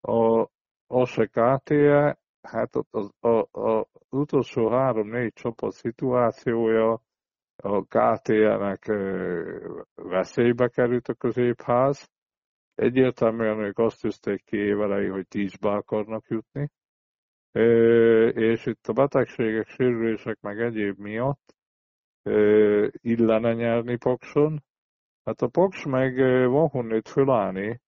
a, 0.00 0.40
a 0.86 1.04
se 1.04 1.26
KTE, 1.26 2.18
hát 2.42 2.76
az, 2.90 3.10
a, 3.20 3.60
az 3.60 3.86
utolsó 4.08 4.68
három-négy 4.68 5.32
csapat 5.32 5.72
szituációja 5.72 7.02
a 7.56 7.82
KTE-nek 7.82 8.92
veszélybe 9.94 10.68
került 10.68 11.08
a 11.08 11.14
középház, 11.14 12.10
Egyértelműen 12.80 13.58
ők 13.58 13.78
azt 13.78 14.00
tűzték 14.00 14.44
ki 14.44 14.56
évelei, 14.56 15.06
hogy 15.06 15.28
tízbe 15.28 15.70
akarnak 15.70 16.24
jutni, 16.28 16.70
és 18.32 18.66
itt 18.66 18.86
a 18.86 18.92
betegségek, 18.92 19.66
sérülések 19.68 20.40
meg 20.40 20.60
egyéb 20.60 20.98
miatt 20.98 21.54
illene 22.92 23.52
nyerni 23.52 23.96
Pakson. 23.96 24.62
Hát 25.24 25.40
a 25.40 25.48
Paks 25.48 25.84
meg 25.84 26.16
van 26.48 26.68
honnét 26.68 27.08
fölállni, 27.08 27.80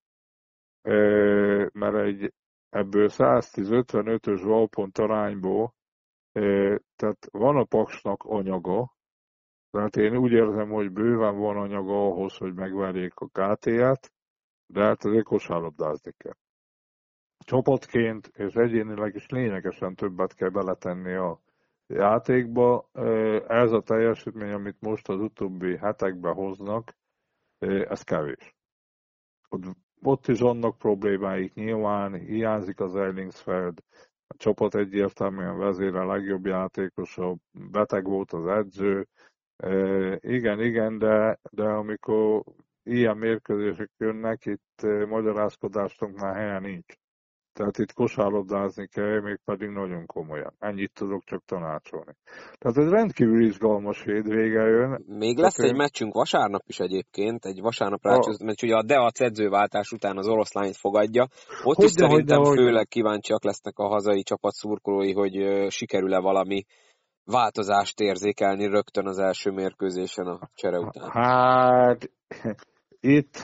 mert 1.72 1.96
egy 1.96 2.32
ebből 2.68 3.08
110-55-ös 3.10 4.40
valpont 4.44 4.98
arányból, 4.98 5.74
tehát 6.96 7.26
van 7.30 7.56
a 7.56 7.64
Paksnak 7.64 8.22
anyaga, 8.22 8.94
tehát 9.70 9.96
én 9.96 10.16
úgy 10.16 10.32
érzem, 10.32 10.68
hogy 10.68 10.92
bőven 10.92 11.36
van 11.36 11.56
anyaga 11.56 12.06
ahhoz, 12.06 12.36
hogy 12.36 12.54
megverjék 12.54 13.14
a 13.14 13.26
KT-et, 13.26 14.12
de 14.72 14.82
hát 14.82 15.04
azért 15.04 15.24
kosárlabdázni 15.24 16.12
kell. 16.16 16.36
Csapatként 17.44 18.26
és 18.26 18.54
egyénileg 18.54 19.14
is 19.14 19.26
lényegesen 19.28 19.94
többet 19.94 20.34
kell 20.34 20.48
beletenni 20.48 21.12
a 21.12 21.40
játékba. 21.86 22.88
Ez 23.48 23.72
a 23.72 23.80
teljesítmény, 23.80 24.52
amit 24.52 24.80
most 24.80 25.08
az 25.08 25.20
utóbbi 25.20 25.76
hetekben 25.76 26.34
hoznak, 26.34 26.96
ez 27.58 28.02
kevés. 28.02 28.56
Ott, 30.02 30.26
is 30.26 30.40
vannak 30.40 30.78
problémáik 30.78 31.54
nyilván, 31.54 32.14
hiányzik 32.14 32.80
az 32.80 32.96
Erlingsfeld, 32.96 33.78
a 34.26 34.34
csapat 34.36 34.74
egyértelműen 34.74 35.58
vezére 35.58 36.04
legjobb 36.04 36.46
játékosa, 36.46 37.36
beteg 37.70 38.04
volt 38.04 38.32
az 38.32 38.46
edző, 38.46 39.06
igen, 40.20 40.60
igen, 40.60 40.98
de, 40.98 41.38
de 41.50 41.64
amikor 41.64 42.42
ilyen 42.82 43.16
mérkőzések 43.16 43.90
jönnek, 43.98 44.46
itt 44.46 44.82
magyarázkodásnak 45.08 46.12
már 46.20 46.34
helyen 46.34 46.62
nincs. 46.62 46.94
Tehát 47.52 47.78
itt 47.78 47.92
kosárlabdázni 47.92 48.86
kell, 48.86 49.20
még 49.20 49.38
pedig 49.44 49.68
nagyon 49.68 50.06
komolyan. 50.06 50.54
Ennyit 50.58 50.92
tudok 50.94 51.22
csak 51.24 51.44
tanácsolni. 51.44 52.12
Tehát 52.58 52.76
ez 52.76 52.88
rendkívül 52.88 53.44
izgalmas 53.44 54.02
hétvége 54.02 54.62
jön. 54.62 55.04
Még 55.06 55.38
lesz 55.38 55.58
egy 55.58 55.76
meccsünk 55.76 56.14
vasárnap 56.14 56.62
is 56.66 56.78
egyébként, 56.78 57.44
egy 57.44 57.60
vasárnap 57.60 58.02
rácsúsz, 58.02 58.42
mert 58.42 58.62
ugye 58.62 58.74
a 58.74 58.82
Deac 58.82 59.20
edzőváltás 59.20 59.90
után 59.92 60.16
az 60.16 60.28
oroszlányt 60.28 60.76
fogadja. 60.76 61.22
Ott 61.62 61.76
hogy 61.76 61.84
is 61.84 61.92
de, 61.92 62.08
szerintem 62.08 62.38
hogy 62.38 62.56
főleg 62.56 62.86
kíváncsiak 62.86 63.44
lesznek 63.44 63.78
a 63.78 63.88
hazai 63.88 64.22
csapat 64.22 64.52
szurkolói, 64.52 65.12
hogy 65.12 65.66
sikerül-e 65.70 66.20
valami 66.20 66.64
változást 67.24 68.00
érzékelni 68.00 68.66
rögtön 68.66 69.06
az 69.06 69.18
első 69.18 69.50
mérkőzésen 69.50 70.26
a 70.26 70.50
csere 70.54 70.78
után. 70.78 71.10
Hát 71.10 72.10
itt 73.02 73.36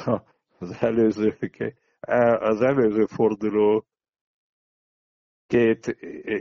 az 0.58 0.76
előző, 0.80 1.36
az 2.40 2.60
előző 2.60 3.06
forduló 3.06 3.86
két 5.46 5.96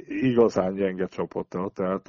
igazán 0.07 0.73
gyenge 0.73 1.07
csapata, 1.07 1.71
tehát 1.73 2.07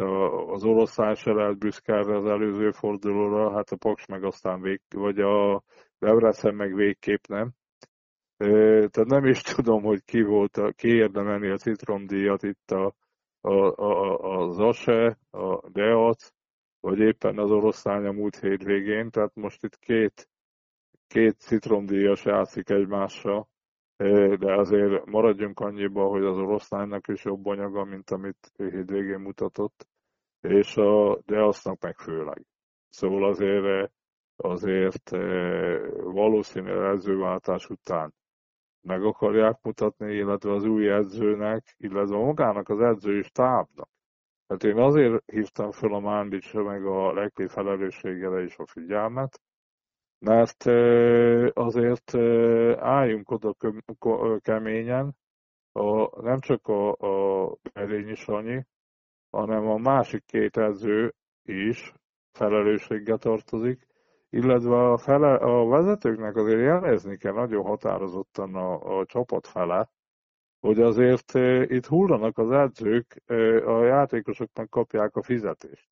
az 0.51 0.65
oroszlán 0.65 1.15
se 1.15 1.33
lehet 1.33 1.59
büszke 1.59 1.99
az 1.99 2.27
előző 2.27 2.71
fordulóra, 2.71 3.53
hát 3.53 3.71
a 3.71 3.77
Paks 3.77 4.07
meg 4.07 4.25
aztán 4.25 4.61
vég, 4.61 4.81
vagy 4.95 5.19
a 5.19 5.63
Debrecen 5.99 6.55
meg 6.55 6.75
végképp 6.75 7.27
nem. 7.29 7.51
Tehát 8.37 9.05
nem 9.05 9.25
is 9.25 9.41
tudom, 9.55 9.83
hogy 9.83 10.05
ki 10.05 10.23
volt, 10.23 10.57
a, 10.57 10.73
ki 10.73 10.89
érdemelni 10.89 11.49
a 11.49 11.57
citromdíjat 11.57 12.43
itt 12.43 12.71
a, 12.71 12.95
a, 13.41 13.83
a, 13.83 14.19
az 14.39 14.59
ASE, 14.59 15.19
a 15.31 15.69
Deac, 15.71 16.33
vagy 16.81 16.99
éppen 16.99 17.39
az 17.39 17.51
oroszlány 17.51 18.07
a 18.07 18.13
múlt 18.13 18.37
hétvégén, 18.39 19.11
tehát 19.11 19.35
most 19.35 19.65
itt 19.65 19.79
két 19.79 20.29
két 21.09 21.39
citromdíjas 21.39 22.25
játszik 22.25 22.71
egymással, 22.71 23.49
de 24.39 24.55
azért 24.55 25.05
maradjunk 25.05 25.61
annyiba, 25.61 26.07
hogy 26.09 26.25
az 26.25 26.37
oroszlánynak 26.37 27.09
is 27.09 27.25
jobb 27.25 27.47
anyaga, 27.47 27.85
mint 27.85 28.11
amit 28.11 28.53
hétvégén 28.57 29.19
mutatott. 29.19 29.87
és 30.41 30.77
a 30.77 31.19
Deasznak 31.27 31.83
meg 31.83 31.99
főleg. 31.99 32.43
Szóval 32.89 33.25
azért, 33.25 33.91
azért 34.37 35.11
valószínű 36.03 36.71
edzőváltás 36.71 37.69
után 37.69 38.15
meg 38.81 39.05
akarják 39.05 39.59
mutatni, 39.63 40.15
illetve 40.15 40.53
az 40.53 40.65
új 40.65 40.91
edzőnek, 40.91 41.75
illetve 41.77 42.17
magának 42.17 42.69
az 42.69 42.81
edző 42.81 43.19
is 43.19 43.31
tábnak. 43.31 43.89
Hát 44.49 44.65
én 44.65 44.77
azért 44.77 45.31
hívtam 45.31 45.71
fel 45.71 45.93
a 45.93 46.01
Mándicsra 46.01 46.63
meg 46.63 46.87
a 46.87 47.13
legfőbb 47.13 47.49
felelősségére 47.49 48.43
is 48.43 48.57
a 48.57 48.67
figyelmet, 48.67 49.41
mert 50.19 50.67
azért 51.57 52.15
álljunk 52.79 53.31
oda 53.31 53.55
keményen, 54.41 55.17
a, 55.73 56.21
nem 56.23 56.41
csak 56.41 56.69
a, 56.69 56.91
a 56.91 57.55
Berényi 57.73 58.15
Sanyi, 58.15 58.67
hanem 59.31 59.67
a 59.67 59.77
másik 59.77 60.25
két 60.25 60.57
edző 60.57 61.15
is 61.43 61.93
felelősséggel 62.33 63.19
tartozik, 63.19 63.87
illetve 64.31 64.91
a, 64.91 64.97
fele, 64.97 65.35
a 65.35 65.67
vezetőknek 65.67 66.37
azért 66.37 66.61
jelezni 66.61 67.17
kell 67.17 67.33
nagyon 67.33 67.65
határozottan 67.65 68.55
a, 68.55 68.99
a 68.99 69.07
csapat 69.07 69.47
fele, 69.47 69.91
hogy 70.61 70.81
azért 70.81 71.35
itt 71.71 71.87
hullanak 71.87 72.39
az 72.39 72.51
edzők, 72.51 73.23
a 73.67 73.85
játékosoknak 73.85 74.71
kapják 74.71 75.17
a 75.17 75.23
fizetést. 75.23 75.89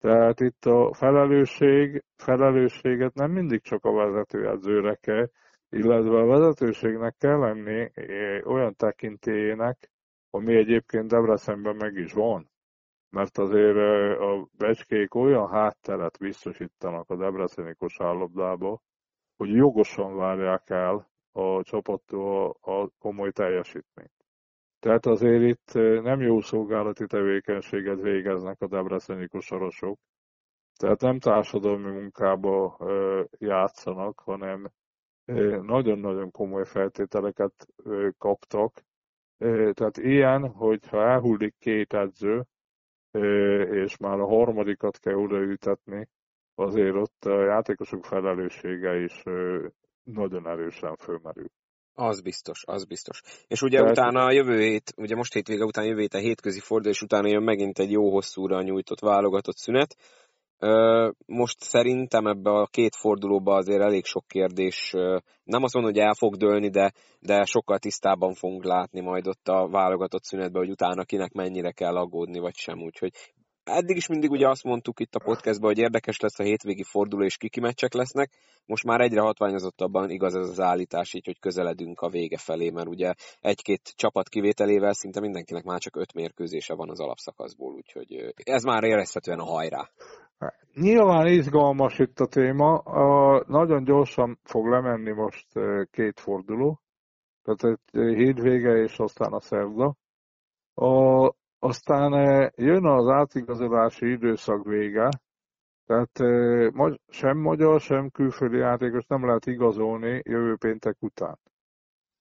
Tehát 0.00 0.40
itt 0.40 0.64
a 0.64 0.92
felelősség, 0.92 2.04
felelősséget 2.16 3.14
nem 3.14 3.30
mindig 3.30 3.60
csak 3.60 3.84
a 3.84 3.92
vezetőedzőre 3.92 4.94
kell, 4.94 5.30
illetve 5.68 6.18
a 6.18 6.26
vezetőségnek 6.26 7.14
kell 7.18 7.38
lenni 7.38 7.90
olyan 8.44 8.74
tekintélyének, 8.74 9.90
ami 10.30 10.56
egyébként 10.56 11.08
Debrecenben 11.08 11.76
meg 11.76 11.94
is 11.94 12.12
van. 12.12 12.50
Mert 13.10 13.38
azért 13.38 13.76
a 14.20 14.48
becskék 14.58 15.14
olyan 15.14 15.48
hátteret 15.48 16.18
biztosítanak 16.18 17.10
a 17.10 17.16
debreceni 17.16 17.74
kosárlabdába, 17.74 18.80
hogy 19.36 19.50
jogosan 19.50 20.16
várják 20.16 20.70
el 20.70 21.10
a 21.32 21.62
csapattól 21.62 22.56
a 22.60 22.88
komoly 22.98 23.30
teljesítményt. 23.30 24.19
Tehát 24.80 25.06
azért 25.06 25.42
itt 25.42 25.72
nem 26.02 26.20
jó 26.20 26.40
szolgálati 26.40 27.06
tevékenységet 27.06 28.00
végeznek 28.00 28.60
a 28.60 28.66
debreceni 28.66 29.28
kosarosok, 29.28 29.98
tehát 30.76 31.00
nem 31.00 31.18
társadalmi 31.18 31.90
munkába 31.90 32.78
játszanak, 33.38 34.20
hanem 34.20 34.70
nagyon-nagyon 35.62 36.30
komoly 36.30 36.64
feltételeket 36.64 37.66
kaptak. 38.18 38.82
Tehát 39.72 39.96
ilyen, 39.96 40.48
hogyha 40.48 41.02
elhullik 41.02 41.54
két 41.58 41.92
edző, 41.92 42.44
és 43.70 43.96
már 43.96 44.20
a 44.20 44.26
harmadikat 44.26 44.98
kell 44.98 45.14
odaültetni, 45.14 46.08
azért 46.54 46.94
ott 46.94 47.24
a 47.24 47.44
játékosok 47.44 48.04
felelőssége 48.04 48.96
is 48.96 49.22
nagyon 50.02 50.48
erősen 50.48 50.96
fölmerül. 50.96 51.50
Az 51.94 52.20
biztos, 52.20 52.62
az 52.66 52.84
biztos. 52.84 53.20
És 53.46 53.62
ugye 53.62 53.78
Tehát... 53.78 53.92
utána 53.92 54.24
a 54.24 54.32
jövő 54.32 54.60
hét, 54.60 54.92
ugye 54.96 55.14
most 55.14 55.32
hétvége 55.32 55.64
után 55.64 55.84
jövő 55.84 56.00
héten 56.00 56.20
hétközi 56.20 56.60
fordul, 56.60 56.90
és 56.90 57.02
utána 57.02 57.28
jön 57.28 57.42
megint 57.42 57.78
egy 57.78 57.90
jó 57.90 58.10
hosszúra 58.10 58.62
nyújtott 58.62 59.00
válogatott 59.00 59.56
szünet. 59.56 59.96
Most 61.26 61.60
szerintem 61.60 62.26
ebbe 62.26 62.50
a 62.50 62.66
két 62.66 62.96
fordulóba 62.96 63.54
azért 63.54 63.82
elég 63.82 64.04
sok 64.04 64.26
kérdés, 64.26 64.90
nem 65.44 65.62
azt 65.62 65.74
mondom, 65.74 65.92
hogy 65.92 66.00
el 66.00 66.14
fog 66.14 66.36
dőlni, 66.36 66.68
de, 66.68 66.92
de 67.20 67.44
sokkal 67.44 67.78
tisztában 67.78 68.34
fogunk 68.34 68.64
látni 68.64 69.00
majd 69.00 69.26
ott 69.26 69.48
a 69.48 69.68
válogatott 69.68 70.24
szünetbe, 70.24 70.58
hogy 70.58 70.70
utána 70.70 71.04
kinek 71.04 71.32
mennyire 71.32 71.72
kell 71.72 71.96
aggódni, 71.96 72.38
vagy 72.38 72.56
sem. 72.56 72.82
Úgyhogy 72.82 73.10
eddig 73.64 73.96
is 73.96 74.06
mindig 74.06 74.30
ugye 74.30 74.48
azt 74.48 74.64
mondtuk 74.64 75.00
itt 75.00 75.14
a 75.14 75.24
podcastban, 75.24 75.68
hogy 75.68 75.78
érdekes 75.78 76.20
lesz 76.20 76.38
a 76.38 76.42
hétvégi 76.42 76.82
forduló 76.82 77.24
és 77.24 77.36
kiki 77.36 77.60
meccsek 77.60 77.92
lesznek. 77.92 78.30
Most 78.66 78.84
már 78.84 79.00
egyre 79.00 79.20
hatványozottabban 79.20 80.10
igaz 80.10 80.34
ez 80.34 80.48
az 80.48 80.60
állítás, 80.60 81.14
így 81.14 81.26
hogy 81.26 81.38
közeledünk 81.38 82.00
a 82.00 82.08
vége 82.08 82.38
felé, 82.38 82.70
mert 82.70 82.88
ugye 82.88 83.14
egy-két 83.40 83.92
csapat 83.96 84.28
kivételével 84.28 84.92
szinte 84.92 85.20
mindenkinek 85.20 85.64
már 85.64 85.78
csak 85.78 85.96
öt 85.96 86.12
mérkőzése 86.12 86.74
van 86.74 86.90
az 86.90 87.00
alapszakaszból, 87.00 87.72
úgyhogy 87.72 88.32
ez 88.44 88.62
már 88.62 88.84
érezhetően 88.84 89.38
a 89.38 89.44
hajrá. 89.44 89.90
Nyilván 90.74 91.26
izgalmas 91.26 91.98
itt 91.98 92.20
a 92.20 92.26
téma. 92.26 92.78
A, 92.78 93.44
nagyon 93.46 93.84
gyorsan 93.84 94.38
fog 94.42 94.66
lemenni 94.66 95.12
most 95.12 95.46
két 95.90 96.20
forduló, 96.20 96.80
tehát 97.42 97.78
egy 97.92 98.14
hétvége 98.16 98.76
és 98.76 98.98
aztán 98.98 99.32
a 99.32 99.40
szerda. 99.40 99.96
A, 100.74 101.26
aztán 101.62 102.12
jön 102.56 102.84
az 102.84 103.08
átigazolási 103.08 104.10
időszak 104.10 104.64
vége, 104.64 105.08
tehát 105.86 106.18
sem 107.08 107.38
magyar, 107.38 107.80
sem 107.80 108.10
külföldi 108.10 108.56
játékos 108.56 109.06
nem 109.06 109.26
lehet 109.26 109.46
igazolni 109.46 110.20
jövő 110.24 110.56
péntek 110.56 110.96
után. 110.98 111.38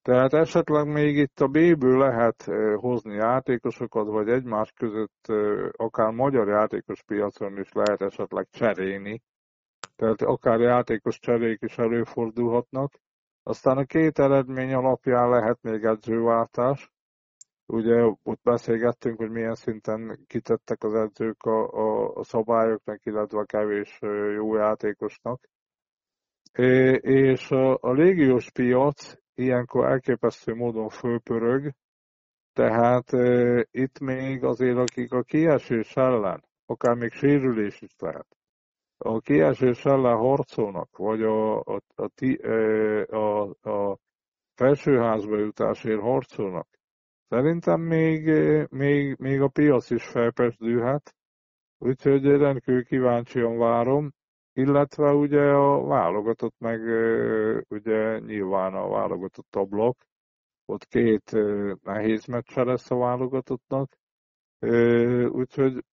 Tehát 0.01 0.33
esetleg 0.33 0.87
még 0.87 1.17
itt 1.17 1.39
a 1.39 1.47
B-ből 1.47 1.97
lehet 1.97 2.43
hozni 2.75 3.13
játékosokat, 3.13 4.07
vagy 4.07 4.29
egymás 4.29 4.71
között 4.71 5.27
akár 5.71 6.11
magyar 6.11 6.47
játékos 6.47 7.03
piacon 7.03 7.57
is 7.57 7.71
lehet 7.71 8.01
esetleg 8.01 8.47
cserélni. 8.49 9.21
Tehát 9.95 10.21
akár 10.21 10.59
játékos 10.59 11.19
cserék 11.19 11.61
is 11.61 11.77
előfordulhatnak. 11.77 12.91
Aztán 13.43 13.77
a 13.77 13.83
két 13.83 14.19
eredmény 14.19 14.73
alapján 14.73 15.29
lehet 15.29 15.61
még 15.61 15.83
edzőváltás. 15.83 16.91
Ugye 17.71 18.03
ott 18.23 18.41
beszélgettünk, 18.43 19.17
hogy 19.17 19.29
milyen 19.29 19.55
szinten 19.55 20.19
kitettek 20.27 20.83
az 20.83 20.93
edzők 20.93 21.43
a, 21.43 21.69
a, 21.71 22.13
a 22.13 22.23
szabályoknak, 22.23 23.05
illetve 23.05 23.39
a 23.39 23.45
kevés 23.45 23.99
jó 24.35 24.55
játékosnak. 24.55 25.49
É, 26.53 26.93
és 27.01 27.51
a, 27.51 27.77
a 27.81 27.91
légiós 27.91 28.51
piac 28.51 29.13
ilyenkor 29.33 29.85
elképesztő 29.85 30.53
módon 30.53 30.89
fölpörög, 30.89 31.71
tehát 32.53 33.13
e, 33.13 33.65
itt 33.71 33.99
még 33.99 34.43
azért, 34.43 34.77
akik 34.77 35.11
a 35.11 35.23
kiesés 35.23 35.95
ellen, 35.95 36.43
akár 36.65 36.95
még 36.95 37.11
sérülés 37.11 37.81
is 37.81 37.95
lehet, 37.97 38.27
a 38.97 39.19
kiesés 39.19 39.85
ellen 39.85 40.17
harcolnak, 40.17 40.97
vagy 40.97 41.21
a, 41.21 41.59
a, 41.59 41.81
a, 41.95 42.09
a, 43.15 43.69
a 43.69 43.97
felsőházba 44.55 45.37
jutásért 45.37 46.01
harcolnak, 46.01 46.78
szerintem 47.29 47.81
még, 47.81 48.25
még, 48.69 49.15
még 49.17 49.41
a 49.41 49.47
piac 49.47 49.89
is 49.89 50.07
felpesdülhet, 50.07 51.15
úgyhogy 51.77 52.23
rendkívül 52.23 52.85
kíváncsian 52.85 53.57
várom, 53.57 54.11
illetve 54.53 55.11
ugye 55.13 55.41
a 55.41 55.83
válogatott 55.85 56.55
meg 56.57 56.79
ugye 57.69 58.19
nyilván 58.19 58.73
a 58.73 58.89
válogatott 58.89 59.55
ablak, 59.55 60.07
ott 60.65 60.85
két 60.85 61.31
nehéz 61.83 62.25
meccse 62.25 62.63
lesz 62.63 62.91
a 62.91 62.95
válogatottnak, 62.97 63.97
úgyhogy 65.29 65.83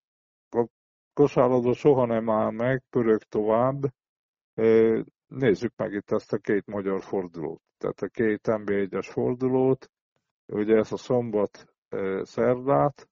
a 0.51 0.67
kosárlabda 1.13 1.73
soha 1.73 2.07
nem 2.07 2.31
áll 2.31 2.51
meg, 2.51 2.83
pörög 2.91 3.23
tovább. 3.23 3.83
Nézzük 5.27 5.73
meg 5.77 5.93
itt 5.93 6.11
ezt 6.11 6.33
a 6.33 6.39
két 6.39 6.67
magyar 6.67 7.03
fordulót, 7.03 7.63
tehát 7.79 8.01
a 8.01 8.09
két 8.09 8.41
NB1-es 8.43 9.09
fordulót, 9.11 9.91
ugye 10.47 10.77
ez 10.77 10.93
a 10.93 10.97
szombat 10.97 11.67
szerdát, 12.23 13.09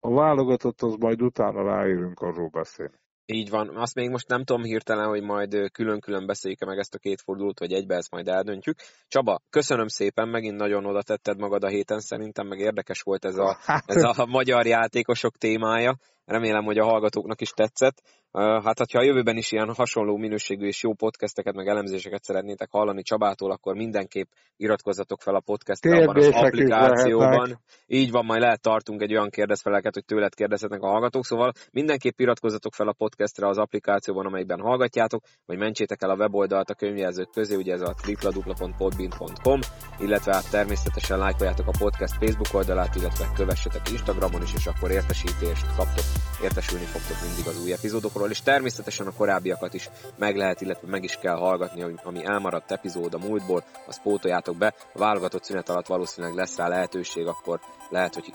a 0.00 0.14
válogatott 0.14 0.82
az 0.82 0.94
majd 0.94 1.22
utána 1.22 1.62
ráérünk 1.62 2.20
arról 2.20 2.48
beszélni. 2.48 3.02
Így 3.26 3.50
van. 3.50 3.76
Azt 3.76 3.94
még 3.94 4.10
most 4.10 4.28
nem 4.28 4.44
tudom 4.44 4.62
hirtelen, 4.62 5.08
hogy 5.08 5.22
majd 5.22 5.70
külön-külön 5.72 6.26
beszéljük 6.26 6.64
meg 6.64 6.78
ezt 6.78 6.94
a 6.94 6.98
két 6.98 7.20
fordulót, 7.20 7.58
vagy 7.58 7.72
egybe 7.72 7.94
ezt 7.96 8.10
majd 8.10 8.28
eldöntjük. 8.28 8.78
Csaba, 9.08 9.42
köszönöm 9.50 9.88
szépen, 9.88 10.28
megint 10.28 10.56
nagyon 10.56 10.86
oda 10.86 11.02
tetted 11.02 11.38
magad 11.38 11.64
a 11.64 11.68
héten, 11.68 12.00
szerintem 12.00 12.46
meg 12.46 12.58
érdekes 12.58 13.00
volt 13.00 13.24
ez 13.24 13.36
a, 13.36 13.56
ez 13.86 14.02
a 14.02 14.26
magyar 14.26 14.66
játékosok 14.66 15.36
témája. 15.36 15.96
Remélem, 16.24 16.64
hogy 16.64 16.78
a 16.78 16.84
hallgatóknak 16.84 17.40
is 17.40 17.50
tetszett. 17.50 18.02
Hát, 18.32 18.78
ha 18.92 18.98
a 18.98 19.02
jövőben 19.02 19.36
is 19.36 19.52
ilyen 19.52 19.74
hasonló 19.74 20.16
minőségű 20.16 20.66
és 20.66 20.82
jó 20.82 20.94
podcasteket, 20.94 21.54
meg 21.54 21.66
elemzéseket 21.66 22.22
szeretnétek 22.22 22.68
hallani 22.70 23.02
Csabától, 23.02 23.50
akkor 23.50 23.74
mindenképp 23.74 24.28
iratkozzatok 24.56 25.20
fel 25.20 25.34
a 25.34 25.40
podcastre 25.40 25.96
abban 25.96 26.16
az 26.16 26.30
applikációban. 26.32 27.60
Így 27.86 28.10
van, 28.10 28.24
majd 28.24 28.40
lehet 28.40 28.60
tartunk 28.60 29.02
egy 29.02 29.12
olyan 29.12 29.30
kérdezfeleket, 29.30 29.94
hogy 29.94 30.04
tőled 30.04 30.34
kérdezhetnek 30.34 30.82
a 30.82 30.86
hallgatók, 30.86 31.24
szóval 31.24 31.52
mindenképp 31.70 32.18
iratkozzatok 32.18 32.74
fel 32.74 32.88
a 32.88 32.92
podcastre 32.92 33.48
az 33.48 33.58
applikációban, 33.58 34.26
amelyikben 34.26 34.60
hallgatjátok, 34.60 35.22
vagy 35.46 35.58
mentsétek 35.58 36.02
el 36.02 36.10
a 36.10 36.16
weboldalt 36.16 36.70
a 36.70 36.74
könyvjelzők 36.74 37.30
közé, 37.30 37.54
ugye 37.54 37.72
ez 37.72 37.80
a 37.80 37.94
www.podbean.com, 38.06 39.60
illetve 39.98 40.34
hát 40.34 40.50
természetesen 40.50 41.18
lájkoljátok 41.18 41.66
a 41.66 41.78
podcast 41.78 42.14
Facebook 42.14 42.54
oldalát, 42.54 42.94
illetve 42.94 43.32
kövessetek 43.34 43.90
Instagramon 43.90 44.42
is, 44.42 44.54
és 44.54 44.66
akkor 44.66 44.90
értesítést 44.90 45.66
kaptok 45.76 46.13
értesülni 46.42 46.84
fogtok 46.84 47.16
mindig 47.22 47.46
az 47.46 47.62
új 47.62 47.72
epizódokról, 47.72 48.30
és 48.30 48.42
természetesen 48.42 49.06
a 49.06 49.12
korábbiakat 49.12 49.74
is 49.74 49.88
meg 50.18 50.36
lehet, 50.36 50.60
illetve 50.60 50.88
meg 50.88 51.04
is 51.04 51.18
kell 51.20 51.36
hallgatni, 51.36 51.84
ami 52.02 52.24
elmaradt 52.24 52.70
epizód 52.70 53.14
a 53.14 53.18
múltból, 53.18 53.64
azt 53.86 54.02
pótoljátok 54.02 54.56
be. 54.56 54.74
A 54.94 54.98
válogatott 54.98 55.44
szünet 55.44 55.68
alatt 55.68 55.86
valószínűleg 55.86 56.36
lesz 56.36 56.56
rá 56.56 56.68
lehetőség, 56.68 57.26
akkor 57.26 57.60
lehet, 57.90 58.14
hogy 58.14 58.32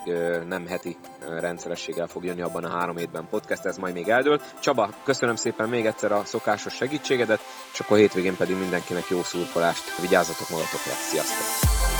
nem 0.47 0.67
heti 0.67 0.97
rendszerességgel 1.39 2.07
fog 2.07 2.25
jönni 2.25 2.41
abban 2.41 2.63
a 2.63 2.77
három 2.77 2.97
hétben 2.97 3.27
podcast, 3.29 3.65
ez 3.65 3.77
majd 3.77 3.93
még 3.93 4.07
eldől. 4.07 4.41
Csaba, 4.59 4.89
köszönöm 5.03 5.35
szépen 5.35 5.69
még 5.69 5.85
egyszer 5.85 6.11
a 6.11 6.25
szokásos 6.25 6.73
segítségedet, 6.73 7.39
és 7.73 7.79
akkor 7.79 7.97
hétvégén 7.97 8.35
pedig 8.35 8.57
mindenkinek 8.57 9.07
jó 9.09 9.23
szurkolást, 9.23 9.99
vigyázzatok 10.01 10.49
magatokra, 10.49 10.91
sziasztok! 10.91 11.98